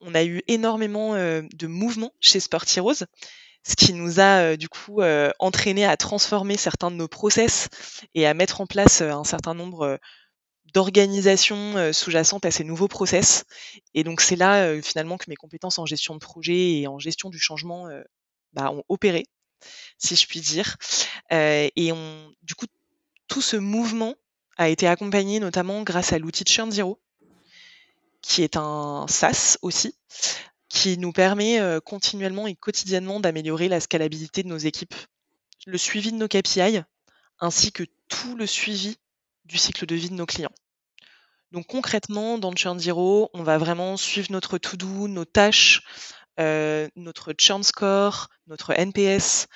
on 0.00 0.14
a 0.14 0.24
eu 0.24 0.40
énormément 0.48 1.12
de 1.12 1.66
mouvements 1.66 2.14
chez 2.18 2.40
Sportirose, 2.40 3.04
ce 3.62 3.76
qui 3.76 3.92
nous 3.92 4.20
a 4.20 4.56
du 4.56 4.70
coup 4.70 5.02
entraîné 5.38 5.84
à 5.84 5.98
transformer 5.98 6.56
certains 6.56 6.90
de 6.90 6.96
nos 6.96 7.08
process 7.08 7.68
et 8.14 8.26
à 8.26 8.32
mettre 8.32 8.62
en 8.62 8.66
place 8.66 9.02
un 9.02 9.24
certain 9.24 9.52
nombre 9.52 10.00
d'organisations 10.72 11.92
sous-jacentes 11.92 12.46
à 12.46 12.50
ces 12.50 12.64
nouveaux 12.64 12.88
process. 12.88 13.44
Et 13.92 14.02
donc 14.02 14.22
c'est 14.22 14.36
là 14.36 14.80
finalement 14.80 15.18
que 15.18 15.26
mes 15.28 15.36
compétences 15.36 15.78
en 15.78 15.84
gestion 15.84 16.14
de 16.14 16.20
projet 16.20 16.80
et 16.80 16.86
en 16.88 16.98
gestion 16.98 17.28
du 17.28 17.38
changement 17.38 17.86
bah, 18.54 18.70
ont 18.70 18.82
opéré, 18.88 19.26
si 19.98 20.16
je 20.16 20.26
puis 20.26 20.40
dire. 20.40 20.76
et 21.30 21.92
on, 21.92 22.32
du 22.42 22.54
coup, 22.54 22.66
tout 23.26 23.42
ce 23.42 23.56
mouvement 23.56 24.14
a 24.56 24.68
été 24.68 24.86
accompagné 24.86 25.40
notamment 25.40 25.82
grâce 25.82 26.12
à 26.12 26.18
l'outil 26.18 26.44
de 26.44 26.48
Churn 26.48 26.70
Zero, 26.70 26.98
qui 28.22 28.42
est 28.42 28.56
un 28.56 29.06
SaaS 29.08 29.58
aussi, 29.62 29.94
qui 30.68 30.98
nous 30.98 31.12
permet 31.12 31.60
continuellement 31.84 32.46
et 32.46 32.54
quotidiennement 32.54 33.20
d'améliorer 33.20 33.68
la 33.68 33.80
scalabilité 33.80 34.42
de 34.42 34.48
nos 34.48 34.58
équipes, 34.58 34.94
le 35.66 35.78
suivi 35.78 36.12
de 36.12 36.16
nos 36.16 36.28
KPI, 36.28 36.82
ainsi 37.40 37.72
que 37.72 37.84
tout 38.08 38.36
le 38.36 38.46
suivi 38.46 38.96
du 39.44 39.58
cycle 39.58 39.86
de 39.86 39.94
vie 39.94 40.10
de 40.10 40.14
nos 40.14 40.26
clients. 40.26 40.52
Donc 41.52 41.66
concrètement, 41.66 42.36
dans 42.36 42.54
Churn 42.54 42.78
Zero, 42.78 43.30
on 43.32 43.42
va 43.42 43.56
vraiment 43.56 43.96
suivre 43.96 44.32
notre 44.32 44.58
to-do, 44.58 45.08
nos 45.08 45.24
tâches, 45.24 45.82
notre 46.38 47.32
churn 47.38 47.62
score, 47.62 48.28
notre 48.48 48.72
NPS, 48.72 49.46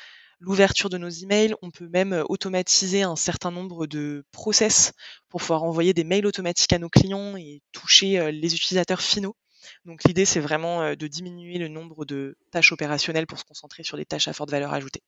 l'ouverture 0.42 0.90
de 0.90 0.98
nos 0.98 1.09
emails. 1.09 1.55
On 1.62 1.70
peut 1.70 1.88
même 1.88 2.24
automatiser 2.28 3.02
un 3.02 3.16
certain 3.16 3.50
nombre 3.50 3.87
de 3.87 4.24
process 4.33 4.92
pour 5.28 5.40
pouvoir 5.40 5.62
envoyer 5.64 5.94
des 5.94 6.05
mails 6.05 6.26
automatiques 6.26 6.72
à 6.72 6.78
nos 6.78 6.90
clients 6.90 7.37
et 7.37 7.62
toucher 7.72 8.31
les 8.33 8.55
utilisateurs 8.55 9.00
finaux. 9.00 9.37
Donc 9.85 10.05
l'idée, 10.05 10.24
c'est 10.24 10.40
vraiment 10.40 10.94
de 10.94 11.07
diminuer 11.07 11.59
le 11.59 11.68
nombre 11.68 12.05
de 12.05 12.37
tâches 12.50 12.72
opérationnelles 12.72 13.26
pour 13.26 13.38
se 13.38 13.44
concentrer 13.44 13.85
sur 13.85 13.96
des 13.96 14.05
tâches 14.07 14.28
à 14.28 14.33
forte 14.33 14.50
valeur 14.50 14.72
ajoutée. 14.74 15.02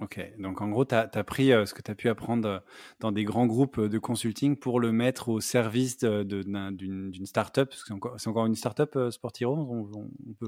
Ok, 0.00 0.20
donc 0.38 0.60
en 0.60 0.68
gros, 0.68 0.84
tu 0.84 0.94
as, 0.94 1.08
pris 1.24 1.48
ce 1.48 1.74
que 1.74 1.82
tu 1.82 1.90
as 1.90 1.96
pu 1.96 2.08
apprendre 2.08 2.62
dans 3.00 3.10
des 3.10 3.24
grands 3.24 3.46
groupes 3.46 3.80
de 3.80 3.98
consulting 3.98 4.56
pour 4.56 4.78
le 4.78 4.92
mettre 4.92 5.28
au 5.28 5.40
service 5.40 5.98
d'une 5.98 7.26
start-up. 7.26 7.74
C'est 7.74 7.92
encore, 7.92 8.16
encore, 8.24 8.46
une 8.46 8.54
start-up, 8.54 8.96
Sportiro 9.10 9.90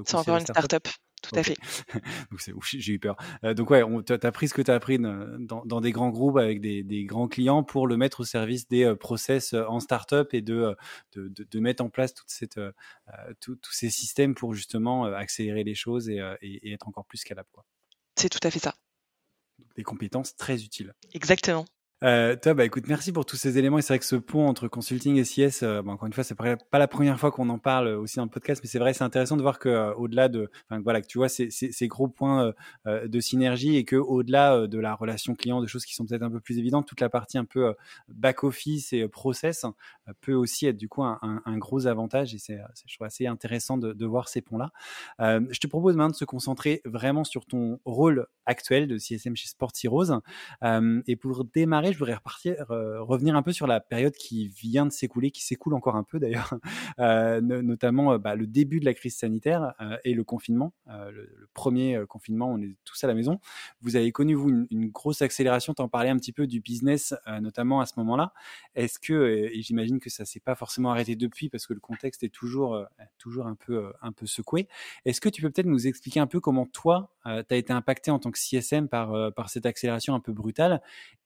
C'est 0.05 0.15
encore 0.15 0.37
une 0.37 0.45
start-up, 0.45 0.87
tout 1.21 1.35
à 1.35 1.43
fait. 1.43 1.57
J'ai 2.63 2.93
eu 2.93 2.99
peur. 2.99 3.17
donc 3.43 3.69
ouais, 3.71 3.83
tu 4.05 4.13
as 4.13 4.31
pris 4.31 4.47
ce 4.47 4.53
que 4.53 4.61
tu 4.61 4.71
as 4.71 4.75
appris 4.75 4.99
dans, 4.99 5.65
dans, 5.65 5.81
des 5.81 5.91
grands 5.91 6.11
groupes 6.11 6.37
avec 6.37 6.61
des, 6.61 6.81
des, 6.83 7.03
grands 7.03 7.27
clients 7.27 7.63
pour 7.63 7.87
le 7.87 7.97
mettre 7.97 8.21
au 8.21 8.23
service 8.23 8.69
des 8.69 8.95
process 8.95 9.53
en 9.53 9.81
start-up 9.81 10.33
et 10.33 10.41
de, 10.41 10.77
de, 11.13 11.27
de, 11.27 11.59
mettre 11.59 11.83
en 11.83 11.89
place 11.89 12.13
toute 12.13 12.29
cette, 12.29 12.59
tous 13.41 13.59
ces 13.69 13.89
systèmes 13.89 14.33
pour 14.33 14.53
justement 14.53 15.03
accélérer 15.03 15.65
les 15.65 15.75
choses 15.75 16.07
et, 16.07 16.21
et, 16.41 16.71
être 16.71 16.87
encore 16.87 17.05
plus 17.05 17.17
scalable. 17.17 17.49
C'est 18.15 18.29
tout 18.29 18.39
à 18.47 18.49
fait 18.49 18.59
ça 18.59 18.75
des 19.75 19.83
compétences 19.83 20.35
très 20.35 20.63
utiles. 20.63 20.93
Exactement. 21.13 21.65
Euh, 22.03 22.35
toi, 22.35 22.55
bah 22.55 22.65
écoute, 22.65 22.85
merci 22.87 23.11
pour 23.11 23.27
tous 23.27 23.35
ces 23.35 23.59
éléments. 23.59 23.77
Et 23.77 23.83
c'est 23.83 23.93
vrai 23.93 23.99
que 23.99 24.05
ce 24.05 24.15
pont 24.15 24.47
entre 24.47 24.67
consulting 24.67 25.17
et 25.17 25.23
CS, 25.23 25.61
euh, 25.61 25.83
bon, 25.83 25.91
encore 25.91 26.07
une 26.07 26.13
fois, 26.13 26.23
c'est 26.23 26.33
pas, 26.33 26.57
la 26.73 26.87
première 26.87 27.19
fois 27.19 27.31
qu'on 27.31 27.47
en 27.49 27.59
parle 27.59 27.89
aussi 27.89 28.15
dans 28.15 28.23
le 28.23 28.29
podcast, 28.29 28.59
mais 28.63 28.67
c'est 28.67 28.79
vrai, 28.79 28.93
c'est 28.93 29.03
intéressant 29.03 29.37
de 29.37 29.43
voir 29.43 29.59
que 29.59 29.69
euh, 29.69 29.93
au-delà 29.93 30.27
de, 30.27 30.49
voilà, 30.83 31.01
que 31.01 31.07
tu 31.07 31.19
vois 31.19 31.29
ces, 31.29 31.51
gros 31.87 32.07
points 32.07 32.53
euh, 32.87 33.07
de 33.07 33.19
synergie 33.19 33.75
et 33.75 33.85
que 33.85 33.95
au-delà 33.95 34.65
de 34.65 34.79
la 34.79 34.95
relation 34.95 35.35
client, 35.35 35.61
de 35.61 35.67
choses 35.67 35.85
qui 35.85 35.93
sont 35.93 36.05
peut-être 36.05 36.23
un 36.23 36.31
peu 36.31 36.39
plus 36.39 36.57
évidentes, 36.57 36.87
toute 36.87 37.01
la 37.01 37.09
partie 37.09 37.37
un 37.37 37.45
peu 37.45 37.75
back 38.07 38.43
office 38.43 38.93
et 38.93 39.07
process 39.07 39.65
peut 40.21 40.33
aussi 40.33 40.65
être 40.65 40.77
du 40.77 40.89
coup 40.89 41.03
un, 41.03 41.57
gros 41.57 41.85
avantage. 41.85 42.33
Et 42.33 42.39
c'est, 42.39 42.59
je 42.87 42.95
trouve 42.95 43.05
assez 43.05 43.27
intéressant 43.27 43.77
de, 43.77 44.05
voir 44.05 44.27
ces 44.27 44.41
ponts-là. 44.41 44.71
je 45.19 45.59
te 45.59 45.67
propose 45.67 45.95
maintenant 45.95 46.09
de 46.09 46.15
se 46.15 46.25
concentrer 46.25 46.81
vraiment 46.85 47.23
sur 47.23 47.45
ton 47.45 47.79
rôle 47.85 48.25
actuel 48.45 48.87
de 48.87 48.97
CSM 48.97 49.35
chez 49.35 49.47
Sports 49.47 49.73
Heroes. 49.83 50.21
et 51.07 51.15
pour 51.15 51.45
démarrer 51.45 51.90
je 51.91 51.97
voudrais 51.97 52.15
repartir, 52.15 52.69
euh, 52.71 53.01
revenir 53.01 53.35
un 53.35 53.41
peu 53.41 53.51
sur 53.51 53.67
la 53.67 53.79
période 53.79 54.13
qui 54.13 54.47
vient 54.47 54.85
de 54.85 54.91
s'écouler, 54.91 55.31
qui 55.31 55.43
s'écoule 55.43 55.73
encore 55.73 55.95
un 55.95 56.03
peu 56.03 56.19
d'ailleurs, 56.19 56.53
euh, 56.99 57.41
notamment 57.41 58.13
euh, 58.13 58.17
bah, 58.17 58.35
le 58.35 58.47
début 58.47 58.79
de 58.79 58.85
la 58.85 58.93
crise 58.93 59.15
sanitaire 59.15 59.73
et 60.03 60.13
le 60.13 60.23
confinement. 60.23 60.73
Le, 60.87 61.49
premier 61.53 62.01
confinement, 62.07 62.51
on 62.51 62.61
est 62.61 62.75
tous 62.85 63.03
à 63.03 63.07
la 63.07 63.13
maison. 63.13 63.39
Vous 63.81 63.95
avez 63.95 64.11
connu, 64.11 64.33
vous, 64.33 64.67
une, 64.69 64.89
grosse 64.89 65.21
accélération. 65.21 65.73
Tu 65.73 65.81
en 65.81 65.89
parlais 65.89 66.09
un 66.09 66.17
petit 66.17 66.31
peu 66.31 66.47
du 66.47 66.61
business, 66.61 67.13
notamment 67.41 67.81
à 67.81 67.85
ce 67.85 67.93
moment-là. 67.97 68.33
Est-ce 68.75 68.99
que, 68.99 69.49
et 69.51 69.61
j'imagine 69.61 69.99
que 69.99 70.09
ça 70.09 70.25
s'est 70.25 70.39
pas 70.39 70.55
forcément 70.55 70.91
arrêté 70.91 71.15
depuis 71.15 71.49
parce 71.49 71.67
que 71.67 71.73
le 71.73 71.79
contexte 71.79 72.23
est 72.23 72.29
toujours, 72.29 72.85
toujours 73.17 73.47
un, 73.47 73.55
peu, 73.55 73.91
un 74.01 74.11
peu 74.11 74.25
secoué. 74.25 74.67
Est-ce 75.05 75.21
que 75.21 75.29
tu 75.29 75.41
peux 75.41 75.49
peut-être 75.49 75.67
nous 75.67 75.87
expliquer 75.87 76.19
un 76.19 76.27
peu 76.27 76.39
comment 76.39 76.65
toi, 76.65 77.13
tu 77.25 77.29
as 77.29 77.57
été 77.57 77.73
impacté 77.73 78.11
en 78.11 78.19
tant 78.19 78.31
que 78.31 78.39
CSM 78.39 78.87
par 78.87 79.49
cette 79.49 79.65
accélération 79.65 80.15
un 80.15 80.19
peu 80.19 80.31
brutale 80.31 80.81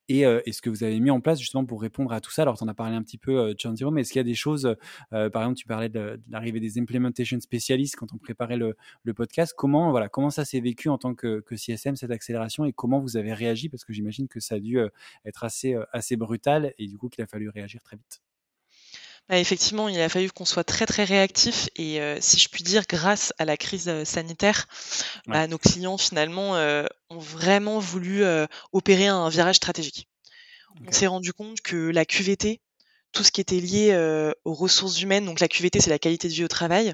et, 0.10 0.22
et, 0.22 0.52
ce 0.52 0.62
que 0.62 0.70
vous 0.70 0.84
avez 0.84 1.00
mis 1.00 1.12
en 1.12 1.22
place 1.22 1.40
justement 1.40 1.66
pour 1.66 1.82
répondre 1.82 2.12
à 2.12 2.22
tout 2.22 2.32
ça. 2.32 2.44
Alors, 2.44 2.58
tu 2.58 2.64
en 2.64 2.68
as 2.68 2.74
parlé 2.74 2.96
un 2.96 3.02
petit 3.02 3.18
peu, 3.18 3.40
euh, 3.40 3.76
Zero, 3.76 3.92
mais 3.92 4.02
est-ce 4.02 4.12
qu'il 4.12 4.20
y 4.20 4.22
a 4.22 4.24
des 4.24 4.36
choses, 4.36 4.76
euh, 5.14 5.30
par 5.30 5.44
exemple, 5.44 5.58
tu 5.58 5.68
parlais 5.68 5.90
de, 5.90 6.20
l'arrivée 6.30 6.60
des 6.60 6.80
implementation 6.80 7.40
spécialistes 7.40 7.96
quand 7.96 8.14
on 8.14 8.18
préparait 8.18 8.58
le, 8.58 8.76
le 9.04 9.14
podcast. 9.14 9.54
Comment, 9.58 9.92
voilà, 9.92 10.10
comment 10.10 10.30
ça 10.30 10.46
s'est 10.46 10.60
vécu 10.60 10.90
en 10.90 10.98
tant 10.98 11.16
que, 11.16 11.42
que, 11.42 11.56
CSM, 11.56 11.96
cette 11.96 12.12
accélération, 12.12 12.66
et 12.66 12.74
comment 12.74 13.00
vous 13.00 13.18
avez 13.18 13.34
réagi? 13.34 13.70
Parce 13.70 13.84
que 13.84 13.94
j'imagine 13.94 14.28
que 14.28 14.40
ça 14.40 14.56
a 14.56 14.60
dû 14.60 14.80
être 15.26 15.44
assez, 15.44 15.76
assez 15.92 16.16
brutal 16.16 16.74
et 16.78 16.88
du 16.88 16.98
coup 16.98 17.10
qu'il 17.10 17.24
a 17.24 17.28
fallu 17.28 17.50
réagir 17.50 17.82
très 17.84 17.98
vite. 17.98 18.22
Bah, 19.28 19.40
effectivement, 19.40 19.90
il 19.90 20.00
a 20.00 20.08
fallu 20.08 20.32
qu'on 20.32 20.46
soit 20.46 20.64
très 20.64 20.86
très 20.86 21.04
réactif 21.04 21.68
et 21.76 22.00
euh, 22.00 22.20
si 22.22 22.38
je 22.38 22.48
puis 22.48 22.64
dire, 22.64 22.84
grâce 22.88 23.34
à 23.40 23.46
la 23.46 23.58
crise 23.58 23.88
euh, 23.88 24.06
sanitaire, 24.06 24.68
bah, 25.26 25.48
nos 25.48 25.58
clients 25.58 25.98
finalement 25.98 26.56
euh, 26.58 26.86
ont 27.10 27.18
vraiment 27.18 27.80
voulu 27.80 28.24
opérer 28.72 29.08
un 29.08 29.30
virage 29.30 29.56
stratégique. 29.56 30.08
On 30.88 30.92
s'est 30.92 31.08
rendu 31.08 31.34
compte 31.34 31.62
que 31.62 31.90
la 31.90 32.06
QVT, 32.06 32.62
tout 33.14 33.24
ce 33.24 33.32
qui 33.32 33.42
était 33.42 33.62
lié 33.62 33.96
aux 34.44 34.54
ressources 34.54 35.02
humaines, 35.02 35.26
donc 35.26 35.40
la 35.40 35.48
QVT 35.48 35.80
c'est 35.80 35.90
la 35.90 36.00
qualité 36.00 36.28
de 36.28 36.34
vie 36.34 36.44
au 36.44 36.50
travail, 36.50 36.94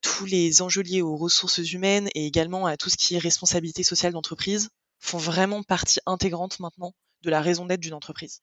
tous 0.00 0.24
les 0.24 0.62
enjeux 0.62 0.82
liés 0.82 1.02
aux 1.02 1.16
ressources 1.16 1.58
humaines 1.58 2.08
et 2.14 2.26
également 2.26 2.66
à 2.66 2.76
tout 2.76 2.88
ce 2.88 2.96
qui 2.96 3.16
est 3.16 3.18
responsabilité 3.18 3.82
sociale 3.82 4.12
d'entreprise 4.12 4.68
font 5.00 5.18
vraiment 5.18 5.64
partie 5.64 5.98
intégrante 6.06 6.60
maintenant 6.60 6.94
de 7.22 7.30
la 7.30 7.40
raison 7.40 7.66
d'être 7.66 7.80
d'une 7.80 7.94
entreprise. 7.94 8.40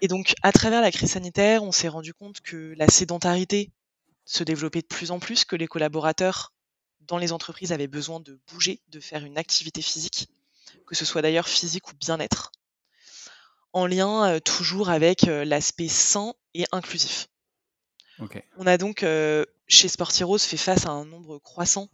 Et 0.00 0.08
donc, 0.08 0.34
à 0.42 0.52
travers 0.52 0.80
la 0.80 0.90
crise 0.90 1.12
sanitaire, 1.12 1.62
on 1.62 1.72
s'est 1.72 1.88
rendu 1.88 2.14
compte 2.14 2.40
que 2.40 2.74
la 2.76 2.88
sédentarité 2.88 3.70
se 4.24 4.44
développait 4.44 4.82
de 4.82 4.86
plus 4.86 5.10
en 5.10 5.18
plus, 5.18 5.44
que 5.44 5.56
les 5.56 5.66
collaborateurs 5.66 6.52
dans 7.00 7.18
les 7.18 7.32
entreprises 7.32 7.72
avaient 7.72 7.86
besoin 7.86 8.20
de 8.20 8.38
bouger, 8.52 8.80
de 8.88 9.00
faire 9.00 9.24
une 9.24 9.38
activité 9.38 9.80
physique, 9.82 10.28
que 10.86 10.94
ce 10.94 11.04
soit 11.04 11.22
d'ailleurs 11.22 11.48
physique 11.48 11.88
ou 11.90 11.94
bien-être, 11.94 12.52
en 13.72 13.86
lien 13.86 14.28
euh, 14.28 14.40
toujours 14.40 14.90
avec 14.90 15.28
euh, 15.28 15.44
l'aspect 15.44 15.88
sain 15.88 16.34
et 16.54 16.66
inclusif. 16.72 17.28
On 18.56 18.66
a 18.66 18.78
donc, 18.78 19.02
euh, 19.02 19.44
chez 19.68 19.88
Sportiros, 19.88 20.38
fait 20.38 20.56
face 20.56 20.86
à 20.86 20.90
un 20.90 21.04
nombre 21.04 21.38
croissant 21.38 21.88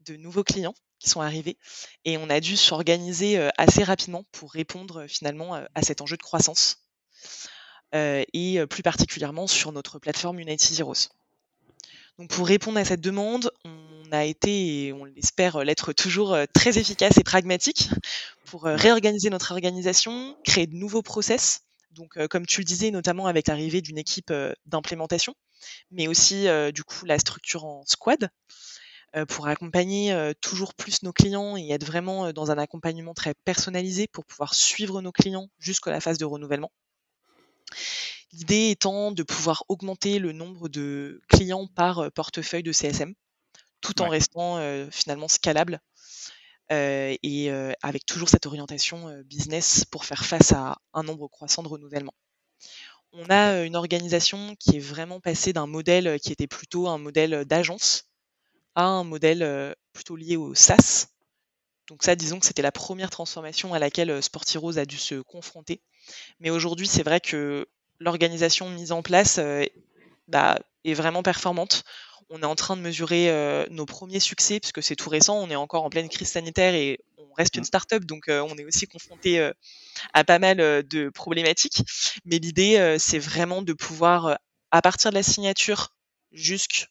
de 0.00 0.16
nouveaux 0.16 0.44
clients 0.44 0.74
sont 1.08 1.20
arrivés 1.20 1.56
et 2.04 2.16
on 2.18 2.30
a 2.30 2.40
dû 2.40 2.56
s'organiser 2.56 3.38
assez 3.56 3.82
rapidement 3.84 4.24
pour 4.32 4.52
répondre 4.52 5.06
finalement 5.06 5.54
à 5.54 5.82
cet 5.82 6.00
enjeu 6.00 6.16
de 6.16 6.22
croissance 6.22 6.86
et 7.92 8.58
plus 8.68 8.82
particulièrement 8.82 9.46
sur 9.46 9.72
notre 9.72 9.98
plateforme 9.98 10.38
United 10.38 10.78
Heroes. 10.80 11.08
Donc 12.18 12.30
pour 12.30 12.46
répondre 12.46 12.78
à 12.78 12.84
cette 12.84 13.00
demande, 13.00 13.50
on 13.64 14.12
a 14.12 14.24
été, 14.24 14.86
et 14.86 14.92
on 14.92 15.04
l'espère 15.04 15.64
l'être 15.64 15.92
toujours, 15.92 16.36
très 16.54 16.78
efficace 16.78 17.18
et 17.18 17.24
pragmatique 17.24 17.90
pour 18.44 18.64
réorganiser 18.64 19.30
notre 19.30 19.52
organisation, 19.52 20.36
créer 20.44 20.66
de 20.66 20.76
nouveaux 20.76 21.02
process. 21.02 21.62
Donc 21.90 22.18
comme 22.28 22.46
tu 22.46 22.60
le 22.60 22.64
disais, 22.64 22.90
notamment 22.90 23.26
avec 23.26 23.48
l'arrivée 23.48 23.80
d'une 23.80 23.98
équipe 23.98 24.32
d'implémentation, 24.66 25.34
mais 25.90 26.08
aussi 26.08 26.46
du 26.72 26.84
coup 26.84 27.04
la 27.06 27.18
structure 27.18 27.64
en 27.64 27.84
squad, 27.86 28.24
euh, 28.24 28.28
pour 29.24 29.48
accompagner 29.48 30.12
euh, 30.12 30.32
toujours 30.40 30.74
plus 30.74 31.02
nos 31.02 31.12
clients 31.12 31.56
et 31.56 31.70
être 31.70 31.84
vraiment 31.84 32.26
euh, 32.26 32.32
dans 32.32 32.50
un 32.50 32.58
accompagnement 32.58 33.14
très 33.14 33.34
personnalisé 33.44 34.06
pour 34.08 34.26
pouvoir 34.26 34.54
suivre 34.54 35.00
nos 35.00 35.12
clients 35.12 35.48
jusqu'à 35.58 35.90
la 35.90 36.00
phase 36.00 36.18
de 36.18 36.26
renouvellement. 36.26 36.70
L'idée 38.32 38.70
étant 38.70 39.12
de 39.12 39.22
pouvoir 39.22 39.64
augmenter 39.68 40.18
le 40.18 40.32
nombre 40.32 40.68
de 40.68 41.22
clients 41.28 41.66
par 41.66 42.12
portefeuille 42.12 42.62
de 42.62 42.72
CSM, 42.72 43.14
tout 43.80 44.02
en 44.02 44.08
restant 44.08 44.60
finalement 44.90 45.28
scalable 45.28 45.80
et 46.70 47.50
avec 47.82 48.04
toujours 48.04 48.28
cette 48.28 48.46
orientation 48.46 49.22
business 49.24 49.84
pour 49.84 50.04
faire 50.04 50.24
face 50.24 50.52
à 50.52 50.76
un 50.92 51.02
nombre 51.04 51.28
croissant 51.28 51.62
de 51.62 51.68
renouvellement. 51.68 52.12
On 53.12 53.30
a 53.30 53.62
une 53.62 53.76
organisation 53.76 54.54
qui 54.56 54.76
est 54.76 54.80
vraiment 54.80 55.20
passée 55.20 55.52
d'un 55.52 55.66
modèle 55.66 56.18
qui 56.20 56.32
était 56.32 56.48
plutôt 56.48 56.88
un 56.88 56.98
modèle 56.98 57.44
d'agence 57.46 58.05
à 58.76 58.84
un 58.84 59.02
modèle 59.02 59.74
plutôt 59.92 60.14
lié 60.14 60.36
au 60.36 60.54
SaaS. 60.54 61.08
Donc 61.88 62.02
ça, 62.02 62.14
disons 62.14 62.38
que 62.38 62.46
c'était 62.46 62.62
la 62.62 62.72
première 62.72 63.10
transformation 63.10 63.74
à 63.74 63.78
laquelle 63.78 64.22
Sportirose 64.22 64.78
a 64.78 64.84
dû 64.84 64.98
se 64.98 65.16
confronter. 65.16 65.80
Mais 66.40 66.50
aujourd'hui, 66.50 66.86
c'est 66.86 67.02
vrai 67.02 67.20
que 67.20 67.66
l'organisation 67.98 68.68
mise 68.68 68.92
en 68.92 69.02
place 69.02 69.40
bah, 70.28 70.58
est 70.84 70.94
vraiment 70.94 71.22
performante. 71.22 71.84
On 72.28 72.42
est 72.42 72.46
en 72.46 72.56
train 72.56 72.76
de 72.76 72.82
mesurer 72.82 73.66
nos 73.70 73.86
premiers 73.86 74.20
succès, 74.20 74.58
puisque 74.58 74.82
c'est 74.82 74.96
tout 74.96 75.08
récent, 75.08 75.38
on 75.38 75.48
est 75.48 75.56
encore 75.56 75.84
en 75.84 75.90
pleine 75.90 76.08
crise 76.08 76.28
sanitaire 76.28 76.74
et 76.74 76.98
on 77.18 77.32
reste 77.34 77.54
une 77.54 77.62
mmh. 77.62 77.66
start-up, 77.66 78.04
donc 78.04 78.24
on 78.28 78.58
est 78.58 78.64
aussi 78.64 78.86
confronté 78.86 79.50
à 80.12 80.24
pas 80.24 80.40
mal 80.40 80.56
de 80.58 81.08
problématiques. 81.10 81.82
Mais 82.24 82.38
l'idée, 82.38 82.96
c'est 82.98 83.20
vraiment 83.20 83.62
de 83.62 83.72
pouvoir, 83.72 84.38
à 84.72 84.82
partir 84.82 85.10
de 85.10 85.14
la 85.14 85.22
signature 85.22 85.94
jusqu'à 86.32 86.86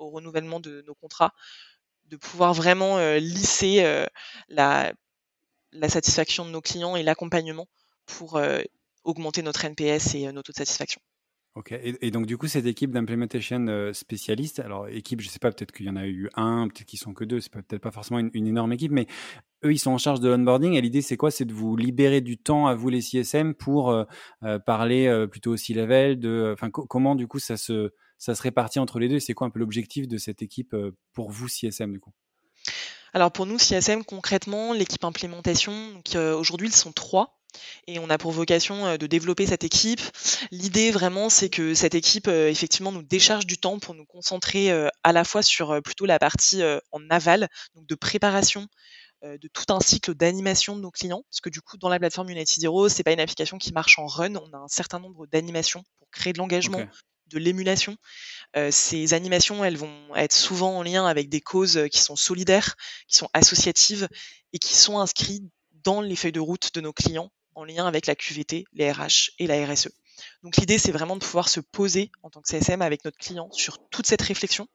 au 0.00 0.10
renouvellement 0.10 0.60
de 0.60 0.82
nos 0.86 0.94
contrats, 0.94 1.32
de 2.06 2.16
pouvoir 2.16 2.54
vraiment 2.54 2.98
lisser 3.18 3.82
la, 4.48 4.92
la, 5.72 5.88
satisfaction 5.88 6.44
de 6.44 6.50
nos 6.50 6.60
clients 6.60 6.96
et 6.96 7.02
l'accompagnement 7.02 7.68
pour 8.06 8.40
augmenter 9.04 9.42
notre 9.42 9.64
NPS 9.64 10.14
et 10.14 10.32
notre 10.32 10.46
taux 10.46 10.52
de 10.52 10.58
satisfaction. 10.58 11.00
Ok, 11.56 11.72
et, 11.72 12.12
donc 12.12 12.26
du 12.26 12.38
coup, 12.38 12.46
cette 12.46 12.66
équipe 12.66 12.92
d'implementation 12.92 13.90
spécialiste, 13.92 14.60
alors 14.60 14.86
équipe, 14.86 15.20
je 15.20 15.26
ne 15.26 15.32
sais 15.32 15.40
pas, 15.40 15.50
peut-être 15.50 15.72
qu'il 15.72 15.86
y 15.86 15.90
en 15.90 15.96
a 15.96 16.06
eu 16.06 16.30
un, 16.36 16.68
peut-être 16.68 16.86
qu'ils 16.86 17.00
sont 17.00 17.12
que 17.12 17.24
deux, 17.24 17.40
c'est 17.40 17.50
peut-être 17.50 17.82
pas 17.82 17.90
forcément 17.90 18.20
une, 18.20 18.46
énorme 18.46 18.72
équipe, 18.72 18.92
mais 18.92 19.08
eux, 19.64 19.72
ils 19.72 19.78
sont 19.78 19.90
en 19.90 19.98
charge 19.98 20.20
de 20.20 20.28
l'onboarding 20.28 20.74
et 20.74 20.80
l'idée, 20.80 21.02
c'est 21.02 21.16
quoi? 21.16 21.32
C'est 21.32 21.44
de 21.44 21.52
vous 21.52 21.76
libérer 21.76 22.20
du 22.20 22.38
temps 22.38 22.68
à 22.68 22.76
vous, 22.76 22.88
les 22.88 23.00
CSM, 23.00 23.54
pour 23.54 23.92
parler 24.64 25.26
plutôt 25.28 25.50
aussi 25.50 25.74
level 25.74 26.20
de, 26.20 26.54
comment 26.70 27.16
du 27.16 27.26
coup 27.26 27.40
ça 27.40 27.56
se, 27.56 27.90
ça 28.20 28.36
se 28.36 28.42
répartit 28.42 28.78
entre 28.78 29.00
les 29.00 29.08
deux 29.08 29.18
C'est 29.18 29.34
quoi 29.34 29.48
un 29.48 29.50
peu 29.50 29.58
l'objectif 29.58 30.06
de 30.06 30.18
cette 30.18 30.42
équipe 30.42 30.76
pour 31.12 31.30
vous, 31.30 31.48
CSM, 31.48 31.92
du 31.92 31.98
coup? 31.98 32.12
Alors 33.12 33.32
pour 33.32 33.46
nous, 33.46 33.58
CSM, 33.58 34.04
concrètement, 34.04 34.72
l'équipe 34.72 35.04
implémentation, 35.04 36.00
aujourd'hui, 36.14 36.68
ils 36.68 36.74
sont 36.74 36.92
trois 36.92 37.40
et 37.86 37.98
on 37.98 38.10
a 38.10 38.18
pour 38.18 38.32
vocation 38.32 38.86
euh, 38.86 38.96
de 38.96 39.06
développer 39.06 39.46
cette 39.46 39.64
équipe. 39.64 40.00
L'idée 40.50 40.90
vraiment, 40.90 41.28
c'est 41.28 41.48
que 41.48 41.74
cette 41.74 41.94
équipe 41.94 42.28
euh, 42.28 42.48
effectivement 42.48 42.92
nous 42.92 43.02
décharge 43.02 43.46
du 43.46 43.58
temps 43.58 43.78
pour 43.78 43.94
nous 43.94 44.06
concentrer 44.06 44.70
euh, 44.70 44.88
à 45.02 45.12
la 45.12 45.24
fois 45.24 45.42
sur 45.42 45.82
plutôt 45.82 46.06
la 46.06 46.18
partie 46.18 46.62
en 46.92 47.10
aval, 47.10 47.48
donc 47.74 47.86
de 47.86 47.94
préparation 47.94 48.68
de 49.22 49.48
tout 49.48 49.64
un 49.68 49.80
cycle 49.80 50.14
d'animation 50.14 50.76
de 50.76 50.80
nos 50.80 50.90
clients, 50.90 51.22
parce 51.30 51.40
que 51.42 51.50
du 51.50 51.60
coup 51.60 51.76
dans 51.76 51.90
la 51.90 51.98
plateforme 51.98 52.30
United 52.30 52.60
Zero, 52.60 52.88
c'est 52.88 53.02
pas 53.02 53.12
une 53.12 53.20
application 53.20 53.58
qui 53.58 53.72
marche 53.72 53.98
en 53.98 54.06
run, 54.06 54.36
on 54.36 54.52
a 54.54 54.56
un 54.56 54.68
certain 54.68 54.98
nombre 54.98 55.26
d'animations 55.26 55.84
pour 55.98 56.10
créer 56.10 56.32
de 56.32 56.38
l'engagement, 56.38 56.82
de 57.30 57.38
l'émulation. 57.38 57.96
ces 58.70 59.14
animations, 59.14 59.64
elles 59.64 59.76
vont 59.76 60.14
être 60.16 60.34
souvent 60.34 60.76
en 60.78 60.82
lien 60.82 61.06
avec 61.06 61.28
des 61.28 61.40
causes 61.40 61.80
qui 61.90 62.00
sont 62.00 62.16
solidaires, 62.16 62.76
qui 63.06 63.16
sont 63.16 63.28
associatives 63.32 64.08
et 64.52 64.58
qui 64.58 64.74
sont 64.74 64.98
inscrites 64.98 65.44
dans 65.84 66.00
les 66.00 66.16
feuilles 66.16 66.32
de 66.32 66.40
route 66.40 66.74
de 66.74 66.80
nos 66.80 66.92
clients 66.92 67.30
en 67.54 67.64
lien 67.64 67.86
avec 67.86 68.06
la 68.06 68.14
QVT, 68.14 68.64
les 68.72 68.92
RH 68.92 69.32
et 69.38 69.46
la 69.46 69.66
RSE. 69.66 69.88
Donc 70.42 70.56
l'idée, 70.56 70.78
c'est 70.78 70.92
vraiment 70.92 71.16
de 71.16 71.24
pouvoir 71.24 71.48
se 71.48 71.60
poser 71.60 72.10
en 72.22 72.30
tant 72.30 72.40
que 72.40 72.48
CSM 72.48 72.82
avec 72.82 73.04
notre 73.04 73.18
client 73.18 73.50
sur 73.52 73.78
toute 73.88 74.06
cette 74.06 74.22
réflexion, 74.22 74.68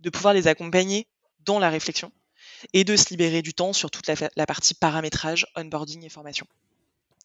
de 0.00 0.10
pouvoir 0.10 0.34
les 0.34 0.46
accompagner 0.46 1.06
dans 1.40 1.58
la 1.58 1.70
réflexion 1.70 2.12
et 2.72 2.84
de 2.84 2.96
se 2.96 3.10
libérer 3.10 3.42
du 3.42 3.54
temps 3.54 3.72
sur 3.72 3.90
toute 3.90 4.06
la, 4.06 4.46
partie 4.46 4.74
paramétrage, 4.74 5.46
onboarding 5.56 6.04
et 6.04 6.08
formation. 6.08 6.46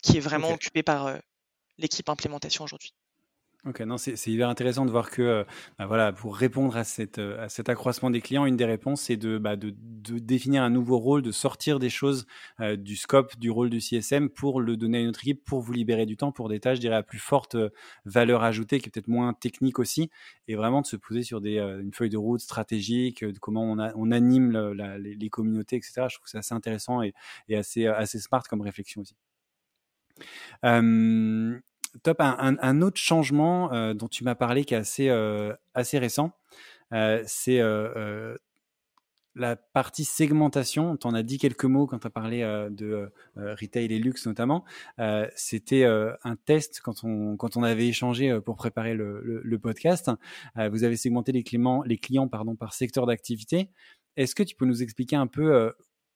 qui 0.02 0.18
est 0.18 0.22
vraiment 0.22 0.52
occupé 0.52 0.84
par 0.84 1.18
l'équipe 1.78 2.08
implémentation 2.10 2.64
aujourd'hui. 2.64 2.94
Ok, 3.68 3.80
non, 3.80 3.98
c'est 3.98 4.28
hyper 4.28 4.48
intéressant 4.48 4.86
de 4.86 4.92
voir 4.92 5.10
que, 5.10 5.24
euh, 5.24 5.44
bah 5.80 5.88
voilà, 5.88 6.14
pour 6.14 6.38
répondre 6.38 6.78
à, 6.78 6.84
cette, 6.84 7.18
euh, 7.18 7.44
à 7.44 7.50
cet 7.50 7.68
accroissement 7.68 8.12
des 8.12 8.22
clients, 8.22 8.46
une 8.46 8.58
des 8.58 8.66
réponses, 8.66 9.02
c'est 9.02 9.18
de, 9.18 9.40
bah, 9.40 9.56
de, 9.56 9.74
de, 9.76 10.20
définir 10.20 10.62
un 10.62 10.70
nouveau 10.70 11.00
rôle, 11.00 11.24
de 11.24 11.32
sortir 11.32 11.80
des 11.80 11.90
choses 11.90 12.28
euh, 12.60 12.76
du 12.76 12.96
scope, 12.96 13.40
du 13.40 13.50
rôle 13.50 13.72
du 13.72 13.82
CSM 13.82 14.30
pour 14.30 14.62
le 14.62 14.78
donner 14.78 15.00
à 15.00 15.02
une 15.02 15.08
autre 15.08 15.22
équipe, 15.22 15.44
pour 15.44 15.62
vous 15.62 15.74
libérer 15.74 16.06
du 16.06 16.16
temps 16.16 16.32
pour 16.32 16.48
des 16.48 16.60
tâches, 16.60 16.76
je 16.76 16.82
dirais, 16.82 16.98
à 16.98 17.02
plus 17.02 17.18
forte 17.18 17.58
valeur 18.06 18.44
ajoutée, 18.44 18.80
qui 18.80 18.90
est 18.90 18.92
peut-être 18.92 19.08
moins 19.08 19.34
technique 19.34 19.80
aussi, 19.80 20.12
et 20.48 20.54
vraiment 20.56 20.82
de 20.82 20.86
se 20.86 20.96
poser 20.96 21.24
sur 21.24 21.42
des, 21.42 21.58
une 21.58 21.92
feuille 21.92 22.12
de 22.12 22.18
route 22.18 22.42
stratégique, 22.42 23.26
de 23.26 23.40
comment 23.40 23.64
on, 23.64 23.80
a, 23.80 23.94
on 23.96 24.12
anime 24.12 24.74
les, 24.74 25.16
les, 25.16 25.30
communautés, 25.30 25.78
etc. 25.78 26.06
Je 26.08 26.18
trouve 26.18 26.28
c'est 26.28 26.38
assez 26.38 26.54
intéressant 26.54 27.02
et, 27.02 27.16
et, 27.50 27.58
assez, 27.58 27.88
assez 27.88 28.20
smart 28.20 28.44
comme 28.48 28.62
réflexion 28.62 29.02
aussi. 29.02 29.16
Euh, 30.64 31.60
top. 32.04 32.18
Un, 32.20 32.82
autre 32.82 33.00
changement 33.00 33.72
euh, 33.74 33.94
dont 33.94 34.08
tu 34.08 34.24
m'as 34.24 34.36
parlé 34.36 34.66
qui 34.66 34.74
est 34.74 34.78
assez, 34.78 35.10
euh, 35.10 35.54
assez 35.74 36.00
récent, 36.00 36.32
euh, 36.94 37.24
c'est 37.26 37.62
la 39.38 39.58
partie 39.58 40.06
segmentation. 40.06 40.96
Tu 40.96 41.08
en 41.08 41.14
as 41.14 41.24
dit 41.24 41.38
quelques 41.38 41.66
mots 41.66 41.88
quand 41.88 42.00
tu 42.00 42.08
as 42.08 42.10
parlé 42.10 42.40
de 42.40 43.12
retail 43.36 43.94
et 43.94 44.00
luxe 44.00 44.26
notamment. 44.28 44.64
C'était 45.36 45.84
un 45.84 46.36
test 46.46 46.80
quand 46.82 47.04
on, 47.04 47.64
avait 47.64 47.88
échangé 47.88 48.40
pour 48.40 48.56
préparer 48.56 48.94
le, 48.94 49.60
podcast. 49.62 50.10
vous 50.56 50.84
avez 50.86 50.96
segmenté 50.96 51.34
les 51.34 51.44
clients, 51.44 51.84
par 52.30 52.74
secteur 52.74 53.06
d'activité. 53.06 53.70
Est-ce 54.16 54.36
que 54.36 54.44
tu 54.44 54.56
peux 54.56 54.66
nous 54.66 54.82
expliquer 54.82 55.18
un 55.18 55.28
peu 55.28 55.74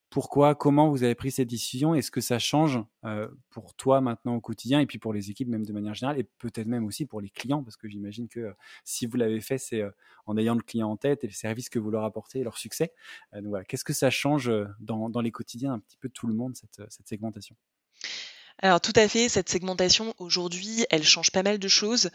pourquoi, 0.10 0.56
comment 0.56 0.90
vous 0.90 1.04
avez 1.04 1.14
pris 1.14 1.30
cette 1.32 1.48
décision 1.48 1.94
Est-ce 1.94 2.10
que 2.10 2.22
ça 2.22 2.40
change 2.40 2.80
euh, 3.06 3.28
pour 3.52 3.76
toi 3.76 4.02
maintenant 4.02 4.36
au 4.36 4.42
quotidien 4.42 4.80
et 4.80 4.88
puis 4.88 4.98
pour 4.98 5.14
les 5.14 5.30
équipes 5.30 5.48
même 5.48 5.66
de 5.66 5.72
manière 5.72 5.94
générale 5.94 6.20
et 6.20 6.24
peut-être 6.24 6.68
même 6.68 6.86
aussi 6.86 7.06
pour 7.06 7.22
les 7.22 7.30
clients 7.30 7.64
parce 7.64 7.78
que 7.78 7.88
j'imagine 7.88 8.28
que 8.28 8.40
euh, 8.40 8.54
si 8.84 9.06
vous 9.06 9.18
l'avez 9.18 9.40
fait, 9.40 9.60
c'est 9.60 9.82
euh, 9.82 9.92
en 10.26 10.36
ayant 10.38 10.56
le 10.56 10.62
client 10.62 10.90
en 10.90 10.98
tête 10.98 11.24
et 11.24 11.28
le 11.28 11.34
service 11.34 11.70
que 11.70 11.78
vous 11.78 11.92
leur 11.92 12.04
apportez 12.04 12.40
et 12.40 12.44
leur 12.44 12.58
succès. 12.58 12.94
donc 13.34 13.48
voilà, 13.48 13.66
qu'est-ce 13.66 13.84
que 13.84 13.94
ça 13.94 14.10
change 14.10 14.52
dans, 14.80 15.10
dans, 15.10 15.22
les 15.22 15.32
quotidiens 15.32 15.74
un 15.74 15.80
petit 15.80 15.98
peu 15.98 16.10
tout 16.10 16.28
le 16.28 16.34
monde 16.34 16.56
cette, 16.56 16.82
cette 16.90 17.08
segmentation? 17.08 17.56
Alors 18.62 18.82
tout 18.82 18.94
à 18.98 19.08
fait, 19.08 19.30
cette 19.30 19.50
segmentation 19.50 20.14
aujourd'hui, 20.18 20.86
elle 20.90 21.04
change 21.04 21.32
pas 21.32 21.44
mal 21.44 21.60
de 21.60 21.68
choses. 21.70 22.10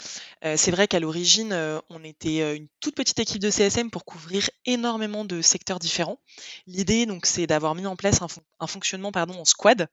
Euh, 0.45 0.57
c'est 0.59 0.71
vrai 0.71 0.87
qu'à 0.87 1.01
l'origine, 1.01 1.55
euh, 1.55 1.81
on 1.89 2.05
était 2.05 2.43
euh, 2.43 2.57
une 2.57 2.69
toute 2.81 2.95
petite 2.95 3.19
équipe 3.19 3.41
de 3.41 3.51
CSM 3.51 3.91
pour 3.91 4.05
couvrir 4.05 4.51
énormément 4.67 5.25
de 5.25 5.41
secteurs 5.41 5.79
différents. 5.79 6.19
L'idée, 6.67 7.07
donc, 7.07 7.25
c'est 7.25 7.47
d'avoir 7.47 7.75
mis 7.75 7.87
en 7.87 7.97
place 7.97 8.21
un, 8.21 8.67
fonctionnement 8.67 9.11
pardon, 9.11 9.41
en 9.41 9.45
squad 9.45 9.89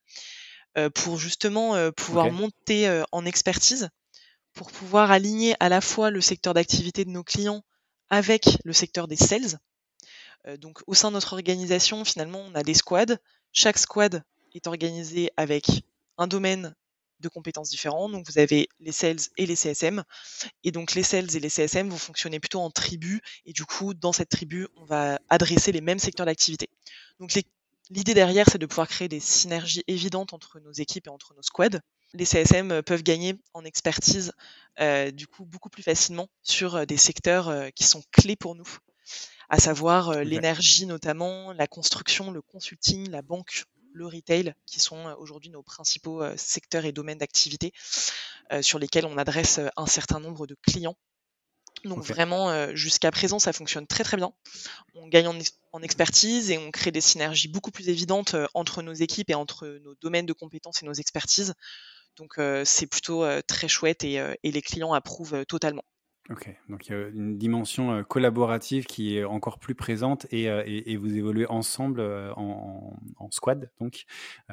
pour 0.93 1.17
justement 1.17 1.91
pouvoir 1.91 2.31
monter 2.31 3.03
en 3.11 3.25
expertise, 3.25 3.89
pour 4.53 4.71
pouvoir 4.71 5.11
aligner 5.11 5.53
à 5.59 5.67
la 5.67 5.81
fois 5.81 6.11
le 6.11 6.21
secteur 6.21 6.53
d'activité 6.53 7.03
de 7.03 7.09
nos 7.09 7.25
clients 7.25 7.61
avec 8.09 8.45
le 8.63 8.71
secteur 8.71 9.09
des 9.09 9.17
sales. 9.17 9.59
donc 10.59 10.79
au 10.87 10.93
sein 10.93 11.09
de 11.09 11.15
notre 11.15 11.33
organisation, 11.33 12.05
finalement, 12.05 12.39
on 12.39 12.55
a 12.55 12.63
des 12.63 12.73
squads. 12.73 13.17
Chaque 13.51 13.77
squad 13.77 14.23
est 14.53 14.67
organisé 14.67 15.29
avec 15.35 15.83
un 16.21 16.27
domaine 16.27 16.75
de 17.19 17.29
compétences 17.29 17.69
différents. 17.69 18.09
Donc 18.09 18.27
vous 18.27 18.39
avez 18.39 18.67
les 18.79 18.91
sales 18.91 19.19
et 19.37 19.45
les 19.45 19.55
CSM. 19.55 20.03
Et 20.63 20.71
donc 20.71 20.93
les 20.93 21.03
sales 21.03 21.35
et 21.35 21.39
les 21.39 21.49
CSM 21.49 21.89
vont 21.89 21.97
fonctionner 21.97 22.39
plutôt 22.39 22.59
en 22.59 22.69
tribu. 22.69 23.21
Et 23.45 23.53
du 23.53 23.65
coup, 23.65 23.93
dans 23.93 24.11
cette 24.11 24.29
tribu, 24.29 24.67
on 24.75 24.85
va 24.85 25.19
adresser 25.29 25.71
les 25.71 25.81
mêmes 25.81 25.99
secteurs 25.99 26.25
d'activité. 26.25 26.69
Donc 27.19 27.31
l'idée 27.89 28.13
derrière, 28.13 28.47
c'est 28.51 28.57
de 28.57 28.65
pouvoir 28.65 28.87
créer 28.87 29.07
des 29.07 29.19
synergies 29.19 29.83
évidentes 29.87 30.33
entre 30.33 30.59
nos 30.59 30.71
équipes 30.71 31.07
et 31.07 31.11
entre 31.11 31.33
nos 31.33 31.43
squads. 31.43 31.79
Les 32.13 32.25
CSM 32.25 32.81
peuvent 32.83 33.03
gagner 33.03 33.35
en 33.53 33.63
expertise 33.63 34.33
euh, 34.79 35.11
du 35.11 35.27
coup 35.27 35.45
beaucoup 35.45 35.69
plus 35.69 35.83
facilement 35.83 36.27
sur 36.43 36.75
euh, 36.75 36.85
des 36.85 36.97
secteurs 36.97 37.47
euh, 37.47 37.69
qui 37.69 37.85
sont 37.85 38.03
clés 38.11 38.35
pour 38.35 38.55
nous, 38.55 38.67
à 39.49 39.59
savoir 39.59 40.23
l'énergie 40.23 40.85
notamment, 40.85 41.53
la 41.53 41.67
construction, 41.67 42.31
le 42.31 42.41
consulting, 42.41 43.09
la 43.09 43.21
banque 43.21 43.65
le 43.93 44.05
retail, 44.05 44.53
qui 44.65 44.79
sont 44.79 45.15
aujourd'hui 45.19 45.49
nos 45.49 45.63
principaux 45.63 46.23
secteurs 46.37 46.85
et 46.85 46.91
domaines 46.91 47.17
d'activité 47.17 47.73
sur 48.61 48.79
lesquels 48.79 49.05
on 49.05 49.17
adresse 49.17 49.59
un 49.77 49.85
certain 49.85 50.19
nombre 50.19 50.47
de 50.47 50.55
clients. 50.61 50.97
Donc 51.83 52.03
vraiment, 52.03 52.75
jusqu'à 52.75 53.11
présent, 53.11 53.39
ça 53.39 53.53
fonctionne 53.53 53.87
très 53.87 54.03
très 54.03 54.17
bien. 54.17 54.33
On 54.95 55.07
gagne 55.07 55.27
en, 55.71 55.81
expertise 55.81 56.51
et 56.51 56.57
on 56.57 56.69
crée 56.69 56.91
des 56.91 57.01
synergies 57.01 57.47
beaucoup 57.47 57.71
plus 57.71 57.89
évidentes 57.89 58.35
entre 58.53 58.81
nos 58.81 58.93
équipes 58.93 59.29
et 59.29 59.35
entre 59.35 59.67
nos 59.83 59.95
domaines 59.95 60.25
de 60.25 60.33
compétences 60.33 60.83
et 60.83 60.85
nos 60.85 60.93
expertises. 60.93 61.53
Donc 62.17 62.39
c'est 62.65 62.87
plutôt 62.87 63.25
très 63.47 63.67
chouette 63.67 64.03
et 64.03 64.37
les 64.43 64.61
clients 64.61 64.93
approuvent 64.93 65.45
totalement. 65.45 65.83
Ok, 66.29 66.55
donc 66.69 66.87
il 66.87 66.91
y 66.91 66.95
a 66.95 67.07
une 67.07 67.35
dimension 67.39 67.91
euh, 67.93 68.03
collaborative 68.03 68.85
qui 68.85 69.17
est 69.17 69.23
encore 69.23 69.57
plus 69.57 69.73
présente 69.73 70.27
et, 70.29 70.49
euh, 70.49 70.61
et, 70.67 70.95
vous 70.95 71.17
évoluez 71.17 71.47
ensemble 71.47 71.99
euh, 71.99 72.31
en, 72.35 72.95
en, 73.17 73.31
squad, 73.31 73.71
donc 73.79 74.05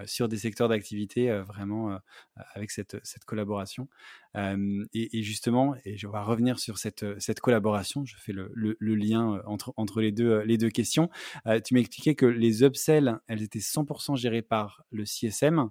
sur 0.07 0.29
des 0.29 0.39
secteurs 0.39 0.69
d'activité 0.69 1.31
vraiment 1.41 1.99
avec 2.55 2.71
cette, 2.71 2.97
cette 3.05 3.25
collaboration. 3.25 3.89
Et, 4.35 5.19
et, 5.19 5.23
justement, 5.23 5.75
et 5.85 5.97
je 5.99 6.07
vais 6.07 6.19
revenir 6.19 6.59
sur 6.59 6.79
cette, 6.79 7.05
cette 7.21 7.41
collaboration, 7.41 8.05
je 8.07 8.17
fais 8.17 8.33
le, 8.33 8.51
le, 8.55 8.77
le 8.79 8.95
lien 8.95 9.43
entre, 9.47 9.75
entre 9.77 10.01
les, 10.01 10.13
deux, 10.13 10.41
les 10.43 10.57
deux 10.57 10.71
questions. 10.71 11.11
tu 11.65 11.75
m'expliquais 11.75 12.15
que 12.15 12.27
les 12.27 12.63
upsells, 12.63 13.19
elles 13.27 13.43
étaient 13.43 13.59
100% 13.59 14.17
gérées 14.17 14.43
par 14.43 14.85
le 14.91 15.05
CSM, 15.05 15.71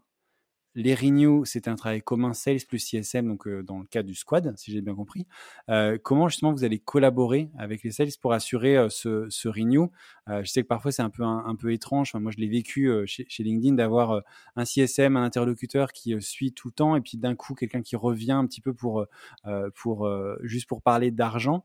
les 0.78 0.94
renew, 0.94 1.44
c'était 1.44 1.72
un 1.72 1.76
travail 1.76 2.04
commun 2.04 2.34
sales 2.34 2.60
plus 2.68 2.78
CSM, 2.78 3.28
donc 3.28 3.48
euh, 3.48 3.64
dans 3.64 3.80
le 3.80 3.86
cadre 3.86 4.08
du 4.08 4.14
squad, 4.14 4.54
si 4.58 4.72
j'ai 4.72 4.82
bien 4.82 4.94
compris. 4.94 5.26
Euh, 5.70 5.98
comment 6.02 6.30
justement 6.30 6.54
vous 6.54 6.64
allez 6.64 6.78
collaborer 6.78 7.50
avec 7.58 7.82
les 7.82 7.90
sales 7.90 8.10
pour 8.22 8.32
assurer 8.32 8.78
euh, 8.78 8.88
ce, 8.88 9.26
ce, 9.30 9.48
renew? 9.48 9.90
Je 10.28 10.46
sais 10.46 10.62
que 10.62 10.68
parfois 10.68 10.92
c'est 10.92 11.02
un 11.02 11.10
peu 11.10 11.24
un, 11.24 11.56
peu 11.56 11.74
étrange. 11.74 12.14
moi, 12.14 12.32
je 12.32 12.38
l'ai 12.38 12.50
vécu 12.50 12.92
chez, 13.06 13.44
LinkedIn 13.44 13.76
d'avoir 13.76 14.22
un 14.58 14.66
CSM, 14.66 15.16
un 15.16 15.24
interlocuteur 15.24 15.94
qui 15.94 16.22
suit 16.22 16.52
tout 16.52 16.68
le 16.68 16.74
temps, 16.74 16.96
et 16.98 17.02
puis 17.02 17.18
d'un 17.18 17.34
coup 17.34 17.56
quelqu'un 17.56 17.82
qui 17.82 17.96
revient 17.96 18.34
un 18.34 18.46
petit 18.46 18.60
peu 18.60 18.74
pour 18.74 19.06
pour 19.74 20.10
juste 20.44 20.68
pour 20.68 20.82
parler 20.82 21.12
d'argent 21.12 21.64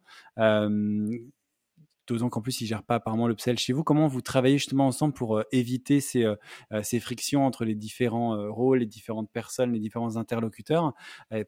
d'autant 2.12 2.29
qu'en 2.29 2.40
plus, 2.40 2.61
ils 2.61 2.66
gèrent 2.66 2.83
pas 2.83 2.96
apparemment 2.96 3.29
l'upsell 3.29 3.59
chez 3.59 3.72
vous. 3.72 3.85
Comment 3.85 4.07
vous 4.07 4.20
travaillez 4.20 4.59
justement 4.59 4.87
ensemble 4.87 5.14
pour 5.14 5.38
euh, 5.38 5.44
éviter 5.53 6.01
ces, 6.01 6.25
euh, 6.25 6.37
euh, 6.72 6.83
ces, 6.83 7.01
frictions 7.01 7.44
entre 7.46 7.64
les 7.64 7.75
différents 7.75 8.51
rôles, 8.53 8.79
les 8.79 8.87
différentes 8.87 9.31
personnes, 9.31 9.72
les 9.72 9.81
différents 9.81 10.16
interlocuteurs, 10.16 10.92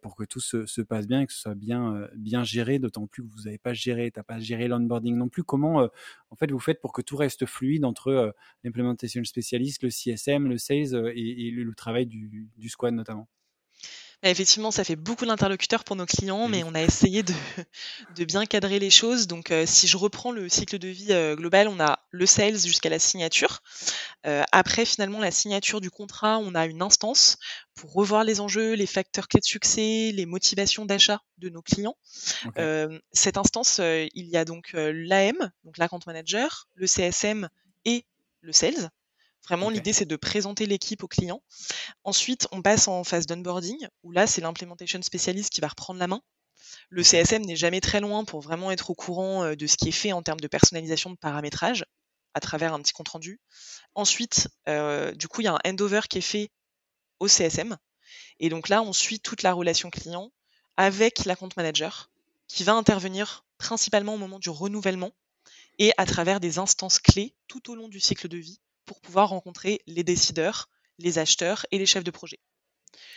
pour 0.03 0.16
que 0.16 0.24
tout 0.24 0.40
se, 0.40 0.66
se, 0.66 0.81
passe 0.81 1.07
bien 1.07 1.20
et 1.20 1.27
que 1.27 1.33
ce 1.33 1.40
soit 1.40 1.55
bien, 1.55 2.09
bien 2.16 2.44
géré, 2.44 2.79
d'autant 2.79 3.07
plus 3.07 3.22
que 3.22 3.29
vous 3.29 3.42
n'avez 3.44 3.59
pas 3.59 3.72
géré, 3.72 4.11
tu 4.11 4.18
n'as 4.18 4.24
pas 4.24 4.38
géré 4.38 4.68
l'onboarding 4.68 5.16
non 5.16 5.29
plus. 5.29 5.44
Comment 5.44 5.88
en 6.31 6.37
fait, 6.37 6.50
vous 6.50 6.59
faites 6.59 6.81
pour 6.81 6.92
que 6.92 7.03
tout 7.03 7.16
reste 7.16 7.46
fluide 7.46 7.85
entre 7.85 8.35
l'implémentation 8.64 9.22
spécialiste, 9.24 9.83
le 9.83 9.90
CSM, 9.90 10.48
le 10.48 10.59
sales 10.59 11.12
et, 11.14 11.50
le, 11.50 11.74
travail 11.74 12.07
du, 12.07 12.50
du 12.57 12.68
squad 12.68 12.94
notamment? 12.94 13.29
Effectivement, 14.30 14.70
ça 14.70 14.84
fait 14.84 14.96
beaucoup 14.96 15.26
d'interlocuteurs 15.26 15.84
pour 15.84 15.96
nos 15.96 16.06
clients, 16.06 16.48
mais 16.48 16.64
on 16.64 16.74
a 16.74 16.82
essayé 16.82 17.22
de, 17.22 17.32
de 18.16 18.24
bien 18.24 18.46
cadrer 18.46 18.78
les 18.78 18.90
choses. 18.90 19.26
Donc, 19.26 19.50
euh, 19.50 19.66
si 19.66 19.87
je 19.87 19.96
reprends 19.96 20.32
le 20.32 20.48
cycle 20.48 20.78
de 20.78 20.88
vie 20.88 21.12
euh, 21.12 21.37
global, 21.37 21.68
on 21.68 21.78
a 21.78 21.98
le 22.10 22.24
sales 22.24 22.58
jusqu'à 22.58 22.88
la 22.88 22.98
signature. 22.98 23.62
Euh, 24.26 24.42
après, 24.52 24.84
finalement, 24.84 25.18
la 25.20 25.30
signature 25.30 25.80
du 25.80 25.90
contrat, 25.90 26.38
on 26.38 26.54
a 26.54 26.64
une 26.66 26.80
instance 26.80 27.37
pour 27.74 27.92
revoir 27.92 28.24
les 28.24 28.40
enjeux, 28.40 28.72
les 28.72 28.87
facteurs 28.87 29.28
clés 29.28 29.40
de 29.40 29.44
succès, 29.44 30.10
les 30.14 30.26
motivations 30.26 30.87
d'achat 30.87 31.20
de 31.38 31.50
nos 31.50 31.62
clients. 31.62 31.96
cette 33.12 33.37
instance, 33.37 33.80
il 33.80 34.26
y 34.28 34.37
a 34.37 34.44
donc 34.44 34.70
l'AM, 34.74 35.50
donc 35.64 35.76
l'account 35.76 36.00
manager, 36.06 36.68
le 36.74 36.87
CSM 36.87 37.48
et 37.84 38.06
le 38.40 38.52
sales. 38.52 38.90
Vraiment, 39.48 39.68
l'idée, 39.68 39.92
c'est 39.92 40.07
de 40.07 40.16
présenter 40.16 40.66
l'équipe 40.66 41.02
au 41.02 41.09
client. 41.09 41.42
Ensuite, 42.02 42.48
on 42.50 42.62
passe 42.62 42.88
en 42.88 43.04
phase 43.04 43.26
d'onboarding, 43.26 43.88
où 44.02 44.11
là, 44.11 44.26
c'est 44.26 44.40
l'implementation 44.40 45.02
spécialiste 45.02 45.52
qui 45.52 45.61
va 45.61 45.68
reprendre 45.68 46.00
la 46.00 46.07
main. 46.07 46.22
Le 46.88 47.02
CSM 47.02 47.42
n'est 47.42 47.57
jamais 47.57 47.80
très 47.80 48.00
loin 48.00 48.24
pour 48.24 48.40
vraiment 48.40 48.70
être 48.70 48.90
au 48.90 48.94
courant 48.94 49.44
euh, 49.44 49.54
de 49.54 49.66
ce 49.66 49.76
qui 49.76 49.88
est 49.88 49.92
fait 49.92 50.12
en 50.12 50.22
termes 50.22 50.40
de 50.40 50.48
personnalisation 50.48 51.11
de 51.11 51.16
paramétrage 51.16 51.85
à 52.33 52.40
travers 52.40 52.72
un 52.72 52.80
petit 52.80 52.92
compte 52.92 53.11
rendu. 53.11 53.38
Ensuite, 53.94 54.48
euh, 54.68 55.12
du 55.12 55.28
coup, 55.28 55.42
il 55.42 55.44
y 55.44 55.48
a 55.48 55.54
un 55.54 55.70
handover 55.70 56.00
qui 56.09 56.18
est 56.18 56.22
fait 56.22 56.50
au 57.20 57.28
CSM. 57.28 57.76
Et 58.40 58.48
donc 58.48 58.68
là, 58.68 58.83
on 58.83 58.92
suit 58.92 59.20
toute 59.20 59.42
la 59.42 59.52
relation 59.52 59.90
client 59.90 60.33
avec 60.76 61.24
la 61.26 61.37
compte 61.37 61.57
manager 61.57 62.11
qui 62.48 62.64
va 62.64 62.72
intervenir 62.72 63.44
principalement 63.59 64.14
au 64.14 64.18
moment 64.18 64.38
du 64.38 64.50
renouvellement 64.50 65.12
et 65.78 65.92
à 65.96 66.07
travers 66.07 66.40
des 66.40 66.59
instances 66.59 66.98
clés 66.98 67.35
tout 67.46 67.70
au 67.70 67.74
long 67.74 67.88
du 67.88 68.00
cycle 68.00 68.28
de 68.28 68.38
vie 68.38 68.61
pour 68.87 69.01
pouvoir 69.01 69.29
rencontrer 69.31 69.81
les 69.87 70.05
décideurs, 70.05 70.68
les 70.99 71.18
acheteurs 71.18 71.66
et 71.70 71.79
les 71.79 71.87
chefs 71.87 72.05
de 72.05 72.11
projet. 72.11 72.38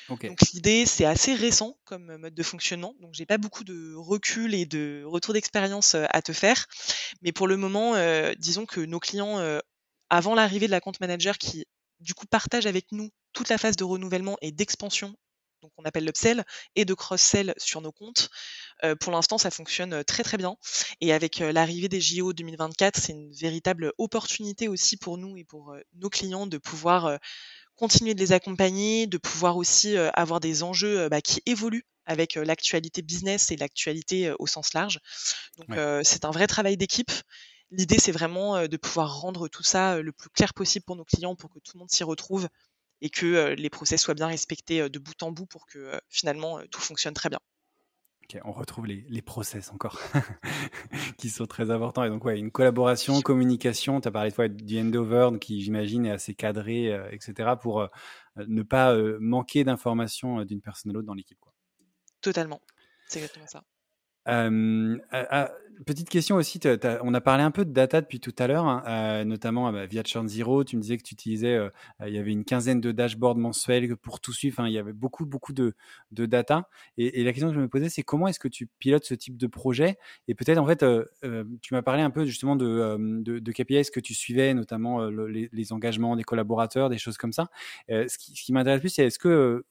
Donc 0.10 0.40
l'idée, 0.54 0.86
c'est 0.86 1.06
assez 1.06 1.34
récent 1.34 1.78
comme 1.84 2.18
mode 2.18 2.34
de 2.34 2.44
fonctionnement, 2.44 2.96
donc 3.02 3.14
j'ai 3.14 3.26
pas 3.26 3.38
beaucoup 3.38 3.64
de 3.64 3.94
recul 3.96 4.54
et 4.54 4.66
de 4.66 5.04
retour 5.06 5.34
d'expérience 5.34 5.96
euh, 5.96 6.06
à 6.10 6.22
te 6.22 6.32
faire, 6.32 6.66
mais 7.22 7.34
pour 7.34 7.48
le 7.48 7.58
moment, 7.58 7.96
euh, 7.96 8.34
disons 8.38 8.66
que 8.66 8.80
nos 8.80 9.00
clients, 9.00 9.40
euh, 9.40 9.60
avant 10.10 10.34
l'arrivée 10.34 10.68
de 10.68 10.72
la 10.72 10.80
compte 10.80 11.02
manager 11.02 11.38
qui 11.38 11.66
du 12.00 12.14
coup 12.14 12.26
partage 12.26 12.66
avec 12.66 12.92
nous 12.94 13.10
toute 13.34 13.50
la 13.50 13.58
phase 13.58 13.76
de 13.76 13.84
renouvellement 13.84 14.38
et 14.42 14.52
d'expansion 14.52 15.14
donc 15.62 15.72
on 15.78 15.84
appelle 15.84 16.06
l'upsell, 16.06 16.44
et 16.76 16.86
de 16.86 16.94
cross-sell 16.94 17.54
sur 17.58 17.82
nos 17.82 17.92
comptes. 17.92 18.30
pour 19.00 19.12
l'instant, 19.12 19.38
ça 19.38 19.52
fonctionne 19.52 20.04
très 20.04 20.24
très 20.24 20.38
bien. 20.38 20.56
Et 21.02 21.14
avec 21.14 21.40
l'arrivée 21.40 21.90
des 21.90 22.02
JO 22.02 22.34
2024, 22.34 23.00
c'est 23.00 23.14
une 23.14 23.32
véritable 23.34 23.94
opportunité 23.98 24.68
aussi 24.68 24.98
pour 24.98 25.18
nous 25.18 25.38
et 25.38 25.44
pour 25.44 25.76
nos 25.96 26.10
clients 26.10 26.48
de 26.48 26.58
pouvoir 26.58 27.18
continuer 27.76 28.14
de 28.14 28.20
les 28.20 28.32
accompagner, 28.34 29.08
de 29.08 29.18
pouvoir 29.18 29.58
aussi 29.58 29.98
avoir 29.98 30.40
des 30.40 30.64
enjeux 30.64 31.10
bah, 31.10 31.22
qui 31.22 31.42
évoluent 31.46 31.86
avec 32.06 32.36
l'actualité 32.36 33.02
business 33.02 33.52
et 33.52 33.58
l'actualité 33.58 34.34
au 34.40 34.48
sens 34.48 34.74
large. 34.74 35.00
Donc 35.58 35.78
c'est 36.04 36.26
un 36.26 36.32
vrai 36.32 36.48
travail 36.48 36.78
d'équipe. 36.78 37.12
L'idée, 37.72 38.00
c'est 38.00 38.14
vraiment 38.14 38.68
de 38.68 38.78
pouvoir 38.78 39.20
rendre 39.20 39.50
tout 39.50 39.64
ça 39.64 40.02
le 40.02 40.12
plus 40.14 40.30
clair 40.30 40.54
possible 40.54 40.86
pour 40.86 40.96
nos 40.96 41.04
clients 41.04 41.36
pour 41.36 41.50
que 41.50 41.60
tout 41.60 41.74
le 41.76 41.80
monde 41.80 41.92
s'y 41.92 42.04
retrouve 42.04 42.48
et 43.02 43.10
que 43.10 43.54
les 43.54 43.70
process 43.70 44.02
soient 44.02 44.14
bien 44.14 44.28
respectés 44.28 44.90
de 44.90 45.00
bout 45.00 45.22
en 45.24 45.32
bout 45.32 45.46
pour 45.46 45.66
que 45.66 45.92
finalement 46.10 46.60
tout 46.72 46.82
fonctionne 46.82 47.14
très 47.14 47.30
bien. 47.30 47.40
on 48.44 48.52
retrouve 48.52 48.88
les, 48.88 49.06
les 49.08 49.22
process 49.22 49.72
encore 49.72 50.00
qui 51.18 51.30
sont 51.30 51.46
très 51.46 51.70
importants. 51.72 52.04
Et 52.04 52.10
donc, 52.10 52.26
ouais, 52.26 52.40
une 52.40 52.52
collaboration, 52.52 53.22
communication, 53.22 54.02
tu 54.02 54.08
as 54.08 54.12
parlé 54.12 54.32
de 54.32 54.36
fois 54.36 54.48
du 54.48 54.80
handover 54.80 55.38
qui, 55.40 55.62
j'imagine, 55.62 56.06
est 56.06 56.12
assez 56.12 56.34
cadré, 56.34 56.88
etc., 57.12 57.52
pour 57.62 57.88
ne 58.36 58.64
pas 58.64 58.98
manquer 59.20 59.64
d'informations 59.64 60.44
d'une 60.44 60.62
personne 60.62 60.92
à 60.92 60.94
l'autre 60.94 61.08
dans 61.08 61.14
l'équipe. 61.14 61.40
Totalement. 62.22 62.62
C'est 63.08 63.20
exactement 63.20 63.48
ça 63.48 63.64
petite 65.86 66.10
question 66.10 66.36
aussi, 66.36 66.60
on 67.02 67.14
a 67.14 67.22
parlé 67.22 67.44
un 67.44 67.52
peu 67.52 67.66
de 67.66 67.72
data 67.72 68.02
depuis 68.02 68.20
tout 68.20 68.34
à 68.38 68.48
l'heure, 68.48 68.66
hein, 68.66 68.84
euh, 68.88 69.24
notamment 69.24 69.72
bah, 69.72 69.86
via 69.86 70.04
Churn 70.04 70.28
Zero. 70.28 70.64
Tu 70.64 70.78
me 70.78 70.82
disais 70.82 70.98
que 70.98 71.04
tu 71.04 71.14
utilisais, 71.14 71.56
euh, 71.56 71.70
il 72.06 72.14
y 72.14 72.18
avait 72.18 72.32
une 72.32 72.46
quinzaine 72.46 72.82
de 72.82 72.92
dashboards 72.92 73.38
mensuels 73.38 73.96
pour 73.98 74.20
tout 74.20 74.34
suivre. 74.34 74.66
il 74.68 74.74
y 74.74 74.78
avait 74.78 74.94
beaucoup, 74.94 75.26
beaucoup 75.26 75.54
de, 75.54 75.74
data. 76.12 76.70
Et, 76.98 77.24
la 77.24 77.32
question 77.32 77.50
que 77.50 77.56
je 77.56 77.60
me 77.60 77.68
posais, 77.68 77.90
c'est 77.90 78.04
comment 78.04 78.28
est-ce 78.28 78.40
que 78.40 78.48
tu 78.48 78.68
pilotes 78.80 79.06
ce 79.06 79.14
type 79.14 79.38
de 79.38 79.48
projet? 79.48 79.98
Et 80.28 80.36
peut-être, 80.36 80.58
en 80.58 80.68
fait, 80.68 80.84
euh, 80.84 81.06
tu 81.62 81.74
m'as 81.74 81.82
parlé 81.82 82.02
un 82.02 82.12
peu 82.12 82.26
justement 82.26 82.56
de, 82.56 82.98
de, 83.22 83.40
de 83.40 83.52
KPIs 83.52 83.92
que 83.94 84.00
tu 84.00 84.14
suivais, 84.14 84.54
notamment 84.54 85.06
les, 85.08 85.50
les, 85.52 85.74
engagements 85.74 86.16
des 86.16 86.24
collaborateurs, 86.24 86.90
des 86.90 86.98
choses 86.98 87.18
comme 87.18 87.34
ça. 87.34 87.50
ce 87.90 88.18
qui, 88.18 88.36
ce 88.36 88.44
qui 88.44 88.54
m'intéresse 88.54 88.80
plus, 88.80 88.90
c'est 88.90 89.06
est-ce 89.06 89.20
que 89.20 89.64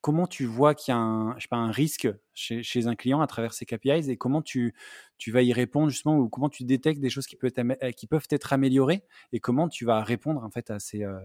comment 0.00 0.26
tu 0.26 0.46
vois 0.46 0.74
qu'il 0.74 0.92
y 0.92 0.96
a 0.96 0.98
un, 0.98 1.70
risque 1.70 2.08
chez, 2.34 2.86
un 2.86 2.94
client 2.94 3.20
à 3.20 3.26
travers 3.26 3.52
ces 3.52 3.66
KPIs 3.66 4.10
et 4.10 4.16
comment 4.16 4.42
tu, 4.42 4.74
vas 5.26 5.42
y 5.42 5.52
répondre 5.52 5.90
justement 5.90 6.16
ou 6.16 6.28
comment 6.28 6.48
tu 6.48 6.64
détectes 6.64 7.00
des 7.00 7.10
choses 7.10 7.26
qui 7.26 7.36
peuvent 7.36 7.52
être, 7.56 8.32
être 8.32 8.52
améliorées 8.52 9.04
et 9.32 9.40
comment 9.40 9.68
tu 9.68 9.84
vas 9.84 10.02
répondre 10.02 10.42
en 10.42 10.50
fait 10.50 10.70
à 10.70 10.78
ces, 10.78 11.02
euh, 11.04 11.18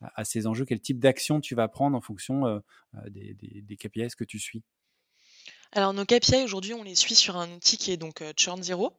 à 0.00 0.24
ces 0.24 0.46
enjeux, 0.46 0.64
quel 0.64 0.80
type 0.80 0.98
d'action 0.98 1.40
tu 1.40 1.54
vas 1.54 1.68
prendre 1.68 1.96
en 1.96 2.00
fonction 2.00 2.46
euh, 2.46 2.60
euh, 2.94 3.10
des, 3.10 3.34
des, 3.34 3.76
KPIs 3.76 4.14
que 4.16 4.24
tu 4.24 4.38
suis? 4.38 4.62
Alors 5.72 5.92
nos 5.92 6.04
KPIs 6.04 6.44
aujourd'hui 6.44 6.74
on 6.74 6.82
les 6.82 6.94
suit 6.94 7.14
sur 7.14 7.36
un 7.36 7.50
outil 7.52 7.78
qui 7.78 7.92
est 7.92 7.96
donc 7.96 8.22
Churn 8.36 8.62
Zero 8.62 8.96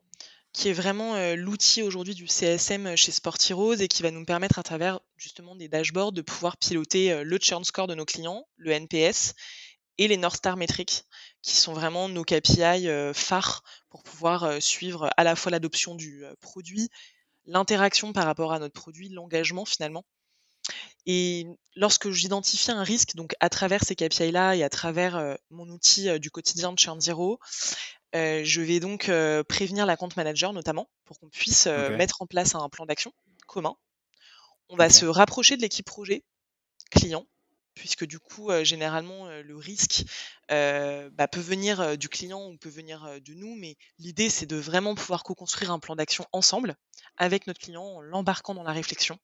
qui 0.54 0.70
est 0.70 0.74
vraiment 0.74 1.16
l'outil 1.36 1.82
aujourd'hui 1.82 2.14
du 2.14 2.28
CSM 2.28 2.96
chez 2.96 3.12
Sport 3.12 3.38
Heroes 3.50 3.76
et 3.76 3.88
qui 3.88 4.04
va 4.04 4.12
nous 4.12 4.26
permettre 4.26 4.60
à 4.60 4.64
travers 4.64 5.00
justement 5.16 5.56
des 5.56 5.68
dashboards 5.68 6.12
de 6.12 6.22
pouvoir 6.22 6.58
piloter 6.58 7.24
le 7.24 7.38
churn 7.38 7.64
score 7.64 7.88
de 7.88 7.96
nos 7.96 8.06
clients, 8.06 8.48
le 8.58 8.72
NPS 8.72 9.34
et 9.98 10.08
les 10.08 10.18
North 10.18 10.38
Star 10.38 10.58
Metrics 10.58 11.04
qui 11.42 11.56
sont 11.56 11.74
vraiment 11.74 12.10
nos 12.10 12.24
KPI 12.24 12.88
phares 13.14 13.64
pour 13.90 14.04
pouvoir 14.04 14.62
suivre 14.62 15.10
à 15.16 15.24
la 15.24 15.36
fois 15.36 15.52
l'adoption 15.52 15.96
du 15.96 16.24
produit, 16.42 16.90
l'interaction 17.46 18.12
par 18.14 18.26
rapport 18.26 18.52
à 18.52 18.60
notre 18.60 18.74
produit, 18.74 19.10
l'engagement 19.10 19.66
finalement. 19.66 20.06
Et 21.06 21.48
lorsque 21.76 22.12
j'identifie 22.12 22.72
un 22.72 22.84
risque, 22.84 23.16
donc 23.16 23.34
à 23.40 23.50
travers 23.50 23.84
ces 23.84 23.96
KPI-là 23.96 24.56
et 24.56 24.64
à 24.64 24.70
travers 24.70 25.38
mon 25.50 25.68
outil 25.70 26.20
du 26.20 26.30
quotidien 26.30 26.72
de 26.74 26.80
Churn 26.80 27.02
Zero, 27.02 27.40
je 28.14 28.62
vais 28.62 28.80
donc 28.80 29.12
prévenir 29.48 29.86
la 29.86 29.98
compte 29.98 30.18
manager 30.18 30.54
notamment 30.54 30.90
pour 31.06 31.20
qu'on 31.20 31.30
puisse 31.30 31.68
mettre 31.68 32.22
en 32.22 32.28
place 32.28 32.56
un 32.56 32.70
plan 32.70 32.86
d'action 32.86 33.14
commun. 33.48 33.76
On 34.70 34.76
va 34.76 34.90
se 34.90 35.06
rapprocher 35.06 35.58
de 35.58 35.62
l'équipe 35.62 35.86
projet 35.86 36.24
client 36.90 37.26
puisque 37.74 38.06
du 38.06 38.20
coup, 38.20 38.50
généralement, 38.64 39.28
le 39.30 39.58
risque 39.58 40.04
bah, 40.50 41.28
peut 41.32 41.40
venir 41.40 41.98
du 41.98 42.10
client 42.10 42.48
ou 42.48 42.58
peut 42.58 42.70
venir 42.70 43.20
de 43.22 43.34
nous, 43.34 43.56
mais 43.56 43.78
l'idée, 43.98 44.30
c'est 44.30 44.46
de 44.46 44.58
vraiment 44.58 44.96
pouvoir 44.96 45.24
co-construire 45.24 45.72
un 45.72 45.80
plan 45.80 45.96
d'action 45.96 46.26
ensemble 46.32 46.76
avec 47.18 47.48
notre 47.48 47.60
client 47.60 47.84
en 47.84 48.02
l'embarquant 48.02 48.54
dans 48.54 48.64
la 48.64 48.74
réflexion. 48.74 49.18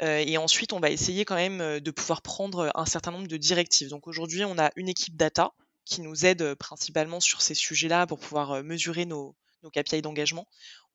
et 0.00 0.38
ensuite, 0.38 0.72
on 0.72 0.80
va 0.80 0.90
essayer 0.90 1.24
quand 1.24 1.34
même 1.34 1.80
de 1.80 1.90
pouvoir 1.90 2.22
prendre 2.22 2.70
un 2.74 2.86
certain 2.86 3.10
nombre 3.10 3.28
de 3.28 3.36
directives. 3.36 3.88
Donc 3.88 4.06
aujourd'hui, 4.06 4.44
on 4.44 4.58
a 4.58 4.70
une 4.76 4.88
équipe 4.88 5.16
data 5.16 5.52
qui 5.86 6.02
nous 6.02 6.26
aide 6.26 6.54
principalement 6.56 7.20
sur 7.20 7.40
ces 7.40 7.54
sujets-là 7.54 8.06
pour 8.06 8.18
pouvoir 8.18 8.62
mesurer 8.62 9.06
nos, 9.06 9.34
nos 9.62 9.70
KPI 9.70 10.02
d'engagement. 10.02 10.46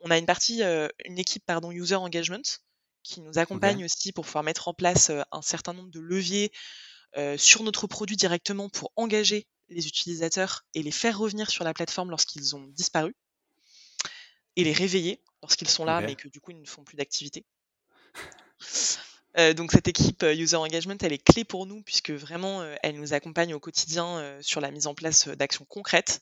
On 0.02 0.12
a 0.12 0.18
une 0.18 0.28
partie, 0.28 0.62
une 1.06 1.18
équipe 1.18 1.46
pardon, 1.46 1.72
user 1.72 1.96
engagement 1.96 2.42
qui 3.04 3.22
nous 3.22 3.40
accompagne 3.40 3.84
aussi 3.86 4.12
pour 4.12 4.26
pouvoir 4.26 4.44
mettre 4.44 4.68
en 4.68 4.74
place 4.74 5.12
un 5.32 5.42
certain 5.42 5.74
nombre 5.74 5.90
de 5.90 6.00
leviers 6.00 6.52
sur 7.38 7.64
notre 7.64 7.88
produit 7.88 8.18
directement 8.18 8.70
pour 8.70 8.92
engager 8.96 9.48
les 9.70 9.88
utilisateurs 9.88 10.66
et 10.74 10.84
les 10.84 10.92
faire 10.92 11.18
revenir 11.18 11.50
sur 11.50 11.64
la 11.64 11.74
plateforme 11.74 12.10
lorsqu'ils 12.10 12.56
ont 12.56 12.68
disparu 12.68 13.16
et 14.56 14.64
les 14.64 14.74
réveiller 14.74 15.22
lorsqu'ils 15.42 15.70
sont 15.70 15.86
là 15.86 16.02
mais 16.02 16.16
que 16.16 16.28
du 16.28 16.40
coup 16.42 16.52
ils 16.52 16.62
ne 16.62 16.68
font 16.68 16.84
plus 16.84 16.98
d'activité. 16.98 17.46
Euh, 19.38 19.54
donc 19.54 19.72
cette 19.72 19.88
équipe 19.88 20.24
euh, 20.24 20.36
User 20.36 20.58
Engagement, 20.58 20.98
elle 21.02 21.14
est 21.14 21.24
clé 21.24 21.46
pour 21.46 21.66
nous 21.66 21.82
puisque 21.84 22.12
vraiment, 22.12 22.62
euh, 22.62 22.76
elle 22.84 22.96
nous 22.96 23.14
accompagne 23.14 23.54
au 23.54 23.60
quotidien 23.60 24.38
sur 24.42 24.60
la 24.60 24.72
mise 24.72 24.88
en 24.88 24.94
place 24.94 25.28
d'actions 25.30 25.66
concrètes. 25.66 26.22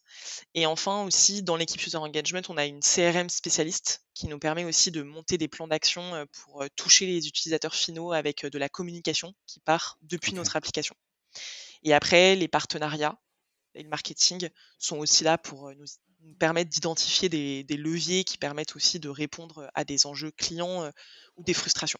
Et 0.53 0.65
enfin 0.65 1.03
aussi, 1.03 1.41
dans 1.41 1.55
l'équipe 1.55 1.81
User 1.85 1.97
Engagement, 1.97 2.41
on 2.49 2.57
a 2.57 2.65
une 2.65 2.81
CRM 2.81 3.29
spécialiste 3.29 4.03
qui 4.13 4.27
nous 4.27 4.37
permet 4.37 4.65
aussi 4.65 4.91
de 4.91 5.01
monter 5.01 5.37
des 5.37 5.47
plans 5.47 5.67
d'action 5.67 6.25
pour 6.31 6.63
toucher 6.75 7.07
les 7.07 7.27
utilisateurs 7.27 7.73
finaux 7.73 8.11
avec 8.11 8.45
de 8.45 8.57
la 8.59 8.69
communication 8.69 9.33
qui 9.47 9.59
part 9.59 9.97
depuis 10.01 10.33
notre 10.33 10.55
application. 10.55 10.95
Et 11.83 11.93
après, 11.93 12.35
les 12.35 12.47
partenariats 12.47 13.17
et 13.75 13.83
le 13.83 13.89
marketing 13.89 14.49
sont 14.77 14.97
aussi 14.97 15.23
là 15.23 15.37
pour 15.37 15.71
nous, 15.73 15.85
permettre 16.37 16.69
d'identifier 16.69 17.29
des, 17.29 17.63
des, 17.63 17.77
leviers 17.77 18.23
qui 18.23 18.37
permettent 18.37 18.75
aussi 18.75 18.99
de 18.99 19.09
répondre 19.09 19.69
à 19.73 19.85
des 19.85 20.05
enjeux 20.05 20.31
clients 20.31 20.91
ou 21.37 21.43
des 21.43 21.53
frustrations. 21.53 21.99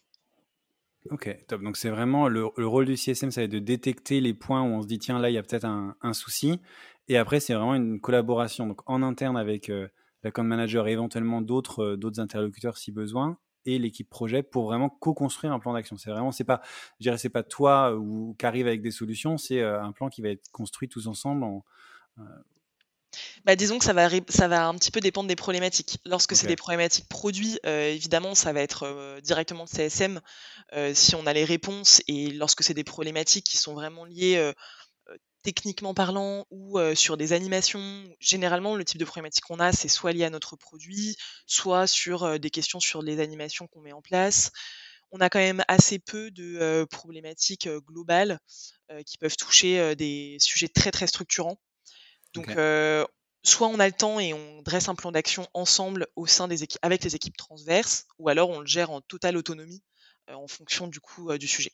Ok, 1.08 1.34
top. 1.48 1.62
Donc 1.62 1.78
c'est 1.78 1.88
vraiment 1.88 2.28
le, 2.28 2.44
rôle 2.44 2.84
du 2.84 2.96
CSM, 2.96 3.30
ça 3.30 3.40
va 3.40 3.46
être 3.46 3.50
de 3.50 3.58
détecter 3.58 4.20
les 4.20 4.34
points 4.34 4.62
où 4.62 4.66
on 4.66 4.82
se 4.82 4.86
dit 4.86 4.98
tiens 4.98 5.18
là 5.18 5.30
il 5.30 5.32
y 5.32 5.38
a 5.38 5.42
peut-être 5.42 5.64
un, 5.64 6.12
souci. 6.12 6.60
Et 7.08 7.16
après 7.16 7.40
c'est 7.40 7.54
vraiment 7.54 7.74
une 7.74 8.00
collaboration 8.00 8.66
donc 8.66 8.82
en 8.86 9.02
interne 9.02 9.36
avec 9.36 9.70
euh, 9.70 9.88
l'account 10.22 10.44
manager 10.44 10.86
et 10.88 10.92
éventuellement 10.92 11.40
d'autres 11.40 11.94
euh, 11.94 11.96
d'autres 11.96 12.20
interlocuteurs 12.20 12.76
si 12.76 12.92
besoin 12.92 13.38
et 13.64 13.78
l'équipe 13.78 14.08
projet 14.08 14.42
pour 14.42 14.66
vraiment 14.66 14.90
co-construire 14.90 15.52
un 15.52 15.58
plan 15.58 15.72
d'action. 15.72 15.96
C'est 15.96 16.10
vraiment 16.10 16.32
c'est 16.32 16.44
pas 16.44 16.60
je 16.98 17.04
dirais 17.04 17.18
c'est 17.18 17.30
pas 17.30 17.42
toi 17.42 17.96
ou 17.96 18.36
qui 18.38 18.44
arrive 18.44 18.66
avec 18.66 18.82
des 18.82 18.90
solutions, 18.90 19.38
c'est 19.38 19.60
euh, 19.62 19.82
un 19.82 19.92
plan 19.92 20.10
qui 20.10 20.20
va 20.20 20.28
être 20.28 20.50
construit 20.52 20.88
tous 20.88 21.06
ensemble 21.06 21.44
en, 21.44 21.64
bah, 23.44 23.56
disons 23.56 23.78
que 23.78 23.84
ça 23.84 23.92
va, 23.92 24.08
ça 24.28 24.48
va 24.48 24.66
un 24.66 24.74
petit 24.74 24.90
peu 24.90 25.00
dépendre 25.00 25.28
des 25.28 25.36
problématiques. 25.36 25.98
Lorsque 26.04 26.36
c'est 26.36 26.46
des 26.46 26.56
problématiques 26.56 27.08
produits, 27.08 27.58
euh, 27.66 27.88
évidemment, 27.88 28.34
ça 28.34 28.52
va 28.52 28.60
être 28.60 28.84
euh, 28.84 29.20
directement 29.20 29.64
de 29.64 29.68
CSM 29.68 30.20
euh, 30.74 30.94
si 30.94 31.14
on 31.14 31.26
a 31.26 31.32
les 31.32 31.44
réponses. 31.44 32.02
Et 32.06 32.30
lorsque 32.30 32.62
c'est 32.62 32.74
des 32.74 32.84
problématiques 32.84 33.46
qui 33.46 33.56
sont 33.56 33.74
vraiment 33.74 34.04
liées 34.04 34.52
techniquement 35.42 35.94
parlant 35.94 36.46
ou 36.50 36.78
sur 36.94 37.16
des 37.16 37.32
animations, 37.32 38.04
généralement, 38.20 38.76
le 38.76 38.84
type 38.84 38.98
de 38.98 39.06
problématique 39.06 39.44
qu'on 39.44 39.58
a, 39.58 39.72
c'est 39.72 39.88
soit 39.88 40.12
lié 40.12 40.24
à 40.24 40.30
notre 40.30 40.54
produit, 40.54 41.16
soit 41.46 41.86
sur 41.86 42.38
des 42.38 42.50
questions 42.50 42.78
sur 42.78 43.00
les 43.00 43.20
animations 43.20 43.66
qu'on 43.66 43.80
met 43.80 43.92
en 43.92 44.02
place. 44.02 44.50
On 45.12 45.20
a 45.20 45.30
quand 45.30 45.38
même 45.38 45.64
assez 45.66 45.98
peu 45.98 46.30
de 46.30 46.86
problématiques 46.90 47.68
globales 47.86 48.38
qui 49.06 49.16
peuvent 49.16 49.36
toucher 49.36 49.96
des 49.96 50.36
sujets 50.40 50.68
très 50.68 50.90
très 50.90 51.06
structurants. 51.06 51.58
Donc, 52.34 52.50
soit 53.42 53.68
on 53.68 53.80
a 53.80 53.86
le 53.86 53.92
temps 53.92 54.20
et 54.20 54.34
on 54.34 54.62
dresse 54.62 54.88
un 54.88 54.94
plan 54.94 55.12
d'action 55.12 55.46
ensemble 55.54 56.06
au 56.16 56.26
sein 56.26 56.48
des 56.48 56.62
équipes, 56.62 56.78
avec 56.82 57.02
les 57.04 57.14
équipes 57.14 57.36
transverses, 57.36 58.06
ou 58.18 58.28
alors 58.28 58.50
on 58.50 58.60
le 58.60 58.66
gère 58.66 58.90
en 58.90 59.00
totale 59.00 59.36
autonomie 59.36 59.82
en 60.28 60.46
fonction 60.46 60.86
du 60.86 61.00
coup 61.00 61.36
du 61.38 61.46
sujet. 61.48 61.72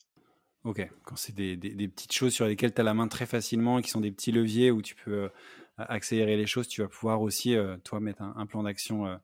Ok, 0.65 0.88
quand 1.04 1.17
c'est 1.17 1.35
des, 1.35 1.57
petites 1.88 2.13
choses 2.13 2.33
sur 2.33 2.46
lesquelles 2.46 2.73
tu 2.73 2.81
as 2.81 2.85
la 2.85 2.94
main 2.94 3.09
très 3.09 3.27
facilement 3.27 3.79
et 3.79 3.83
qui 3.83 3.90
sont 3.90 4.00
des 4.00 4.13
petits 4.13 4.33
leviers 4.33 4.71
où 4.71 4.83
tu 4.83 4.94
peux 4.94 5.31
accélérer 5.77 6.37
les 6.37 6.46
choses, 6.46 6.69
tu 6.69 6.81
vas 6.83 6.88
pouvoir 6.88 7.21
aussi, 7.21 7.57
toi, 7.85 8.00
mettre 8.00 8.23
un 8.23 8.46
plan 8.46 8.63
d'action 8.63 9.19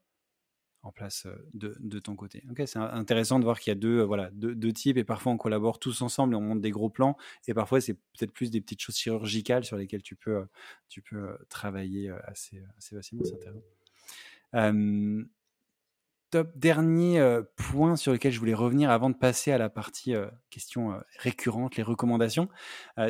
en 0.82 0.92
place 0.92 1.26
de, 1.54 1.76
de 1.78 1.98
ton 1.98 2.16
côté. 2.16 2.42
Ok, 2.50 2.62
c'est 2.66 2.78
intéressant 2.78 3.38
de 3.38 3.44
voir 3.44 3.60
qu'il 3.60 3.70
y 3.70 3.76
a 3.76 3.78
deux, 3.78 4.02
voilà, 4.02 4.30
deux, 4.32 4.72
types 4.72 4.96
et 4.96 5.04
parfois 5.04 5.32
on 5.32 5.36
collabore 5.36 5.78
tous 5.78 6.02
ensemble 6.02 6.34
et 6.34 6.36
on 6.36 6.40
monte 6.40 6.60
des 6.60 6.70
gros 6.70 6.90
plans 6.90 7.16
et 7.46 7.54
parfois 7.54 7.80
c'est 7.80 7.94
peut-être 7.94 8.32
plus 8.32 8.50
des 8.50 8.60
petites 8.60 8.80
choses 8.80 8.96
chirurgicales 8.96 9.64
sur 9.64 9.76
lesquelles 9.76 10.02
tu 10.02 10.16
peux, 10.16 10.44
tu 10.88 11.02
peux 11.02 11.38
travailler 11.48 12.10
assez, 12.24 12.62
facilement. 12.78 13.24
C'est 13.24 13.34
intéressant. 13.34 13.62
Top. 16.32 16.50
Dernier 16.56 17.20
euh, 17.20 17.42
point 17.56 17.94
sur 17.94 18.10
lequel 18.10 18.32
je 18.32 18.38
voulais 18.38 18.54
revenir 18.54 18.90
avant 18.90 19.10
de 19.10 19.14
passer 19.14 19.52
à 19.52 19.58
la 19.58 19.68
partie 19.68 20.14
euh, 20.14 20.28
questions 20.48 20.92
euh, 20.92 20.98
récurrentes, 21.18 21.76
les 21.76 21.82
recommandations. 21.82 22.48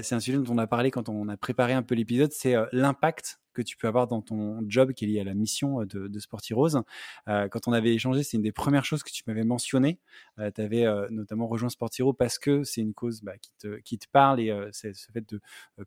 c'est 0.02 0.16
un 0.16 0.18
sujet 0.18 0.38
dont 0.38 0.52
on 0.52 0.58
a 0.58 0.66
parlé 0.66 0.90
quand 0.90 1.08
on 1.08 1.28
a 1.28 1.36
préparé 1.36 1.72
un 1.72 1.84
peu 1.84 1.94
l'épisode, 1.94 2.32
c'est 2.32 2.56
l'impact 2.72 3.40
que 3.52 3.62
tu 3.62 3.76
peux 3.76 3.88
avoir 3.88 4.06
dans 4.06 4.22
ton 4.22 4.64
job 4.68 4.92
qui 4.92 5.04
est 5.04 5.08
lié 5.08 5.20
à 5.20 5.24
la 5.24 5.34
mission 5.34 5.80
de, 5.84 6.08
de 6.08 6.18
Sportirose. 6.18 6.82
quand 7.26 7.68
on 7.68 7.72
avait 7.72 7.94
échangé, 7.94 8.22
c'est 8.22 8.36
une 8.36 8.42
des 8.42 8.52
premières 8.52 8.84
choses 8.84 9.02
que 9.02 9.10
tu 9.10 9.22
m'avais 9.26 9.44
mentionné. 9.44 9.98
tu 10.38 10.60
avais 10.60 10.86
notamment 11.10 11.46
rejoint 11.46 11.68
Sportiro 11.68 12.12
parce 12.12 12.38
que 12.38 12.64
c'est 12.64 12.80
une 12.80 12.94
cause 12.94 13.22
bah, 13.22 13.36
qui, 13.38 13.52
te, 13.58 13.76
qui 13.80 13.98
te 13.98 14.06
parle 14.10 14.40
et 14.40 14.68
c'est 14.72 14.94
ce 14.94 15.10
fait 15.12 15.28
de 15.28 15.40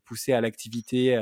pousser 0.04 0.32
à 0.32 0.40
l'activité 0.40 1.16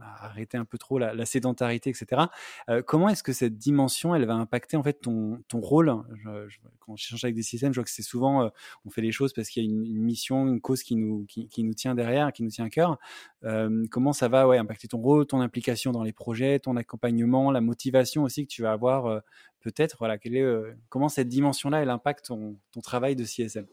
arrêter 0.00 0.56
un 0.56 0.64
peu 0.64 0.78
trop 0.78 0.98
la, 0.98 1.26
sédentarité, 1.26 1.90
etc. 1.90 2.22
Euh, 2.68 2.82
comment 2.82 3.08
est-ce 3.08 3.22
que 3.22 3.32
cette 3.32 3.56
dimension, 3.56 4.14
elle 4.14 4.24
va 4.24 4.34
impacter 4.34 4.76
en 4.76 4.82
fait 4.82 5.00
ton, 5.00 5.42
ton 5.48 5.60
rôle? 5.60 5.94
Je, 6.24 6.48
je, 6.48 6.58
Quand 6.80 6.96
j'échange 6.96 7.24
avec 7.24 7.34
des 7.34 7.42
systèmes, 7.42 7.72
je 7.72 7.80
vois 7.80 7.84
que 7.84 7.90
c'est 7.90 8.02
souvent, 8.02 8.44
euh, 8.44 8.48
on 8.84 8.90
fait 8.90 9.02
les 9.02 9.12
choses 9.12 9.32
parce 9.32 9.48
qu'il 9.48 9.64
y 9.64 9.66
a 9.66 9.70
une, 9.70 10.02
mission, 10.02 10.46
une 10.46 10.60
cause 10.60 10.82
qui 10.82 10.96
nous, 10.96 11.26
qui, 11.26 11.64
nous 11.64 11.74
tient 11.74 11.94
derrière, 11.94 12.32
qui 12.32 12.42
nous 12.42 12.50
tient 12.50 12.64
à 12.64 12.70
cœur. 12.70 12.98
Euh, 13.44 13.84
comment 13.90 14.12
ça 14.12 14.28
va 14.28 14.46
ouais, 14.46 14.58
impacter 14.58 14.88
ton 14.88 14.98
rôle, 14.98 15.26
ton 15.26 15.40
implication 15.40 15.92
dans 15.92 16.02
les 16.02 16.12
projets, 16.12 16.60
ton 16.60 16.76
accompagnement, 16.76 17.50
la 17.50 17.60
motivation 17.60 18.22
aussi 18.22 18.46
que 18.46 18.52
tu 18.52 18.62
vas 18.62 18.72
avoir 18.72 19.20
peut-être 19.60 19.96
voilà, 19.98 20.16
est, 20.22 20.44
Comment 20.88 21.08
cette 21.08 21.28
dimension-là, 21.28 21.82
elle 21.82 21.90
impacte 21.90 22.26
ton, 22.26 22.56
ton 22.72 22.80
travail 22.80 23.16
de 23.16 23.24
CSM 23.24 23.66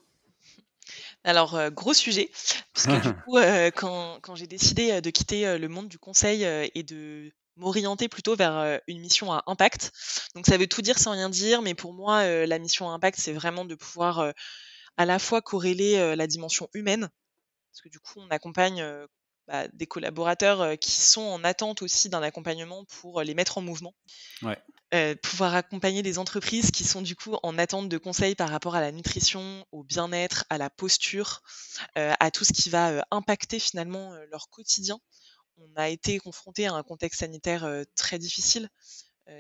alors, 1.24 1.56
euh, 1.56 1.70
gros 1.70 1.94
sujet, 1.94 2.30
parce 2.74 2.88
que 2.88 3.02
du 3.02 3.14
coup, 3.24 3.38
euh, 3.38 3.72
quand, 3.72 4.20
quand 4.22 4.36
j'ai 4.36 4.48
décidé 4.48 4.92
euh, 4.92 5.02
de 5.02 5.10
quitter 5.10 5.58
le 5.58 5.68
monde 5.68 5.88
du 5.88 6.00
conseil 6.00 6.44
et 6.44 6.84
de 6.84 7.32
m'orienter 7.58 8.08
plutôt 8.08 8.36
vers 8.36 8.80
une 8.88 9.00
mission 9.00 9.34
à 9.34 9.44
impact, 9.48 9.92
donc 10.36 10.46
ça 10.46 10.58
veut 10.58 10.68
tout 10.68 10.82
dire 10.82 10.98
sans 10.98 11.12
rien 11.12 11.30
dire, 11.30 11.62
mais 11.62 11.74
pour 11.74 11.94
moi, 11.94 12.46
la 12.46 12.60
mission 12.60 12.90
à 12.90 12.94
impact, 12.94 13.20
c'est 13.20 13.34
vraiment 13.34 13.66
de 13.66 13.76
pouvoir 13.76 14.34
à 14.96 15.06
la 15.06 15.20
fois 15.20 15.42
corréler 15.42 16.16
la 16.16 16.28
dimension 16.28 16.70
humaine, 16.74 17.10
parce 17.72 17.82
que 17.82 17.90
du 17.90 18.00
coup, 18.00 18.14
on 18.18 18.30
accompagne 18.30 18.82
bah, 19.50 19.68
des 19.74 19.88
collaborateurs 19.88 20.78
qui 20.78 20.92
sont 20.92 21.22
en 21.22 21.44
attente 21.44 21.82
aussi 21.82 22.08
d'un 22.08 22.22
accompagnement 22.22 22.86
pour 22.86 23.24
les 23.24 23.34
mettre 23.34 23.58
en 23.58 23.62
mouvement. 23.62 23.96
pouvoir 25.24 25.56
accompagner 25.56 26.04
des 26.04 26.20
entreprises 26.20 26.70
qui 26.70 26.84
sont 26.84 27.02
du 27.02 27.16
coup 27.16 27.36
en 27.42 27.58
attente 27.58 27.90
de 27.90 27.98
conseils 27.98 28.36
par 28.36 28.50
rapport 28.50 28.76
à 28.76 28.82
la 28.82 28.92
nutrition, 28.92 29.66
au 29.72 29.84
bien-être, 29.84 30.46
à 30.52 30.60
la 30.60 30.70
posture, 30.70 31.42
à 31.96 32.30
tout 32.30 32.44
ce 32.44 32.54
qui 32.54 32.70
va 32.70 33.04
impacter 33.10 33.60
finalement 33.60 34.14
leur 34.32 34.50
quotidien. 34.50 35.00
On 35.58 35.76
a 35.76 35.90
été 35.90 36.20
confronté 36.20 36.68
à 36.68 36.74
un 36.74 36.84
contexte 36.84 37.22
sanitaire 37.22 37.68
très 37.96 38.20
difficile, 38.20 38.70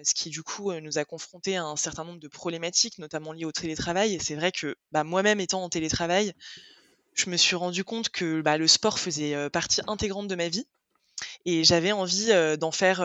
ce 0.03 0.14
qui 0.16 0.32
du 0.32 0.41
coup 0.41 0.74
nous 0.74 0.97
a 0.97 1.05
confronté 1.05 1.55
à 1.55 1.66
un 1.66 1.76
certain 1.76 2.03
nombre 2.03 2.20
de 2.20 2.28
problématiques, 2.28 2.97
notamment 2.97 3.32
liées 3.32 3.45
au 3.45 3.51
télétravail. 3.51 4.16
Et 4.16 4.20
c'est 4.20 4.36
vrai 4.36 4.51
que 4.51 4.76
bah, 4.91 5.03
moi-même 5.03 5.39
étant 5.39 5.64
en 5.64 5.70
télétravail, 5.70 6.34
je 7.20 7.30
me 7.30 7.38
suis 7.38 7.56
rendu 7.56 7.84
compte 7.84 8.10
que 8.10 8.42
bah, 8.42 8.58
le 8.58 8.68
sport 8.68 9.00
faisait 9.00 9.50
partie 9.50 9.82
intégrante 9.88 10.28
de 10.28 10.36
ma 10.36 10.48
vie 10.48 10.68
et 11.46 11.64
j'avais 11.64 11.92
envie 11.92 12.30
d'en 12.58 12.72
faire 12.72 13.02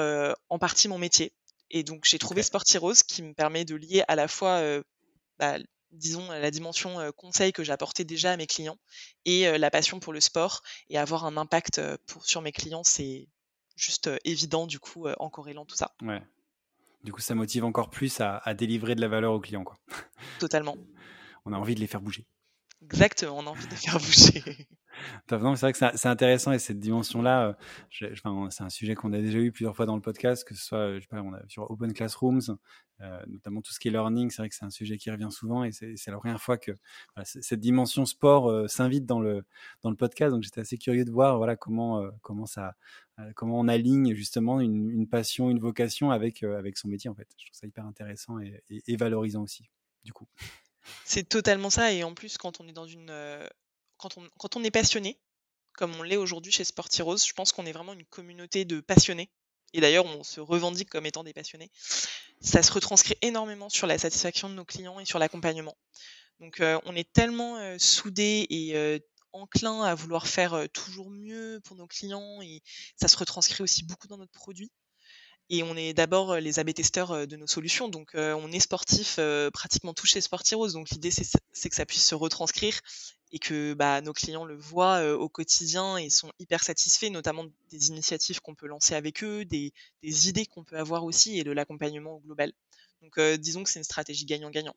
en 0.49 0.59
partie 0.59 0.89
mon 0.89 0.99
métier. 0.99 1.33
Et 1.71 1.83
donc 1.83 2.05
j'ai 2.05 2.19
trouvé 2.19 2.43
Sportirose 2.43 3.03
qui 3.03 3.23
me 3.23 3.35
permet 3.35 3.65
de 3.65 3.75
lier 3.75 4.05
à 4.07 4.15
la 4.15 4.29
fois, 4.29 4.63
bah, 5.39 5.57
disons, 5.91 6.31
la 6.31 6.51
dimension 6.51 7.11
conseil 7.17 7.53
que 7.53 7.65
j'apportais 7.65 8.05
déjà 8.05 8.33
à 8.33 8.37
mes 8.37 8.47
clients 8.47 8.79
et 9.25 9.59
la 9.59 9.71
passion 9.71 9.99
pour 9.99 10.13
le 10.13 10.21
sport 10.21 10.63
et 10.89 10.99
avoir 10.99 11.25
un 11.25 11.37
impact 11.37 11.81
pour, 12.07 12.25
sur 12.25 12.41
mes 12.41 12.53
clients, 12.53 12.85
c'est 12.85 13.27
juste 13.77 14.09
évident 14.25 14.67
du 14.69 14.79
coup 14.79 15.09
en 15.09 15.31
corrélant 15.31 15.65
tout 15.65 15.77
ça. 15.77 15.95
Ouais. 16.03 16.23
Du 17.03 17.13
coup, 17.13 17.21
ça 17.21 17.35
motive 17.35 17.65
encore 17.65 17.91
plus 17.91 18.21
à, 18.21 18.39
à 18.45 18.55
délivrer 18.55 18.95
de 18.95 19.01
la 19.01 19.09
valeur 19.09 19.33
aux 19.35 19.41
clients. 19.41 19.65
Quoi. 19.65 19.77
Totalement. 20.39 20.77
On 21.45 21.53
a 21.53 21.59
envie 21.59 21.75
de 21.75 21.81
les 21.81 21.87
faire 21.87 22.01
bouger. 22.01 22.25
Exactement, 22.85 23.39
on 23.39 23.47
a 23.47 23.51
envie 23.51 23.67
de 23.67 23.75
faire 23.75 23.99
bouger. 23.99 24.69
c'est 25.29 25.37
vrai 25.37 25.73
que 25.73 25.79
c'est 25.79 26.09
intéressant 26.09 26.53
et 26.53 26.59
cette 26.59 26.79
dimension-là, 26.79 27.57
euh, 28.03 28.49
c'est 28.51 28.63
un 28.63 28.69
sujet 28.69 28.95
qu'on 28.95 29.13
a 29.13 29.21
déjà 29.21 29.39
eu 29.39 29.53
plusieurs 29.53 29.75
fois 29.75 29.87
dans 29.87 29.97
le 29.97 30.03
podcast, 30.03 30.45
que 30.45 30.55
ce 30.55 30.63
soit 30.63 30.79
euh, 30.79 31.01
sur 31.49 31.71
Open 31.71 31.93
Classrooms, 31.93 32.59
euh, 33.01 33.23
notamment 33.27 33.63
tout 33.63 33.73
ce 33.73 33.81
qui 33.81 33.89
est 33.89 33.91
learning. 33.91 34.31
C'est 34.31 34.43
vrai 34.43 34.49
que 34.49 34.55
c'est 34.55 34.65
un 34.65 34.71
sujet 34.71 34.99
qui 34.99 35.11
revient 35.11 35.31
souvent 35.31 35.65
et 35.65 35.73
c'est 35.73 36.11
la 36.11 36.19
première 36.19 36.41
fois 36.41 36.59
que 36.59 36.73
cette 37.25 37.61
dimension 37.61 38.05
sport 38.05 38.69
s'invite 38.69 39.07
dans 39.07 39.21
le, 39.21 39.45
dans 39.83 39.91
le 39.91 39.97
podcast. 39.97 40.33
Donc 40.33 40.43
j'étais 40.43 40.61
assez 40.61 40.79
curieux 40.79 41.05
de 41.05 41.11
voir 41.11 41.39
voilà, 41.39 41.57
comment, 41.57 42.05
comment, 42.23 42.47
ça, 42.47 42.75
comment 43.35 43.59
on 43.59 43.69
aligne 43.69 44.15
justement 44.15 44.61
une, 44.61 44.91
une, 44.91 45.09
passion, 45.09 45.51
une 45.51 45.59
vocation 45.59 46.11
avec, 46.11 46.43
avec 46.43 46.77
son 46.77 46.89
métier. 46.89 47.11
En 47.11 47.15
fait. 47.15 47.29
Je 47.39 47.47
trouve 47.47 47.59
ça 47.59 47.67
hyper 47.67 47.87
intéressant 47.87 48.39
et, 48.39 48.63
et 48.69 48.97
valorisant 48.97 49.43
aussi, 49.43 49.69
du 50.05 50.13
coup. 50.13 50.29
C'est 51.05 51.29
totalement 51.29 51.71
ça 51.71 51.93
et 51.93 52.05
en 52.05 52.15
plus 52.15 52.39
quand 52.39 52.61
on 52.61 52.69
est 52.69 52.73
dans 52.73 52.87
une, 52.87 53.13
quand 53.97 54.17
on 54.19 54.29
quand 54.39 54.57
on 54.57 54.65
est 54.65 54.71
passionné, 54.71 55.19
comme 55.73 55.95
on 55.97 56.03
l'est 56.03 56.17
aujourd'hui 56.17 56.53
chez 56.53 56.65
Sportirose, 56.65 57.27
je 57.27 57.33
pense 57.33 57.53
qu'on 57.53 57.67
est 57.67 57.73
vraiment 57.73 57.93
une 57.93 58.05
communauté 58.05 58.65
de 58.65 58.81
passionnés 58.81 59.31
et 59.73 59.81
d'ailleurs 59.81 60.07
on 60.07 60.23
se 60.23 60.41
revendique 60.41 60.91
comme 60.91 61.07
étant 61.07 61.25
des 61.25 61.33
passionnés. 61.33 61.71
Ça 62.41 62.63
se 62.63 62.73
retranscrit 62.73 63.17
énormément 63.23 63.69
sur 63.69 63.87
la 63.87 63.99
satisfaction 63.99 64.49
de 64.49 64.55
nos 64.55 64.65
clients 64.65 65.01
et 65.01 65.05
sur 65.05 65.19
l'accompagnement. 65.19 65.77
Donc 66.41 66.63
on 66.85 66.97
est 66.97 67.13
tellement, 67.13 67.79
soudés 67.79 68.47
et 68.51 69.01
enclin 69.33 69.83
à 69.83 69.95
vouloir 69.95 70.27
faire, 70.27 70.69
toujours 70.73 71.11
mieux 71.11 71.61
pour 71.65 71.77
nos 71.77 71.87
clients 71.87 72.41
et 72.43 72.63
ça 73.01 73.09
se 73.09 73.17
retranscrit 73.17 73.63
aussi 73.63 73.85
beaucoup 73.85 74.07
dans 74.07 74.19
notre 74.19 74.33
produit 74.33 74.71
et 75.51 75.63
on 75.63 75.77
est 75.77 75.93
d'abord 75.93 76.37
les 76.37 76.59
AB 76.59 76.73
testeurs 76.73 77.27
de 77.27 77.37
nos 77.37 77.47
solutions. 77.47 77.89
Donc, 77.89 78.13
on 78.15 78.51
est 78.53 78.61
sportif 78.61 79.19
pratiquement 79.53 79.95
tous 79.95 80.07
chez 80.07 80.21
Sportiros. 80.21 80.73
Donc, 80.73 80.91
l'idée, 80.91 81.11
c'est 81.11 81.69
que 81.69 81.77
ça 81.77 81.87
puisse 81.87 82.07
se 82.07 82.15
retranscrire 82.15 82.81
et 83.33 83.39
que 83.39 83.75
bah, 83.75 84.01
nos 84.01 84.13
clients 84.13 84.45
le 84.45 84.57
voient 84.57 85.15
au 85.15 85.29
quotidien 85.29 85.97
et 85.97 86.09
sont 86.09 86.33
hyper 86.39 86.63
satisfaits, 86.63 87.11
notamment 87.11 87.45
des 87.71 87.89
initiatives 87.89 88.41
qu'on 88.41 88.55
peut 88.55 88.67
lancer 88.67 88.95
avec 88.95 89.23
eux, 89.23 89.45
des, 89.45 89.73
des 90.03 90.29
idées 90.29 90.47
qu'on 90.47 90.65
peut 90.65 90.79
avoir 90.79 91.05
aussi 91.05 91.39
et 91.39 91.45
de 91.45 91.51
l'accompagnement 91.51 92.21
global. 92.25 92.53
Donc, 93.03 93.21
disons 93.39 93.65
que 93.65 93.71
c'est 93.71 93.81
une 93.81 93.85
stratégie 93.85 94.25
gagnant-gagnant. 94.25 94.77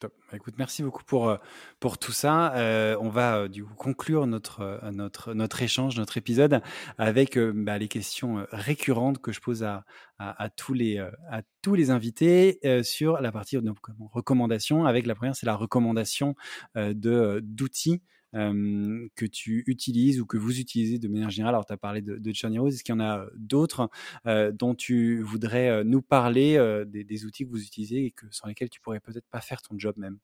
Top. 0.00 0.14
Bah, 0.30 0.36
écoute, 0.36 0.54
merci 0.58 0.84
beaucoup 0.84 1.02
pour, 1.02 1.28
euh, 1.28 1.38
pour 1.80 1.98
tout 1.98 2.12
ça. 2.12 2.54
Euh, 2.54 2.96
on 3.00 3.08
va 3.08 3.38
euh, 3.38 3.48
du 3.48 3.64
coup 3.64 3.74
conclure 3.74 4.28
notre, 4.28 4.80
notre, 4.92 5.34
notre 5.34 5.60
échange, 5.60 5.96
notre 5.96 6.16
épisode 6.16 6.62
avec 6.98 7.36
bah, 7.36 7.78
les 7.78 7.88
questions 7.88 8.46
récurrentes 8.52 9.18
que 9.18 9.32
je 9.32 9.40
pose 9.40 9.64
à, 9.64 9.84
à, 10.18 10.50
tous, 10.50 10.72
les, 10.72 10.98
à 10.98 11.42
tous 11.62 11.74
les 11.74 11.90
invités 11.90 12.60
sur 12.84 13.20
la 13.20 13.32
partie 13.32 13.56
de 13.60 13.72
recommandations. 14.12 14.84
Avec 14.84 15.06
la 15.06 15.16
première, 15.16 15.34
c'est 15.34 15.46
la 15.46 15.56
recommandation 15.56 16.36
de, 16.76 17.40
d'outils 17.42 18.00
que 18.32 19.26
tu 19.26 19.64
utilises 19.66 20.20
ou 20.20 20.26
que 20.26 20.36
vous 20.36 20.60
utilisez 20.60 20.98
de 20.98 21.08
manière 21.08 21.30
générale. 21.30 21.54
Alors, 21.54 21.66
tu 21.66 21.72
as 21.72 21.76
parlé 21.76 22.02
de, 22.02 22.16
de 22.16 22.30
Est-ce 22.30 22.84
qu'il 22.84 22.94
y 22.94 22.96
en 22.96 23.00
a 23.00 23.26
d'autres 23.36 23.90
dont 24.24 24.74
tu 24.74 25.22
voudrais 25.22 25.84
nous 25.84 26.02
parler, 26.02 26.58
des, 26.86 27.24
outils 27.24 27.44
que 27.44 27.50
vous 27.50 27.62
utilisez 27.62 28.06
et 28.06 28.10
que, 28.10 28.26
sans 28.30 28.48
lesquels 28.48 28.70
tu 28.70 28.80
pourrais 28.80 29.00
peut-être 29.00 29.28
pas 29.30 29.40
faire 29.40 29.62
ton 29.62 29.78
job 29.78 29.96
même? 29.96 30.18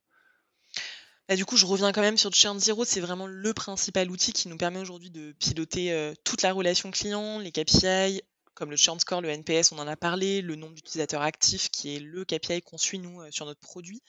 Bah, 1.28 1.36
du 1.36 1.46
coup, 1.46 1.56
je 1.56 1.64
reviens 1.64 1.92
quand 1.92 2.02
même 2.02 2.18
sur 2.18 2.30
Churn 2.32 2.58
Zero. 2.58 2.84
C'est 2.84 3.00
vraiment 3.00 3.26
le 3.26 3.54
principal 3.54 4.10
outil 4.10 4.32
qui 4.32 4.48
nous 4.48 4.58
permet 4.58 4.80
aujourd'hui 4.80 5.10
de 5.10 5.32
piloter 5.32 6.12
toute 6.24 6.42
la 6.42 6.52
relation 6.52 6.90
client, 6.90 7.38
les 7.38 7.52
KPI, 7.52 8.20
comme 8.54 8.70
le 8.70 8.76
churn 8.76 8.98
score, 9.00 9.20
le 9.20 9.28
NPS, 9.28 9.72
on 9.72 9.78
en 9.78 9.88
a 9.88 9.96
parlé, 9.96 10.40
le 10.40 10.54
nombre 10.54 10.74
d'utilisateurs 10.74 11.22
actifs 11.22 11.70
qui 11.70 11.96
est 11.96 11.98
le 11.98 12.24
KPI 12.24 12.62
qu'on 12.62 12.78
suit 12.78 12.98
nous 12.98 13.20
sur 13.30 13.46
notre 13.46 13.60
produit, 13.60 14.00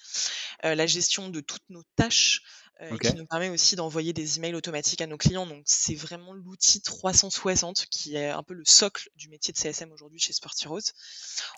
la 0.64 0.86
gestion 0.86 1.30
de 1.30 1.42
toutes 1.42 1.68
nos 1.70 1.84
tâches, 1.96 2.44
euh, 2.82 2.98
qui 2.98 3.16
nous 3.16 3.26
permet 3.26 3.48
aussi 3.48 3.78
d'envoyer 3.78 4.12
des 4.12 4.38
emails 4.38 4.56
automatiques 4.56 5.00
à 5.00 5.08
nos 5.08 5.18
clients. 5.18 5.46
Donc 5.46 5.64
c'est 5.66 5.96
vraiment 5.96 6.34
l'outil 6.34 6.82
360 6.82 7.86
qui 7.90 8.18
est 8.18 8.30
un 8.30 8.44
peu 8.44 8.54
le 8.54 8.66
socle 8.66 9.10
du 9.16 9.30
métier 9.30 9.54
de 9.54 9.58
CSM 9.58 9.92
aujourd'hui 9.94 10.20
chez 10.20 10.34
Sportirose. 10.34 10.92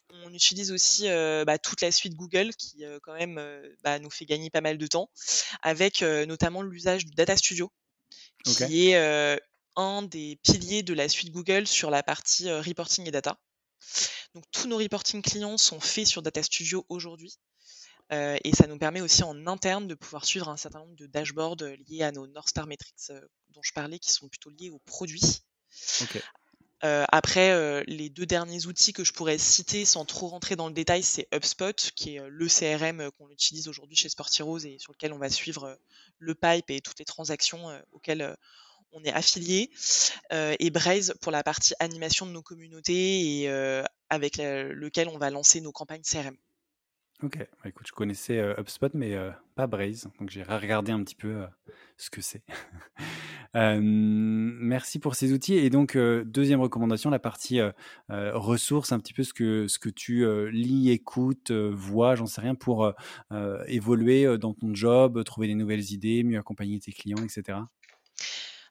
On 0.10 0.32
utilise 0.32 0.72
aussi 0.72 1.10
euh, 1.10 1.44
bah, 1.44 1.58
toute 1.58 1.82
la 1.82 1.92
suite 1.92 2.14
Google 2.14 2.54
qui 2.54 2.86
euh, 2.86 3.00
quand 3.02 3.14
même 3.14 3.42
bah, 3.84 3.98
nous 3.98 4.12
fait 4.12 4.26
gagner 4.26 4.52
pas 4.52 4.62
mal 4.62 4.78
de 4.78 4.86
temps, 4.86 5.10
avec 5.64 6.02
notamment 6.02 6.62
l'usage 6.62 7.06
du 7.06 7.16
Data 7.16 7.36
Studio, 7.36 7.72
qui 8.44 8.90
est 8.92 9.40
un 9.76 10.02
des 10.04 10.40
piliers 10.44 10.84
de 10.84 10.94
la 10.94 11.10
suite 11.10 11.32
Google 11.32 11.66
sur 11.66 11.90
la 11.90 12.04
partie 12.04 12.52
reporting 12.52 13.08
et 13.08 13.12
data. 13.12 13.40
Donc 14.36 14.44
tous 14.52 14.68
nos 14.68 14.78
reporting 14.78 15.22
clients 15.24 15.58
sont 15.58 15.80
faits 15.80 16.06
sur 16.06 16.22
Data 16.22 16.44
Studio 16.44 16.86
aujourd'hui. 16.90 17.40
Euh, 18.14 18.38
et 18.44 18.56
ça 18.56 18.68
nous 18.68 18.78
permet 18.78 19.02
aussi 19.02 19.24
en 19.24 19.48
interne 19.48 19.88
de 19.88 19.94
pouvoir 19.94 20.26
suivre 20.26 20.48
un 20.50 20.58
certain 20.58 20.80
nombre 20.80 20.96
de 20.96 21.08
dashboards 21.08 21.62
euh, 21.62 21.76
liés 21.88 22.04
à 22.04 22.12
nos 22.12 22.26
North 22.28 22.50
Star 22.50 22.66
Metrics 22.66 23.10
euh, 23.10 23.22
dont 23.50 23.62
je 23.62 23.74
parlais, 23.74 24.00
qui 24.00 24.12
sont 24.12 24.30
plutôt 24.30 24.50
liés 24.50 24.70
aux 24.70 24.80
produits. 24.80 25.42
après, 26.82 27.84
les 27.88 28.10
deux 28.10 28.28
derniers 28.28 28.68
outils 28.68 28.94
que 28.94 29.04
je 29.04 29.12
pourrais 29.12 29.40
citer 29.40 29.84
sans 29.84 30.06
trop 30.06 30.28
rentrer 30.28 30.56
dans 30.56 30.68
le 30.68 30.74
détail, 30.74 31.02
c'est 31.02 31.28
HubSpot, 31.34 31.76
qui 31.96 32.16
est 32.16 32.22
le 32.30 32.48
CRM 32.48 33.10
qu'on 33.18 33.30
utilise 33.32 33.68
aujourd'hui 33.68 33.96
chez 33.96 34.10
Sportirose 34.10 34.66
et 34.68 34.78
sur 34.78 34.92
lequel 34.92 35.12
on 35.12 35.18
va 35.18 35.30
suivre 35.30 35.80
le 36.20 36.36
pipe 36.36 36.70
et 36.70 36.80
toutes 36.80 37.00
les 37.00 37.06
transactions 37.06 37.66
auxquelles 37.94 38.38
on 38.92 39.04
est 39.04 39.12
affilié, 39.12 39.72
et 40.32 40.70
Braze 40.70 41.16
pour 41.20 41.32
la 41.32 41.42
partie 41.42 41.74
animation 41.80 42.28
de 42.28 42.32
nos 42.32 42.44
communautés 42.44 43.42
et 43.42 43.50
avec 44.10 44.38
lequel 44.38 45.10
on 45.10 45.18
va 45.18 45.32
lancer 45.32 45.62
nos 45.62 45.72
campagnes 45.72 46.04
CRM. 46.04 46.38
Ok, 47.24 47.40
bah, 47.40 47.70
écoute, 47.70 47.88
je 47.88 47.94
connaissais 47.94 48.38
euh, 48.38 48.54
HubSpot, 48.60 48.94
mais 48.94 49.16
euh, 49.16 49.32
pas 49.56 49.66
Braze, 49.66 50.08
donc 50.20 50.30
j'ai 50.30 50.44
regardé 50.44 50.92
un 50.92 51.02
petit 51.04 51.16
peu 51.16 51.30
euh, 51.30 51.48
ce 51.98 52.12
que 52.12 52.22
c'est. 52.22 52.44
merci 53.56 55.00
pour 55.00 55.16
ces 55.16 55.34
outils. 55.34 55.56
Et 55.56 55.72
donc, 55.72 55.98
deuxième 55.98 56.62
recommandation, 56.62 57.10
la 57.10 57.18
partie 57.18 57.60
ressources, 58.10 58.92
un 58.92 59.00
petit 59.00 59.14
peu 59.14 59.24
ce 59.24 59.34
que, 59.34 59.68
ce 59.68 59.80
que 59.80 59.90
tu 59.90 60.28
lis, 60.52 60.92
écoutes, 60.92 61.52
vois, 61.52 62.14
j'en 62.14 62.28
sais 62.28 62.42
rien, 62.42 62.54
pour 62.54 62.94
évoluer 63.66 64.38
dans 64.38 64.54
ton 64.54 64.76
job, 64.76 65.24
trouver 65.24 65.48
des 65.48 65.56
nouvelles 65.56 65.92
idées, 65.92 66.24
mieux 66.24 66.38
accompagner 66.38 66.80
tes 66.80 66.92
clients, 66.92 67.24
etc. 67.24 67.58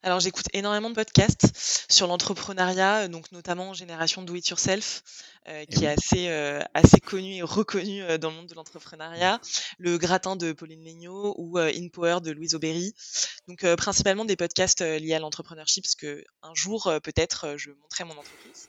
Alors 0.06 0.20
j'écoute 0.20 0.46
énormément 0.52 0.88
de 0.88 0.94
podcasts 0.94 1.50
sur 1.90 2.06
l'entrepreneuriat, 2.06 3.08
donc 3.08 3.32
notamment 3.32 3.74
Génération 3.74 4.22
Do 4.22 4.36
It 4.36 4.46
Yourself, 4.50 5.02
euh, 5.48 5.64
qui 5.64 5.84
est 5.84 5.88
assez 5.88 6.28
euh, 6.28 6.62
assez 6.74 7.00
connu 7.00 7.34
et 7.34 7.42
reconnu 7.42 8.04
euh, 8.04 8.16
dans 8.16 8.30
le 8.30 8.36
monde 8.36 8.46
de 8.46 8.54
l'entrepreneuriat, 8.54 9.40
le 9.78 9.98
Gratin 9.98 10.36
de 10.36 10.52
Pauline 10.52 10.84
Legnaud 10.84 11.34
ou 11.38 11.58
In 11.58 11.88
Power 11.92 12.20
de 12.22 12.30
Louise 12.30 12.54
Aubéry. 12.54 12.94
Donc 13.48 13.66
principalement 13.74 14.24
des 14.24 14.36
podcasts 14.36 14.80
liés 14.80 15.14
à 15.14 15.18
l'entrepreneurship, 15.18 15.82
parce 15.82 15.96
que 15.96 16.24
un 16.42 16.54
jour 16.54 16.84
peut-être 17.02 17.56
je 17.56 17.70
montrerai 17.72 18.04
mon 18.04 18.16
entreprise. 18.16 18.68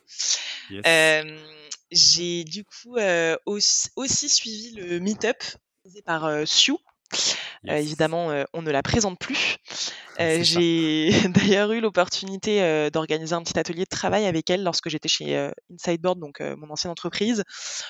J'ai 1.92 2.46
du 2.46 2.64
coup 2.64 2.98
aussi, 3.46 3.90
aussi, 3.96 4.28
suivi 4.28 4.72
le 4.72 5.00
Meetup 5.00 5.44
par 6.04 6.48
Sioux 6.48 6.80
euh, 7.70 7.76
évidemment, 7.76 8.32
euh, 8.32 8.44
on 8.54 8.62
ne 8.62 8.72
la 8.72 8.84
présente 8.84 9.20
plus. 9.20 9.58
Euh, 10.20 10.40
j'ai 10.42 11.12
d'ailleurs 11.30 11.72
eu 11.72 11.80
l'opportunité 11.80 12.90
d'organiser 12.92 13.34
un 13.34 13.44
petit 13.44 13.58
atelier 13.58 13.84
de 13.84 13.90
travail 13.90 14.26
avec 14.26 14.50
elle 14.50 14.64
lorsque 14.64 14.90
j'étais 14.90 15.10
chez 15.10 15.52
Insideboard, 15.74 16.20
donc 16.20 16.40
mon 16.40 16.70
ancienne 16.70 16.92
entreprise, 16.92 17.44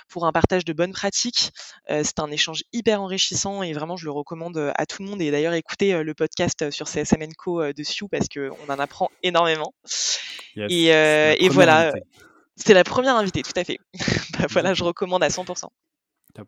pour 0.10 0.26
un 0.26 0.32
partage 0.32 0.66
de 0.66 0.74
bonnes 0.74 0.94
pratiques. 0.94 1.52
C'est 1.88 2.20
un 2.20 2.32
échange 2.32 2.64
hyper 2.74 3.02
enrichissant 3.02 3.64
et 3.64 3.74
vraiment 3.74 3.98
je 3.98 4.06
le 4.06 4.12
recommande 4.12 4.72
à 4.76 4.86
tout 4.86 5.04
le 5.04 5.10
monde. 5.10 5.22
Et 5.22 5.32
d'ailleurs, 5.32 5.54
écoutez 5.54 6.04
le 6.04 6.14
podcast 6.14 6.70
sur 6.72 6.88
CSM 6.88 7.34
Co 7.38 7.72
de 7.72 7.84
Sioux 7.84 8.08
parce 8.08 8.28
qu'on 8.28 8.72
en 8.72 8.80
apprend 8.80 9.10
énormément. 9.24 9.74
et, 10.58 10.88
et 10.88 11.50
voilà, 11.50 11.94
c'est 12.58 12.74
la 12.74 12.84
première 12.84 13.16
invitée, 13.16 13.44
tout 13.44 13.54
à 13.56 13.64
fait. 13.64 13.78
bah, 14.40 14.48
voilà, 14.50 14.74
je 14.74 14.84
recommande 14.84 15.24
à 15.24 15.30
100%. 15.30 15.66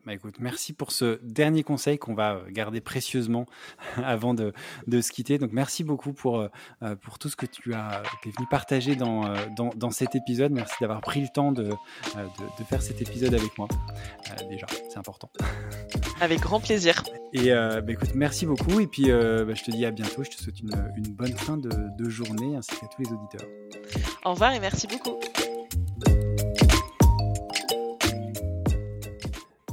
Bah, 0.06 0.14
écoute, 0.14 0.36
merci 0.40 0.74
pour 0.74 0.92
ce 0.92 1.20
dernier 1.24 1.64
conseil 1.64 1.98
qu'on 1.98 2.14
va 2.14 2.36
euh, 2.36 2.44
garder 2.50 2.82
précieusement 2.82 3.46
avant 3.98 4.34
de, 4.34 4.54
de, 4.88 5.02
se 5.02 5.12
quitter. 5.12 5.38
Donc 5.38 5.52
merci 5.52 5.84
beaucoup 5.84 6.14
pour, 6.14 6.40
euh, 6.40 6.50
euh, 6.84 6.96
pour 6.96 7.18
tout 7.20 7.30
ce 7.30 7.36
que 7.36 7.46
tu 7.46 7.74
as 7.74 8.04
es 8.26 8.30
venu 8.30 8.48
partager 8.50 8.96
dans, 8.96 9.34
dans, 9.56 9.70
dans, 9.76 9.92
cet 9.92 10.16
épisode. 10.16 10.52
Merci 10.52 10.76
d'avoir 10.82 11.02
pris 11.02 11.22
le 11.22 11.28
temps 11.28 11.52
de, 11.52 11.64
de, 11.64 11.70
de, 11.70 12.64
faire 12.70 12.82
cet 12.82 13.02
épisode 13.02 13.34
avec 13.34 13.58
moi. 13.58 13.68
déjà, 14.50 14.68
c'est 14.90 14.98
important. 14.98 15.30
Avec 16.22 16.42
grand 16.42 16.60
plaisir. 16.60 17.02
Et 17.32 17.50
bah, 17.52 17.82
écoute, 17.88 18.14
merci 18.14 18.46
beaucoup. 18.46 18.82
Et 18.82 18.88
puis 18.88 19.06
bah, 19.06 19.54
je 19.54 19.64
te 19.64 19.72
dis 19.72 19.86
à 19.86 19.92
bientôt. 19.92 20.24
Je 20.24 20.32
te 20.32 20.36
souhaite 20.36 20.60
une, 20.60 20.72
une 20.98 21.14
bonne 21.14 21.34
fin 21.34 21.56
de, 21.56 21.70
de 21.70 22.10
journée 22.10 22.58
ainsi 22.58 22.72
qu'à 22.72 22.88
tous 22.88 23.02
les 23.02 23.10
auditeurs. 23.14 23.48
Au 24.26 24.32
revoir 24.32 24.52
et 24.52 24.60
merci 24.60 24.86
beaucoup. 24.88 25.18